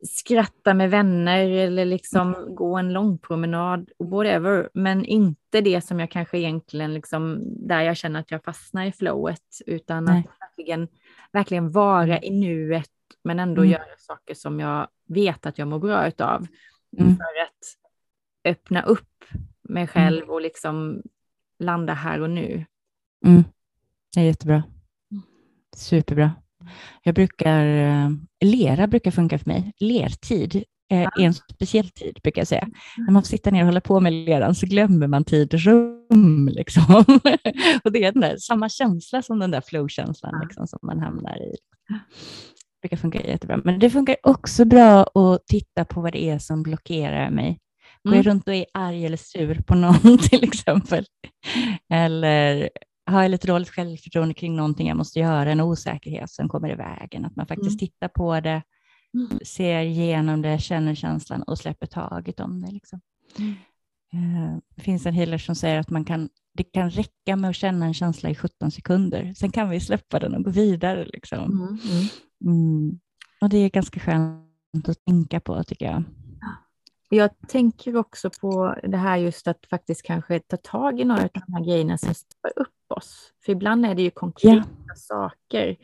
skratta 0.02 0.74
med 0.74 0.90
vänner 0.90 1.48
eller 1.48 1.84
liksom 1.84 2.34
mm. 2.34 2.54
gå 2.54 2.76
en 2.76 2.92
lång 2.92 3.18
promenad, 3.18 3.90
whatever, 3.98 4.70
men 4.74 5.04
inte 5.04 5.60
det 5.60 5.80
som 5.80 6.00
jag 6.00 6.10
kanske 6.10 6.38
egentligen 6.38 6.94
liksom, 6.94 7.42
där 7.68 7.80
jag 7.82 7.96
känner 7.96 8.20
att 8.20 8.30
jag 8.30 8.44
fastnar 8.44 8.84
i 8.84 8.92
flowet, 8.92 9.60
utan 9.66 10.04
Nej. 10.04 10.18
att 10.18 10.40
verkligen, 10.40 10.88
verkligen 11.32 11.70
vara 11.70 12.20
i 12.20 12.30
nuet, 12.30 12.90
men 13.24 13.38
ändå 13.38 13.62
mm. 13.62 13.72
göra 13.72 13.98
saker 13.98 14.34
som 14.34 14.60
jag 14.60 14.88
vet 15.08 15.46
att 15.46 15.58
jag 15.58 15.68
mår 15.68 15.78
bra 15.78 16.08
utav. 16.08 16.46
Mm. 16.98 17.16
För 17.16 17.42
att 17.42 17.76
öppna 18.44 18.82
upp 18.82 19.24
mig 19.62 19.82
mm. 19.82 19.86
själv 19.86 20.30
och 20.30 20.40
liksom 20.40 21.02
landa 21.58 21.94
här 21.94 22.20
och 22.20 22.30
nu. 22.30 22.64
Mm. 23.26 23.44
Det 24.14 24.20
är 24.20 24.24
jättebra. 24.24 24.62
Mm. 25.10 25.22
Superbra. 25.76 26.30
Jag 27.02 27.14
brukar, 27.14 27.66
eh, 27.66 28.10
lera 28.44 28.86
brukar 28.86 29.10
funka 29.10 29.38
för 29.38 29.46
mig. 29.46 29.72
Lertid 29.80 30.64
är 30.92 31.20
en 31.20 31.34
speciell 31.34 31.88
tid, 31.88 32.18
brukar 32.22 32.40
jag 32.40 32.48
säga. 32.48 32.62
Mm. 32.62 32.72
När 32.96 33.12
man 33.12 33.22
får 33.22 33.28
sitta 33.28 33.50
ner 33.50 33.60
och 33.60 33.66
hålla 33.66 33.80
på 33.80 34.00
med 34.00 34.12
leran 34.12 34.54
så 34.54 34.66
glömmer 34.66 35.06
man 35.06 35.24
tid 35.24 35.54
och 35.54 35.60
rum. 35.60 36.48
Liksom. 36.52 37.04
och 37.84 37.92
det 37.92 38.04
är 38.04 38.12
den 38.12 38.20
där, 38.20 38.36
samma 38.36 38.68
känsla 38.68 39.22
som 39.22 39.38
den 39.38 39.50
där 39.50 39.60
flow-känslan 39.60 40.40
liksom, 40.42 40.66
som 40.66 40.78
man 40.82 41.00
hamnar 41.00 41.36
i. 41.36 41.56
Det 41.88 42.88
brukar 42.88 42.96
funka 42.96 43.20
jättebra. 43.20 43.60
Men 43.64 43.78
det 43.78 43.90
funkar 43.90 44.16
också 44.22 44.64
bra 44.64 45.02
att 45.02 45.46
titta 45.46 45.84
på 45.84 46.00
vad 46.00 46.12
det 46.12 46.24
är 46.24 46.38
som 46.38 46.62
blockerar 46.62 47.30
mig. 47.30 47.58
Går 48.04 48.14
jag 48.14 48.26
mm. 48.26 48.32
runt 48.32 48.48
och 48.48 48.54
är 48.54 48.66
arg 48.74 49.06
eller 49.06 49.16
sur 49.16 49.62
på 49.62 49.74
någon 49.74 50.18
till 50.30 50.44
exempel? 50.44 51.04
Eller 51.92 52.70
har 53.06 53.22
jag 53.22 53.30
lite 53.30 53.46
dåligt 53.46 53.70
självförtroende 53.70 54.34
kring 54.34 54.56
någonting 54.56 54.88
jag 54.88 54.96
måste 54.96 55.18
göra, 55.18 55.52
en 55.52 55.60
osäkerhet 55.60 56.30
som 56.30 56.48
kommer 56.48 56.72
i 56.72 56.74
vägen, 56.74 57.24
att 57.24 57.36
man 57.36 57.46
faktiskt 57.46 57.70
mm. 57.70 57.78
tittar 57.78 58.08
på 58.08 58.40
det, 58.40 58.62
mm. 59.14 59.38
ser 59.44 59.80
igenom 59.80 60.42
det, 60.42 60.58
känner 60.58 60.94
känslan 60.94 61.42
och 61.42 61.58
släpper 61.58 61.86
taget 61.86 62.40
om 62.40 62.62
det. 62.62 62.72
Liksom. 62.72 63.00
Mm. 63.38 63.54
Uh, 64.14 64.58
det 64.76 64.82
finns 64.82 65.06
en 65.06 65.14
healer 65.14 65.38
som 65.38 65.54
säger 65.54 65.78
att 65.78 65.90
man 65.90 66.04
kan, 66.04 66.28
det 66.54 66.64
kan 66.64 66.90
räcka 66.90 67.36
med 67.36 67.50
att 67.50 67.56
känna 67.56 67.86
en 67.86 67.94
känsla 67.94 68.30
i 68.30 68.34
17 68.34 68.70
sekunder, 68.70 69.34
sen 69.36 69.52
kan 69.52 69.70
vi 69.70 69.80
släppa 69.80 70.18
den 70.18 70.34
och 70.34 70.44
gå 70.44 70.50
vidare. 70.50 71.04
Liksom. 71.04 71.38
Mm, 71.38 71.78
mm. 71.90 72.08
Mm. 72.44 73.00
Och 73.40 73.48
det 73.48 73.56
är 73.56 73.70
ganska 73.70 74.00
skönt 74.00 74.88
att 74.88 75.04
tänka 75.04 75.40
på 75.40 75.64
tycker 75.64 75.86
jag. 75.86 76.04
Jag 77.14 77.30
tänker 77.48 77.96
också 77.96 78.30
på 78.40 78.76
det 78.82 78.96
här 78.96 79.16
just 79.16 79.48
att 79.48 79.66
faktiskt 79.70 80.02
kanske 80.02 80.40
ta 80.40 80.56
tag 80.56 81.00
i 81.00 81.04
några 81.04 81.22
av 81.22 81.28
de 81.32 81.52
här 81.52 81.64
grejerna 81.64 81.98
som 81.98 82.14
stoppar 82.14 82.52
upp 82.56 82.68
oss. 82.88 83.32
För 83.44 83.52
ibland 83.52 83.86
är 83.86 83.94
det 83.94 84.02
ju 84.02 84.10
konkreta 84.10 84.68
ja. 84.88 84.94
saker 84.94 85.76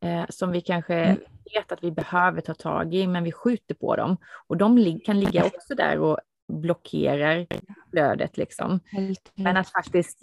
eh, 0.00 0.24
som 0.28 0.50
vi 0.50 0.60
kanske 0.60 0.94
mm. 0.94 1.18
vet 1.54 1.72
att 1.72 1.84
vi 1.84 1.90
behöver 1.90 2.40
ta 2.40 2.54
tag 2.54 2.94
i, 2.94 3.06
men 3.06 3.24
vi 3.24 3.32
skjuter 3.32 3.74
på 3.74 3.96
dem. 3.96 4.16
Och 4.46 4.56
de 4.56 5.00
kan 5.04 5.20
ligga 5.20 5.44
också 5.44 5.74
där 5.74 5.98
och 5.98 6.18
blockerar 6.48 7.46
flödet. 7.90 8.36
Liksom. 8.36 8.80
Men 9.34 9.56
att 9.56 9.68
faktiskt 9.68 10.18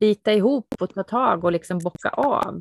bita 0.00 0.32
ihop 0.32 0.74
och 0.80 0.94
ta 0.94 1.02
tag 1.02 1.44
och 1.44 1.52
liksom 1.52 1.78
bocka 1.78 2.08
av. 2.08 2.60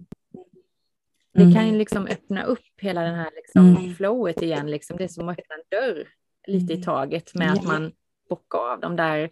Det 1.34 1.54
kan 1.54 1.64
ju 1.64 1.70
mm. 1.70 1.78
liksom 1.78 2.08
öppna 2.08 2.44
upp 2.44 2.82
hela 2.82 3.02
den 3.02 3.16
här 3.16 3.32
liksom 3.36 3.76
mm. 3.76 3.96
flowet 3.96 4.42
igen. 4.42 4.72
Liksom. 4.72 4.98
Det 4.98 5.04
är 5.04 5.08
som 5.08 5.30
att 5.30 5.40
öppna 5.40 5.56
en 5.56 5.80
dörr 5.80 6.08
lite 6.48 6.74
i 6.74 6.76
mm. 6.76 6.86
taget 6.86 7.34
med 7.34 7.52
att 7.52 7.64
man 7.64 7.92
bockar 8.30 8.74
av 8.74 8.80
de 8.80 8.96
där 8.96 9.30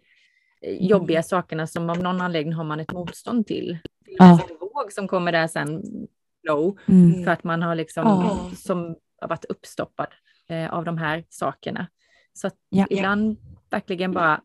eh, 0.62 0.88
jobbiga 0.88 1.24
sakerna 1.24 1.68
som 1.68 1.90
av 1.90 2.00
någon 2.00 2.22
anledning 2.22 2.54
har 2.54 2.64
man 2.64 2.80
ett 2.80 2.92
motstånd 2.92 3.48
till. 3.48 3.78
Ja. 4.06 4.40
En 4.50 4.58
våg 4.60 4.92
som 4.92 5.08
kommer 5.08 5.32
där 5.32 5.48
sen, 5.48 5.84
flow, 6.42 6.78
mm. 6.88 7.24
för 7.24 7.32
att 7.32 7.44
man 7.44 7.62
har 7.62 7.76
liksom, 7.76 8.04
ja. 8.04 8.52
som 8.56 8.96
har 9.22 9.28
varit 9.28 9.46
uppstoppad 9.46 10.08
eh, 10.48 10.74
av 10.74 10.86
de 10.86 10.98
här 10.98 11.24
sakerna. 11.30 11.88
Så 12.34 12.48
att 12.48 12.56
ja. 12.70 12.88
ibland 12.90 13.38
verkligen 13.70 14.12
bara, 14.12 14.42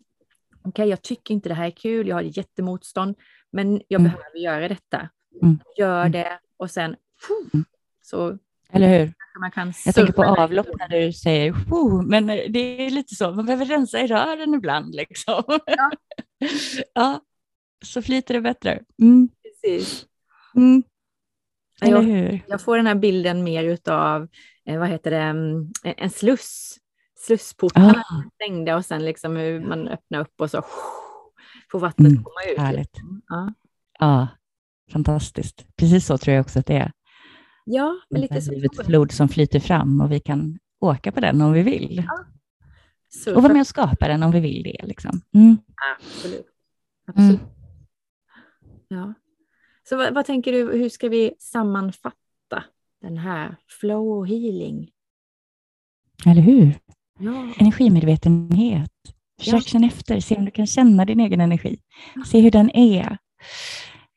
okej 0.58 0.68
okay, 0.68 0.88
jag 0.88 1.02
tycker 1.02 1.34
inte 1.34 1.48
det 1.48 1.54
här 1.54 1.66
är 1.66 1.70
kul, 1.70 2.08
jag 2.08 2.16
har 2.16 2.22
jättemotstånd, 2.22 3.16
men 3.50 3.82
jag 3.88 4.00
mm. 4.00 4.12
behöver 4.12 4.38
göra 4.38 4.68
detta. 4.68 5.08
Mm. 5.42 5.58
Gör 5.76 6.00
mm. 6.00 6.12
det 6.12 6.38
och 6.56 6.70
sen, 6.70 6.92
pff, 6.92 7.62
så 8.02 8.38
eller 8.72 8.98
hur? 8.98 9.12
Man 9.38 9.50
kan 9.50 9.72
jag 9.84 9.94
tänker 9.94 10.12
på 10.12 10.24
avlopp 10.24 10.66
när 10.78 10.88
du 10.88 11.12
säger 11.12 11.52
Woo! 11.52 12.02
men 12.02 12.26
det 12.26 12.86
är 12.86 12.90
lite 12.90 13.14
så, 13.14 13.32
man 13.32 13.46
behöver 13.46 13.64
rensa 13.64 14.00
i 14.00 14.06
rören 14.06 14.54
ibland. 14.54 14.94
Liksom. 14.94 15.42
Ja. 15.66 15.90
ja, 16.94 17.20
så 17.84 18.02
flyter 18.02 18.34
det 18.34 18.40
bättre. 18.40 18.80
Mm. 19.02 19.28
Precis. 19.42 20.06
Mm. 20.56 20.82
Eller 21.82 21.96
jag, 21.96 22.02
hur? 22.02 22.44
Jag 22.48 22.60
får 22.60 22.76
den 22.76 22.86
här 22.86 22.94
bilden 22.94 23.44
mer 23.44 23.78
av, 23.90 24.28
eh, 24.66 24.78
vad 24.78 24.88
heter 24.88 25.10
det, 25.10 25.16
mm, 25.16 25.72
en 25.84 26.10
sluss. 26.10 26.76
Slussportarna 27.26 28.04
ah. 28.10 28.22
stängda 28.34 28.76
och 28.76 28.84
sen 28.84 29.04
liksom 29.04 29.36
hur 29.36 29.60
man 29.60 29.88
öppnar 29.88 30.20
upp 30.20 30.40
och 30.40 30.50
så 30.50 30.62
får 31.70 31.78
vattnet 31.78 32.12
mm. 32.12 32.24
komma 32.24 32.52
ut. 32.52 32.58
Härligt. 32.58 32.96
Ja. 33.28 33.52
ja, 33.98 34.28
fantastiskt. 34.92 35.66
Precis 35.76 36.06
så 36.06 36.18
tror 36.18 36.34
jag 36.34 36.42
också 36.42 36.58
att 36.58 36.66
det 36.66 36.76
är. 36.76 36.92
Ja, 37.72 37.96
men 38.10 38.20
lite 38.20 38.42
så. 38.42 38.52
Livets 38.52 38.86
flod 38.86 39.12
som 39.12 39.28
flyter 39.28 39.60
fram 39.60 40.00
och 40.00 40.12
vi 40.12 40.20
kan 40.20 40.58
åka 40.80 41.12
på 41.12 41.20
den 41.20 41.40
om 41.40 41.52
vi 41.52 41.62
vill. 41.62 42.04
Ja. 42.06 43.32
Och 43.34 43.42
vara 43.42 43.52
med 43.52 43.60
och 43.60 43.66
skapa 43.66 44.08
den 44.08 44.22
om 44.22 44.30
vi 44.30 44.40
vill 44.40 44.62
det. 44.62 44.86
Liksom. 44.86 45.20
Mm. 45.34 45.58
Absolut. 45.96 46.46
Absolut. 47.06 47.40
Mm. 47.40 47.50
Ja. 48.88 49.14
Så 49.88 49.96
vad, 49.96 50.14
vad, 50.14 50.26
tänker 50.26 50.52
du, 50.52 50.72
hur 50.72 50.88
ska 50.88 51.08
vi 51.08 51.34
sammanfatta 51.38 52.64
den 53.02 53.18
här 53.18 53.56
flow 53.80 54.18
och 54.18 54.28
healing? 54.28 54.90
Eller 56.26 56.42
hur? 56.42 56.74
Ja. 57.18 57.52
Energimedvetenhet. 57.58 58.92
Försök 59.38 59.54
ja. 59.54 59.60
känna 59.60 59.86
efter, 59.86 60.20
se 60.20 60.36
om 60.36 60.44
du 60.44 60.50
kan 60.50 60.66
känna 60.66 61.04
din 61.04 61.20
egen 61.20 61.40
energi. 61.40 61.78
Se 62.26 62.40
hur 62.40 62.50
den 62.50 62.70
är. 62.70 63.18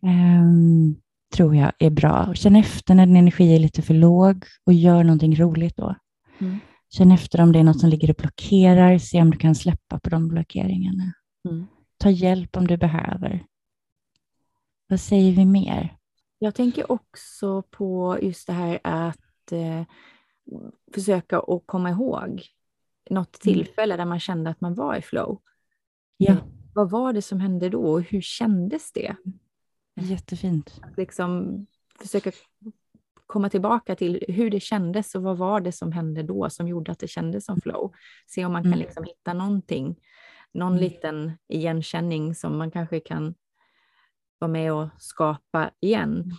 Um, 0.01 1.02
tror 1.33 1.55
jag 1.55 1.71
är 1.79 1.89
bra. 1.89 2.33
Känn 2.33 2.55
efter 2.55 2.95
när 2.95 3.05
din 3.05 3.15
energi 3.15 3.55
är 3.55 3.59
lite 3.59 3.81
för 3.81 3.93
låg 3.93 4.45
och 4.65 4.73
gör 4.73 5.03
någonting 5.03 5.35
roligt 5.35 5.77
då. 5.77 5.95
Mm. 6.39 6.59
Känn 6.89 7.11
efter 7.11 7.41
om 7.41 7.51
det 7.51 7.59
är 7.59 7.63
något 7.63 7.79
som 7.79 7.89
ligger 7.89 8.09
och 8.09 8.15
blockerar. 8.15 8.97
Se 8.97 9.21
om 9.21 9.31
du 9.31 9.37
kan 9.37 9.55
släppa 9.55 9.99
på 9.99 10.09
de 10.09 10.27
blockeringarna. 10.27 11.13
Mm. 11.49 11.65
Ta 11.97 12.09
hjälp 12.09 12.57
om 12.57 12.67
du 12.67 12.77
behöver. 12.77 13.45
Vad 14.87 14.99
säger 14.99 15.31
vi 15.31 15.45
mer? 15.45 15.97
Jag 16.39 16.55
tänker 16.55 16.91
också 16.91 17.61
på 17.61 18.17
just 18.21 18.47
det 18.47 18.53
här 18.53 18.79
att 18.83 19.51
eh, 19.51 19.83
försöka 20.93 21.39
att 21.39 21.63
komma 21.65 21.89
ihåg 21.89 22.43
något 23.09 23.45
mm. 23.45 23.55
tillfälle 23.55 23.97
där 23.97 24.05
man 24.05 24.19
kände 24.19 24.49
att 24.49 24.61
man 24.61 24.75
var 24.75 24.95
i 24.95 25.01
flow. 25.01 25.41
Ja. 26.17 26.35
Vad 26.73 26.89
var 26.89 27.13
det 27.13 27.21
som 27.21 27.39
hände 27.39 27.69
då 27.69 27.81
och 27.81 28.01
hur 28.01 28.21
kändes 28.21 28.91
det? 28.91 29.15
Jättefint. 29.95 30.79
Att 30.81 30.97
liksom 30.97 31.65
försöka 31.99 32.31
komma 33.27 33.49
tillbaka 33.49 33.95
till 33.95 34.23
hur 34.27 34.49
det 34.49 34.59
kändes 34.59 35.15
och 35.15 35.23
vad 35.23 35.37
var 35.37 35.61
det 35.61 35.71
som 35.71 35.91
hände 35.91 36.23
då 36.23 36.49
som 36.49 36.67
gjorde 36.67 36.91
att 36.91 36.99
det 36.99 37.07
kändes 37.07 37.45
som 37.45 37.61
flow. 37.61 37.93
Se 38.27 38.45
om 38.45 38.53
man 38.53 38.63
kan 38.63 38.73
mm. 38.73 38.79
liksom 38.79 39.03
hitta 39.03 39.33
någonting, 39.33 39.95
någon 40.53 40.71
mm. 40.71 40.83
liten 40.83 41.31
igenkänning 41.47 42.35
som 42.35 42.57
man 42.57 42.71
kanske 42.71 42.99
kan 42.99 43.35
vara 44.39 44.51
med 44.51 44.73
och 44.73 44.87
skapa 44.97 45.71
igen. 45.79 46.13
Mm. 46.13 46.31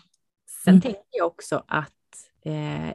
Sen 0.64 0.74
mm. 0.74 0.80
tänker 0.80 1.04
jag 1.10 1.26
också 1.26 1.64
att 1.68 1.92
eh, 2.44 2.94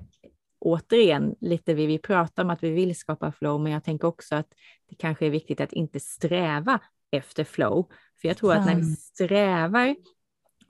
återigen, 0.59 1.35
lite 1.41 1.73
vi, 1.73 1.85
vi 1.85 1.97
pratar 1.97 2.43
om 2.43 2.49
att 2.49 2.63
vi 2.63 2.69
vill 2.69 2.95
skapa 2.95 3.31
flow, 3.31 3.61
men 3.61 3.71
jag 3.71 3.83
tänker 3.83 4.07
också 4.07 4.35
att 4.35 4.53
det 4.89 4.95
kanske 4.95 5.25
är 5.25 5.29
viktigt 5.29 5.61
att 5.61 5.73
inte 5.73 5.99
sträva 5.99 6.79
efter 7.11 7.43
flow. 7.43 7.91
För 8.21 8.27
jag 8.27 8.37
tror 8.37 8.53
att 8.53 8.65
när 8.65 8.75
vi 8.75 8.83
strävar 8.83 9.95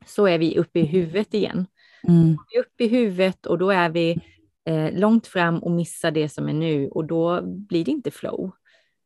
så 0.05 0.27
är 0.27 0.39
vi 0.39 0.57
uppe 0.57 0.79
i 0.79 0.85
huvudet 0.85 1.33
igen. 1.33 1.67
Mm. 2.07 2.37
Vi 2.49 2.57
är 2.57 2.61
uppe 2.61 2.83
i 2.83 2.87
huvudet 2.87 3.45
och 3.45 3.57
då 3.57 3.71
är 3.71 3.89
vi 3.89 4.21
eh, 4.65 4.99
långt 4.99 5.27
fram 5.27 5.59
och 5.59 5.71
missar 5.71 6.11
det 6.11 6.29
som 6.29 6.49
är 6.49 6.53
nu 6.53 6.89
och 6.89 7.05
då 7.05 7.41
blir 7.41 7.85
det 7.85 7.91
inte 7.91 8.11
flow. 8.11 8.51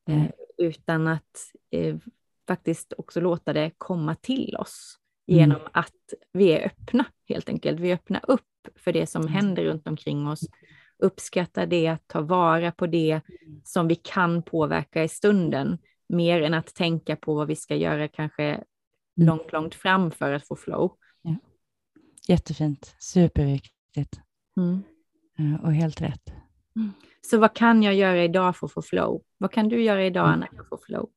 Eh, 0.09 0.25
utan 0.57 1.07
att 1.07 1.51
eh, 1.71 1.95
faktiskt 2.47 2.93
också 2.97 3.21
låta 3.21 3.53
det 3.53 3.71
komma 3.77 4.15
till 4.15 4.55
oss 4.59 4.97
genom 5.27 5.57
mm. 5.57 5.69
att 5.73 6.13
vi 6.33 6.51
är 6.51 6.65
öppna 6.65 7.05
helt 7.29 7.49
enkelt. 7.49 7.79
Vi 7.79 7.93
öppnar 7.93 8.21
upp 8.27 8.41
för 8.75 8.93
det 8.93 9.07
som 9.07 9.21
mm. 9.21 9.33
händer 9.33 9.63
runt 9.63 9.87
omkring 9.87 10.27
oss, 10.27 10.41
uppskattar 10.97 11.65
det, 11.65 11.97
tar 12.07 12.21
vara 12.21 12.71
på 12.71 12.87
det 12.87 13.21
som 13.63 13.87
vi 13.87 13.95
kan 13.95 14.43
påverka 14.43 15.03
i 15.03 15.07
stunden, 15.07 15.77
mer 16.09 16.41
än 16.41 16.53
att 16.53 16.75
tänka 16.75 17.15
på 17.15 17.33
vad 17.33 17.47
vi 17.47 17.55
ska 17.55 17.75
göra 17.75 18.07
kanske 18.07 18.43
mm. 18.43 18.63
Långt, 19.15 19.51
långt 19.51 19.75
fram 19.75 20.11
för 20.11 20.33
att 20.33 20.47
få 20.47 20.55
flow. 20.55 20.91
Ja. 21.21 21.35
Jättefint, 22.27 22.95
superviktigt. 22.99 24.19
Mm. 24.57 24.83
Och 25.63 25.73
helt 25.73 26.01
rätt. 26.01 26.33
Mm. 26.75 26.91
Så 27.21 27.37
vad 27.37 27.53
kan 27.53 27.83
jag 27.83 27.95
göra 27.95 28.23
idag 28.23 28.55
för 28.55 28.67
att 28.67 28.73
få 28.73 28.81
flow? 28.81 29.21
Vad 29.37 29.51
kan 29.51 29.69
du 29.69 29.83
göra 29.83 30.05
idag 30.05 30.27
mm. 30.27 30.33
Anna 30.33 30.47
för 30.55 30.61
att 30.61 30.69
få 30.69 30.77
flow? 30.85 31.09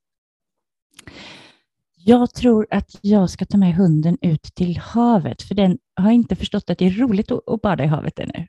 Jag 2.08 2.34
tror 2.34 2.66
att 2.70 2.98
jag 3.00 3.30
ska 3.30 3.44
ta 3.44 3.56
med 3.58 3.74
hunden 3.74 4.18
ut 4.20 4.42
till 4.42 4.78
havet, 4.78 5.42
för 5.42 5.54
den 5.54 5.78
har 5.96 6.10
inte 6.10 6.36
förstått 6.36 6.70
att 6.70 6.78
det 6.78 6.86
är 6.86 6.90
roligt 6.90 7.30
att 7.30 7.62
bada 7.62 7.84
i 7.84 7.86
havet 7.86 8.18
ännu. 8.18 8.46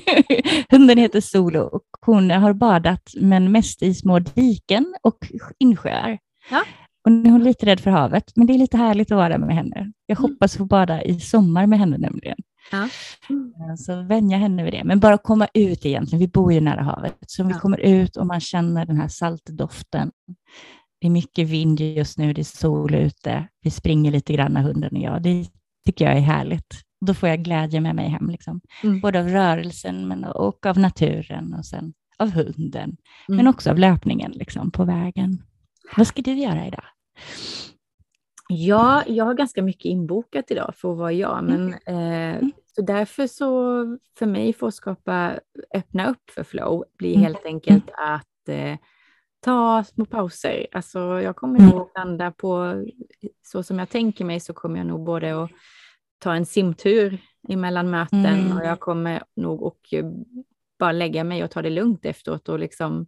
hunden 0.70 0.98
heter 0.98 1.20
Solo 1.20 1.60
och 1.60 1.84
hon 2.00 2.30
har 2.30 2.52
badat, 2.52 3.10
men 3.20 3.52
mest 3.52 3.82
i 3.82 3.94
små 3.94 4.18
diken 4.18 4.94
och 5.02 5.18
insjöar. 5.58 6.18
Ja. 6.50 6.62
Och 7.04 7.12
nu 7.12 7.28
är 7.28 7.32
hon 7.32 7.44
lite 7.44 7.66
rädd 7.66 7.80
för 7.80 7.90
havet, 7.90 8.32
men 8.36 8.46
det 8.46 8.52
är 8.52 8.58
lite 8.58 8.76
härligt 8.76 9.12
att 9.12 9.16
vara 9.16 9.38
med 9.38 9.56
henne. 9.56 9.92
Jag 10.06 10.18
mm. 10.18 10.30
hoppas 10.30 10.56
få 10.56 10.64
bada 10.64 11.02
i 11.02 11.20
sommar 11.20 11.66
med 11.66 11.78
henne 11.78 11.98
nämligen. 11.98 12.38
Ja. 12.72 12.88
Mm. 13.30 13.76
Så 13.76 14.02
vänja 14.02 14.38
henne 14.38 14.64
vid 14.64 14.72
det, 14.72 14.84
men 14.84 15.00
bara 15.00 15.18
komma 15.18 15.48
ut 15.54 15.86
egentligen. 15.86 16.20
Vi 16.20 16.28
bor 16.28 16.52
ju 16.52 16.60
nära 16.60 16.82
havet, 16.82 17.16
så 17.26 17.44
vi 17.44 17.54
kommer 17.54 17.80
ut 17.80 18.16
och 18.16 18.26
man 18.26 18.40
känner 18.40 18.86
den 18.86 18.96
här 18.96 19.08
saltdoften 19.08 20.10
det 21.00 21.06
är 21.06 21.10
mycket 21.10 21.48
vind 21.48 21.80
just 21.80 22.18
nu, 22.18 22.32
det 22.32 22.40
är 22.40 22.44
sol 22.44 22.94
ute, 22.94 23.48
vi 23.62 23.70
springer 23.70 24.10
lite 24.10 24.32
grann, 24.32 24.56
hunden 24.56 24.96
och 24.96 25.02
jag. 25.02 25.22
Det 25.22 25.46
tycker 25.86 26.04
jag 26.04 26.16
är 26.16 26.20
härligt. 26.20 26.74
Då 27.06 27.14
får 27.14 27.28
jag 27.28 27.44
glädje 27.44 27.80
med 27.80 27.94
mig 27.94 28.08
hem, 28.08 28.30
liksom. 28.30 28.60
Mm. 28.82 29.00
både 29.00 29.20
av 29.20 29.28
rörelsen 29.28 30.08
men, 30.08 30.24
och 30.24 30.66
av 30.66 30.78
naturen 30.78 31.54
och 31.54 31.66
sen 31.66 31.92
av 32.18 32.30
hunden, 32.30 32.96
mm. 33.28 33.36
men 33.36 33.46
också 33.46 33.70
av 33.70 33.78
löpningen 33.78 34.32
liksom, 34.32 34.70
på 34.70 34.84
vägen. 34.84 35.42
Vad 35.96 36.06
ska 36.06 36.22
du 36.22 36.32
göra 36.34 36.66
idag? 36.66 36.84
Ja, 38.48 39.02
jag 39.06 39.24
har 39.24 39.34
ganska 39.34 39.62
mycket 39.62 39.84
inbokat 39.84 40.50
idag 40.50 40.74
för 40.76 40.92
att 40.92 40.98
vara 40.98 41.12
jag, 41.12 41.38
mm. 41.38 41.44
men 41.46 41.72
eh, 41.72 42.36
mm. 42.36 42.52
så 42.66 42.82
därför 42.82 43.26
så 43.26 43.48
för 44.18 44.26
mig 44.26 44.52
för 44.52 44.66
att 44.66 44.74
skapa, 44.74 45.40
öppna 45.74 46.10
upp 46.10 46.30
för 46.30 46.44
flow 46.44 46.84
blir 46.98 47.14
mm. 47.14 47.22
helt 47.22 47.44
enkelt 47.44 47.90
att 47.90 48.48
eh, 48.48 48.76
ta 49.40 49.84
små 49.84 50.04
pauser. 50.04 50.66
Alltså 50.72 50.98
jag 50.98 51.36
kommer 51.36 51.58
mm. 51.58 51.70
nog 51.70 51.90
landa 51.94 52.30
på, 52.30 52.84
så 53.42 53.62
som 53.62 53.78
jag 53.78 53.88
tänker 53.88 54.24
mig 54.24 54.40
så 54.40 54.52
kommer 54.52 54.78
jag 54.78 54.86
nog 54.86 55.04
både 55.04 55.42
att 55.42 55.50
ta 56.18 56.34
en 56.34 56.46
simtur 56.46 57.18
emellan 57.48 57.90
möten 57.90 58.24
mm. 58.24 58.56
och 58.56 58.64
jag 58.64 58.80
kommer 58.80 59.22
nog 59.36 59.62
och 59.62 59.80
bara 60.78 60.92
lägga 60.92 61.24
mig 61.24 61.44
och 61.44 61.50
ta 61.50 61.62
det 61.62 61.70
lugnt 61.70 62.06
efteråt 62.06 62.48
och 62.48 62.58
liksom 62.58 63.06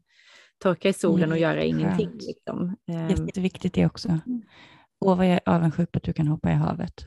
torka 0.63 0.89
i 0.89 0.93
solen 0.93 1.33
och 1.33 1.39
göra 1.39 1.63
ingenting. 1.63 2.11
Liksom. 2.13 2.77
Ehm. 2.89 3.09
Jätteviktigt 3.09 3.75
det 3.75 3.87
också. 3.87 4.09
Mm. 4.09 4.43
Åh, 5.01 5.17
vad 5.17 5.27
jag 5.27 5.33
är 5.33 5.55
avundsjuk 5.55 5.93
på 5.93 5.97
att 5.97 6.03
du 6.03 6.13
kan 6.13 6.29
hoppa 6.29 6.51
i 6.51 6.55
havet. 6.55 7.07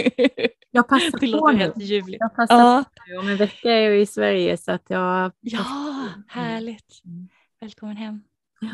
jag 0.70 0.88
passar 0.88 1.20
det 1.20 1.26
låter 1.26 1.56
helt 1.56 1.78
ljuvligt. 1.78 2.20
Jag 2.20 2.34
passar 2.34 2.58
ja. 2.58 2.84
på 3.14 3.20
Om 3.20 3.28
en 3.28 3.36
vecka 3.36 3.70
är 3.70 3.80
jag 3.80 4.00
i 4.00 4.06
Sverige 4.06 4.56
så 4.56 4.72
att 4.72 4.84
jag... 4.88 5.32
Ja, 5.40 5.64
härligt. 6.28 7.00
Mm. 7.04 7.28
Välkommen 7.60 7.96
hem. 7.96 8.22
Ja. 8.60 8.68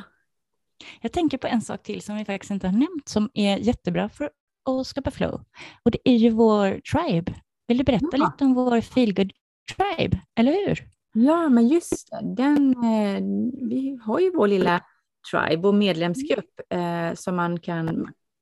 Jag 1.01 1.13
tänker 1.13 1.39
på 1.39 1.47
en 1.47 1.61
sak 1.61 1.83
till 1.83 2.03
som 2.03 2.17
vi 2.17 2.25
faktiskt 2.25 2.51
inte 2.51 2.67
har 2.67 2.73
nämnt 2.73 3.09
som 3.09 3.31
är 3.35 3.59
jättebra 3.59 4.09
för 4.09 4.31
att 4.65 4.87
skapa 4.87 5.11
flow. 5.11 5.45
Och 5.83 5.91
det 5.91 5.99
är 6.05 6.17
ju 6.17 6.31
vår 6.31 6.81
tribe. 6.93 7.35
Vill 7.67 7.79
du 7.79 7.85
berätta 7.85 8.09
ja. 8.13 8.25
lite 8.25 8.45
om 8.45 8.55
vår 8.55 8.81
feelgood 8.81 9.33
tribe, 9.77 10.21
eller 10.37 10.53
hur? 10.53 10.94
Ja, 11.15 11.49
men 11.49 11.69
just 11.69 12.11
det. 12.11 12.21
Den, 12.37 12.71
eh, 12.71 13.23
vi 13.69 13.99
har 14.03 14.21
ju 14.21 14.31
vår 14.31 14.49
lilla 14.49 14.81
tribe 15.33 15.69
och 15.69 15.75
medlemsgrupp 15.75 16.61
eh, 16.71 17.15
som 17.15 17.37
man 17.37 17.61
kan, 17.61 17.87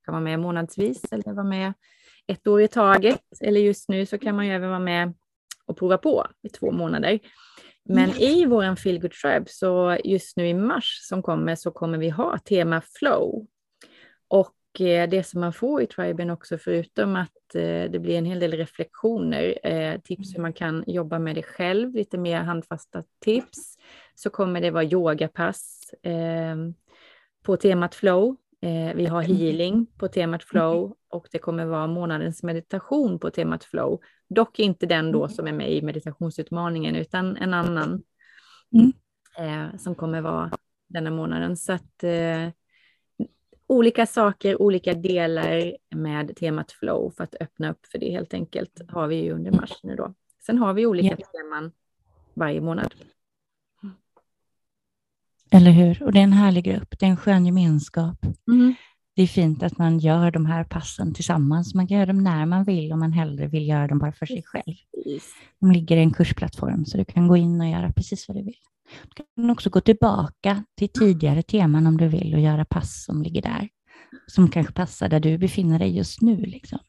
kan 0.05 0.13
vara 0.13 0.19
med 0.19 0.39
månadsvis 0.39 1.03
eller 1.11 1.33
vara 1.33 1.43
med 1.43 1.73
ett 2.27 2.47
år 2.47 2.61
i 2.61 2.67
taget. 2.67 3.21
Eller 3.41 3.61
just 3.61 3.89
nu 3.89 4.05
så 4.05 4.17
kan 4.17 4.35
man 4.35 4.45
ju 4.47 4.51
även 4.51 4.69
vara 4.69 4.79
med 4.79 5.13
och 5.65 5.77
prova 5.77 5.97
på 5.97 6.25
i 6.43 6.49
två 6.49 6.71
månader. 6.71 7.19
Men 7.85 8.09
mm. 8.09 8.17
i 8.17 8.45
vår 8.45 8.75
Feel 8.75 8.99
Good 8.99 9.11
Tribe, 9.11 9.45
så 9.47 9.97
just 10.03 10.37
nu 10.37 10.47
i 10.47 10.53
mars 10.53 10.99
som 11.01 11.23
kommer, 11.23 11.55
så 11.55 11.71
kommer 11.71 11.97
vi 11.97 12.09
ha 12.09 12.37
tema 12.37 12.81
flow. 12.99 13.47
Och 14.27 14.53
det 14.79 15.27
som 15.27 15.41
man 15.41 15.53
får 15.53 15.81
i 15.81 15.87
triben 15.87 16.29
också, 16.29 16.57
förutom 16.57 17.15
att 17.15 17.55
eh, 17.55 17.91
det 17.91 17.99
blir 18.01 18.17
en 18.17 18.25
hel 18.25 18.39
del 18.39 18.51
reflektioner, 18.51 19.59
eh, 19.63 20.01
tips 20.01 20.35
hur 20.35 20.41
man 20.41 20.53
kan 20.53 20.83
jobba 20.87 21.19
med 21.19 21.35
det 21.35 21.43
själv, 21.43 21.95
lite 21.95 22.17
mer 22.17 22.37
handfasta 22.37 23.03
tips, 23.19 23.77
så 24.15 24.29
kommer 24.29 24.61
det 24.61 24.71
vara 24.71 24.83
yogapass 24.83 25.79
på 27.43 27.57
temat 27.57 27.95
flow. 27.95 28.35
Vi 28.95 29.05
har 29.05 29.23
mm. 29.23 29.37
healing 29.37 29.85
på 29.97 30.07
temat 30.07 30.43
flow 30.43 30.85
mm. 30.85 30.93
och 31.09 31.27
det 31.31 31.37
kommer 31.37 31.65
vara 31.65 31.87
månadens 31.87 32.43
meditation 32.43 33.19
på 33.19 33.29
temat 33.29 33.63
flow. 33.63 34.01
Dock 34.29 34.59
inte 34.59 34.85
den 34.85 35.11
då 35.11 35.23
mm. 35.23 35.29
som 35.29 35.47
är 35.47 35.51
med 35.51 35.71
i 35.71 35.81
meditationsutmaningen, 35.81 36.95
utan 36.95 37.37
en 37.37 37.53
annan 37.53 38.03
mm. 38.73 38.93
eh, 39.37 39.77
som 39.77 39.95
kommer 39.95 40.21
vara 40.21 40.51
denna 40.89 41.11
månaden. 41.11 41.57
Så 41.57 41.73
att 41.73 42.03
eh, 42.03 42.49
olika 43.73 44.05
saker, 44.05 44.61
olika 44.61 44.93
delar 44.93 45.77
med 45.95 46.35
temat 46.35 46.71
flow 46.71 47.13
för 47.17 47.23
att 47.23 47.35
öppna 47.39 47.71
upp 47.71 47.85
för 47.85 47.99
det 47.99 48.11
helt 48.11 48.33
enkelt 48.33 48.81
har 48.89 49.07
vi 49.07 49.15
ju 49.15 49.31
under 49.31 49.51
mars 49.51 49.79
nu 49.83 49.95
då. 49.95 50.13
Sen 50.45 50.57
har 50.57 50.73
vi 50.73 50.85
olika 50.85 51.15
ja. 51.19 51.27
teman 51.39 51.71
varje 52.33 52.61
månad. 52.61 52.93
Eller 55.51 55.71
hur? 55.71 56.03
Och 56.03 56.11
det 56.11 56.19
är 56.19 56.23
en 56.23 56.33
härlig 56.33 56.63
grupp, 56.63 56.99
det 56.99 57.05
är 57.05 57.09
en 57.09 57.17
skön 57.17 57.45
gemenskap. 57.45 58.25
Mm 58.47 58.73
det 59.15 59.23
är 59.23 59.27
fint 59.27 59.63
att 59.63 59.77
man 59.77 59.99
gör 59.99 60.31
de 60.31 60.45
här 60.45 60.63
passen 60.63 61.13
tillsammans. 61.13 61.73
Man 61.73 61.87
kan 61.87 61.97
göra 61.97 62.05
dem 62.05 62.23
när 62.23 62.45
man 62.45 62.63
vill 62.63 62.93
om 62.93 62.99
man 62.99 63.11
hellre 63.11 63.47
vill 63.47 63.67
göra 63.67 63.87
dem 63.87 63.99
bara 63.99 64.11
för 64.11 64.25
sig 64.25 64.43
själv. 64.45 64.75
De 65.59 65.71
ligger 65.71 65.97
i 65.97 65.99
en 65.99 66.13
kursplattform 66.13 66.85
så 66.85 66.97
du 66.97 67.05
kan 67.05 67.27
gå 67.27 67.37
in 67.37 67.61
och 67.61 67.67
göra 67.67 67.91
precis 67.91 68.27
vad 68.27 68.37
du 68.37 68.43
vill. 68.43 68.55
Du 69.15 69.23
kan 69.35 69.49
också 69.49 69.69
gå 69.69 69.81
tillbaka 69.81 70.63
till 70.77 70.89
tidigare 70.89 71.41
teman 71.41 71.87
om 71.87 71.97
du 71.97 72.07
vill 72.07 72.33
och 72.33 72.39
göra 72.39 72.65
pass 72.65 73.05
som 73.05 73.21
ligger 73.21 73.41
där. 73.41 73.69
Som 74.27 74.49
kanske 74.49 74.73
passar 74.73 75.09
där 75.09 75.19
du 75.19 75.37
befinner 75.37 75.79
dig 75.79 75.97
just 75.97 76.21
nu. 76.21 76.35
Liksom. 76.35 76.79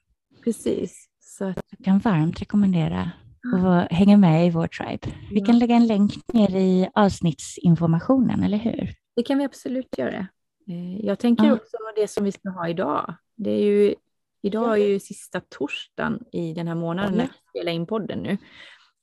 Precis. 0.44 1.08
Så. 1.20 1.44
Jag 1.44 1.84
kan 1.84 1.98
varmt 1.98 2.40
rekommendera 2.40 3.10
att 3.52 3.92
hänga 3.92 4.16
med 4.16 4.46
i 4.46 4.50
vår 4.50 4.66
tribe. 4.66 5.16
Vi 5.30 5.40
kan 5.40 5.58
lägga 5.58 5.74
en 5.74 5.86
länk 5.86 6.12
ner 6.32 6.56
i 6.56 6.88
avsnittsinformationen, 6.94 8.42
eller 8.42 8.58
hur? 8.58 8.94
Det 9.16 9.22
kan 9.22 9.38
vi 9.38 9.44
absolut 9.44 9.98
göra. 9.98 10.26
Eh, 10.68 11.06
jag 11.06 11.18
tänker 11.18 11.44
ja. 11.44 11.54
också 11.54 11.76
det 11.96 12.08
som 12.08 12.24
vi 12.24 12.32
ska 12.32 12.50
ha 12.50 12.68
idag. 12.68 13.14
Det 13.36 13.50
är 13.50 13.64
ju, 13.64 13.94
idag 14.42 14.72
är 14.72 14.86
ju 14.86 15.00
sista 15.00 15.40
torsdagen 15.40 16.24
i 16.32 16.54
den 16.54 16.68
här 16.68 16.74
månaden 16.74 17.14
när 17.14 17.24
vi 17.24 17.32
spelar 17.50 17.72
in 17.72 17.86
podden 17.86 18.18
nu. 18.18 18.38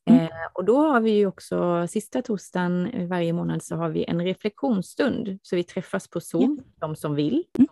Mm. 0.06 0.22
Eh, 0.22 0.30
och 0.54 0.66
då 0.66 0.78
har 0.78 1.02
vi 1.02 1.12
ju 1.12 1.28
också 1.28 1.88
sista 1.88 2.22
torsdagen 2.22 3.08
varje 3.08 3.34
månad 3.34 3.64
så 3.64 3.76
har 3.76 3.90
vi 3.90 4.06
en 4.06 4.22
reflektionsstund. 4.22 5.40
Så 5.42 5.56
vi 5.56 5.64
träffas 5.64 6.08
på 6.08 6.22
Zoom, 6.22 6.44
mm. 6.44 6.64
de 6.76 6.96
som 6.96 7.16
vill. 7.16 7.44
Mm. 7.58 7.68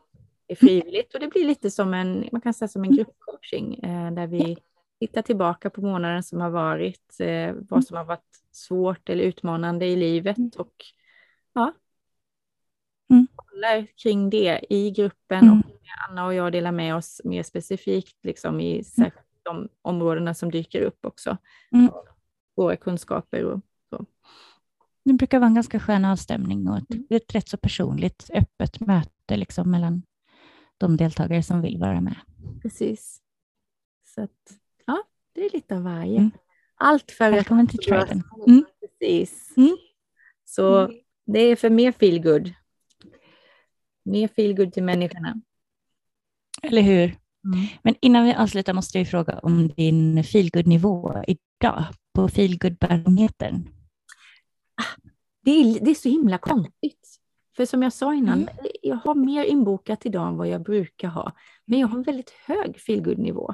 Det 0.47 0.53
är 0.53 0.57
frivilligt 0.57 1.13
och 1.13 1.19
det 1.19 1.27
blir 1.27 1.45
lite 1.45 1.71
som 1.71 1.93
en, 1.93 2.29
man 2.31 2.41
kan 2.41 2.53
säga 2.53 2.67
som 2.67 2.83
en 2.83 2.91
mm. 2.91 2.97
gruppcoaching 2.97 3.73
eh, 3.83 4.11
där 4.11 4.27
vi 4.27 4.57
tittar 4.99 5.21
tillbaka 5.21 5.69
på 5.69 5.81
månaden 5.81 6.23
som 6.23 6.41
har 6.41 6.49
varit, 6.49 7.19
eh, 7.19 7.55
vad 7.69 7.83
som 7.83 7.97
har 7.97 8.05
varit 8.05 8.43
svårt 8.51 9.09
eller 9.09 9.23
utmanande 9.23 9.85
i 9.85 9.95
livet 9.95 10.55
och 10.55 10.73
ja, 11.53 11.73
mm. 13.09 13.27
håller 13.35 13.87
kring 14.03 14.29
det 14.29 14.65
i 14.69 14.91
gruppen 14.91 15.43
mm. 15.43 15.59
och 15.59 15.65
Anna 16.09 16.25
och 16.25 16.33
jag 16.33 16.51
delar 16.51 16.71
med 16.71 16.95
oss 16.95 17.21
mer 17.23 17.43
specifikt 17.43 18.25
liksom 18.25 18.61
i 18.61 18.83
mm. 18.97 19.11
de 19.43 19.69
områdena 19.81 20.33
som 20.33 20.51
dyker 20.51 20.81
upp 20.81 21.05
också. 21.05 21.37
Mm. 21.71 21.91
Våra 22.59 22.75
kunskaper 22.75 23.43
och 23.45 23.61
så. 23.89 24.05
Det 25.05 25.13
brukar 25.13 25.39
vara 25.39 25.47
en 25.47 25.55
ganska 25.55 25.79
skön 25.79 26.05
avstämning 26.05 26.67
och 26.67 26.77
ett, 26.77 26.91
mm. 26.93 27.05
ett 27.09 27.35
rätt 27.35 27.49
så 27.49 27.57
personligt, 27.57 28.29
öppet 28.33 28.79
möte 28.79 29.37
liksom 29.37 29.71
mellan 29.71 30.03
de 30.77 30.97
deltagare 30.97 31.43
som 31.43 31.61
vill 31.61 31.77
vara 31.77 32.01
med. 32.01 32.15
Precis. 32.61 33.21
Så 34.15 34.21
att, 34.21 34.59
ja, 34.85 35.03
det 35.33 35.45
är 35.45 35.49
lite 35.53 35.75
av 35.75 35.83
varje. 35.83 36.17
Mm. 36.17 36.31
Allt 36.75 37.11
för 37.11 37.31
Välkommen 37.31 37.67
till 37.67 37.79
traden. 37.79 38.23
Mm. 38.47 38.65
Precis. 38.79 39.57
Mm. 39.57 39.77
Så 40.45 40.91
det 41.25 41.39
är 41.39 41.55
för 41.55 41.69
mer 41.69 41.91
feelgood. 41.91 42.53
Mer 44.05 44.27
feelgood 44.27 44.73
till 44.73 44.83
människorna. 44.83 45.41
Eller 46.63 46.81
hur? 46.81 47.03
Mm. 47.45 47.67
Men 47.83 47.95
innan 48.01 48.25
vi 48.25 48.33
avslutar 48.33 48.73
måste 48.73 48.97
jag 48.97 49.07
fråga 49.07 49.39
om 49.39 49.67
din 49.67 50.23
feelgood-nivå 50.23 51.23
idag 51.27 51.85
på 52.19 52.29
feelgood-barometern. 52.29 53.69
Det 55.41 55.51
är, 55.51 55.79
det 55.79 55.91
är 55.91 55.95
så 55.95 56.09
himla 56.09 56.37
konstigt. 56.37 57.19
För 57.55 57.65
som 57.65 57.83
jag 57.83 57.93
sa 57.93 58.13
innan, 58.13 58.41
mm. 58.41 58.55
jag 58.81 58.95
har 58.95 59.15
mer 59.15 59.43
inbokat 59.43 60.05
idag 60.05 60.27
än 60.27 60.37
vad 60.37 60.47
jag 60.47 60.63
brukar 60.63 61.07
ha. 61.07 61.31
Men 61.65 61.79
jag 61.79 61.87
har 61.87 61.97
en 61.97 62.03
väldigt 62.03 62.29
hög 62.29 62.79
feelgood-nivå. 62.79 63.53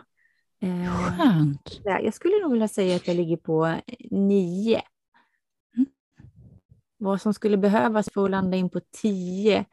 Eh, 0.62 1.18
Skönt. 1.18 1.82
Jag 1.84 2.14
skulle 2.14 2.42
nog 2.42 2.52
vilja 2.52 2.68
säga 2.68 2.96
att 2.96 3.08
jag 3.08 3.16
ligger 3.16 3.38
på 3.38 3.76
nio. 4.12 4.82
Mm. 5.78 5.88
Vad 6.98 7.22
som 7.22 7.34
skulle 7.34 7.58
behövas 7.58 8.10
för 8.14 8.26
att 8.26 8.32
landa 8.32 8.58
in 8.58 8.70
på 8.70 8.80
tio. 9.02 9.66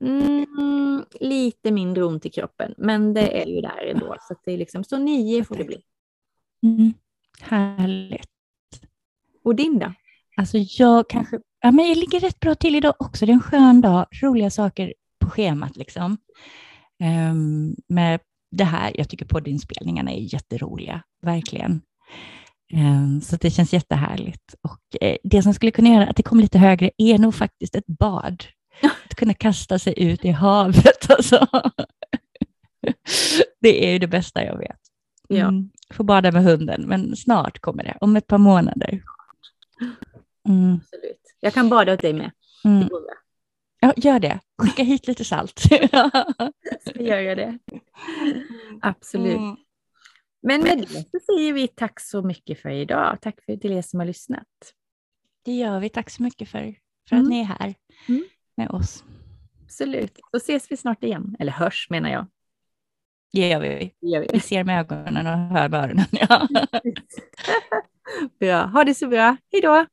Mm, 0.00 1.04
lite 1.20 1.70
mindre 1.70 2.04
ont 2.04 2.26
i 2.26 2.30
kroppen, 2.30 2.74
men 2.78 3.14
det 3.14 3.42
är 3.42 3.46
ju 3.46 3.60
där 3.60 3.86
ändå. 3.86 4.16
Så, 4.20 4.34
det 4.44 4.52
är 4.52 4.58
liksom, 4.58 4.84
så 4.84 4.98
nio 4.98 5.44
får 5.44 5.54
det 5.54 5.64
bli. 5.64 5.82
Mm. 6.62 6.92
Härligt. 7.40 8.28
Och 9.44 9.54
din 9.54 9.78
då? 9.78 9.92
Alltså 10.36 10.58
jag 10.58 11.08
kanske, 11.08 11.38
ja 11.60 11.70
men 11.70 11.88
jag 11.88 11.96
ligger 11.96 12.20
rätt 12.20 12.40
bra 12.40 12.54
till 12.54 12.74
idag 12.74 12.94
också. 12.98 13.26
Det 13.26 13.32
är 13.32 13.34
en 13.34 13.42
skön 13.42 13.80
dag, 13.80 14.06
roliga 14.22 14.50
saker 14.50 14.94
på 15.20 15.30
schemat 15.30 15.76
liksom. 15.76 16.18
Um, 17.30 17.76
med 17.88 18.20
det 18.50 18.64
här, 18.64 18.92
jag 18.94 19.08
tycker 19.08 19.26
poddinspelningarna 19.26 20.12
är 20.12 20.34
jätteroliga, 20.34 21.02
verkligen. 21.22 21.80
Um, 22.72 23.20
så 23.20 23.36
det 23.36 23.50
känns 23.50 23.72
jättehärligt. 23.72 24.54
Och 24.62 25.08
uh, 25.08 25.16
det 25.22 25.42
som 25.42 25.54
skulle 25.54 25.72
kunna 25.72 25.88
göra 25.88 26.06
att 26.06 26.16
det 26.16 26.22
kommer 26.22 26.42
lite 26.42 26.58
högre 26.58 26.90
är 26.98 27.18
nog 27.18 27.34
faktiskt 27.34 27.74
ett 27.74 27.86
bad. 27.86 28.44
Att 29.04 29.14
kunna 29.14 29.34
kasta 29.34 29.78
sig 29.78 29.94
ut 29.96 30.24
i 30.24 30.30
havet. 30.30 31.10
Alltså. 31.10 31.46
det 33.60 33.88
är 33.88 33.92
ju 33.92 33.98
det 33.98 34.06
bästa 34.06 34.44
jag 34.44 34.58
vet. 34.58 34.91
Mm. 35.40 35.70
Får 35.94 36.04
bada 36.04 36.32
med 36.32 36.44
hunden, 36.44 36.88
men 36.88 37.16
snart 37.16 37.58
kommer 37.58 37.84
det, 37.84 37.98
om 38.00 38.16
ett 38.16 38.26
par 38.26 38.38
månader. 38.38 39.02
Mm. 40.48 40.74
Absolut. 40.74 41.36
Jag 41.40 41.54
kan 41.54 41.68
bada 41.68 41.94
åt 41.94 42.00
dig 42.00 42.12
med. 42.12 42.30
Mm. 42.64 42.88
Ja, 43.80 43.92
gör 43.96 44.18
det. 44.18 44.40
Skicka 44.58 44.82
hit 44.82 45.06
lite 45.06 45.24
salt. 45.24 45.60
så 46.84 47.02
gör 47.02 47.18
jag 47.18 47.36
det. 47.36 47.58
Absolut. 48.82 49.36
Mm. 49.36 49.56
Men 50.42 50.62
med 50.62 50.78
det 50.78 50.86
så 50.86 51.18
säger 51.26 51.52
vi 51.52 51.68
tack 51.68 52.00
så 52.00 52.22
mycket 52.22 52.60
för 52.60 52.70
idag. 52.70 53.18
Tack 53.20 53.44
för, 53.44 53.56
till 53.56 53.72
er 53.72 53.82
som 53.82 54.00
har 54.00 54.06
lyssnat. 54.06 54.46
Det 55.44 55.52
gör 55.52 55.80
vi. 55.80 55.88
Tack 55.88 56.10
så 56.10 56.22
mycket 56.22 56.48
för, 56.48 56.74
för 57.08 57.16
mm. 57.16 57.26
att 57.26 57.30
ni 57.30 57.40
är 57.40 57.44
här 57.44 57.74
mm. 58.08 58.24
med 58.56 58.70
oss. 58.70 59.04
Absolut. 59.64 60.18
Då 60.32 60.36
ses 60.36 60.70
vi 60.70 60.76
snart 60.76 61.04
igen. 61.04 61.36
Eller 61.38 61.52
hörs 61.52 61.86
menar 61.90 62.10
jag. 62.10 62.26
Det 63.32 63.48
gör 63.48 63.60
vi. 63.60 63.94
Det 64.00 64.08
gör 64.08 64.20
vi. 64.20 64.28
vi 64.32 64.40
ser 64.40 64.64
med 64.64 64.80
ögonen 64.80 65.26
och 65.26 65.32
hör 65.32 65.68
med 65.68 65.84
öronen. 65.84 66.06
Ja. 66.10 66.48
bra. 68.40 68.62
Ha 68.66 68.84
det 68.84 68.94
så 68.94 69.08
bra. 69.08 69.36
Hej 69.52 69.60
då! 69.62 69.86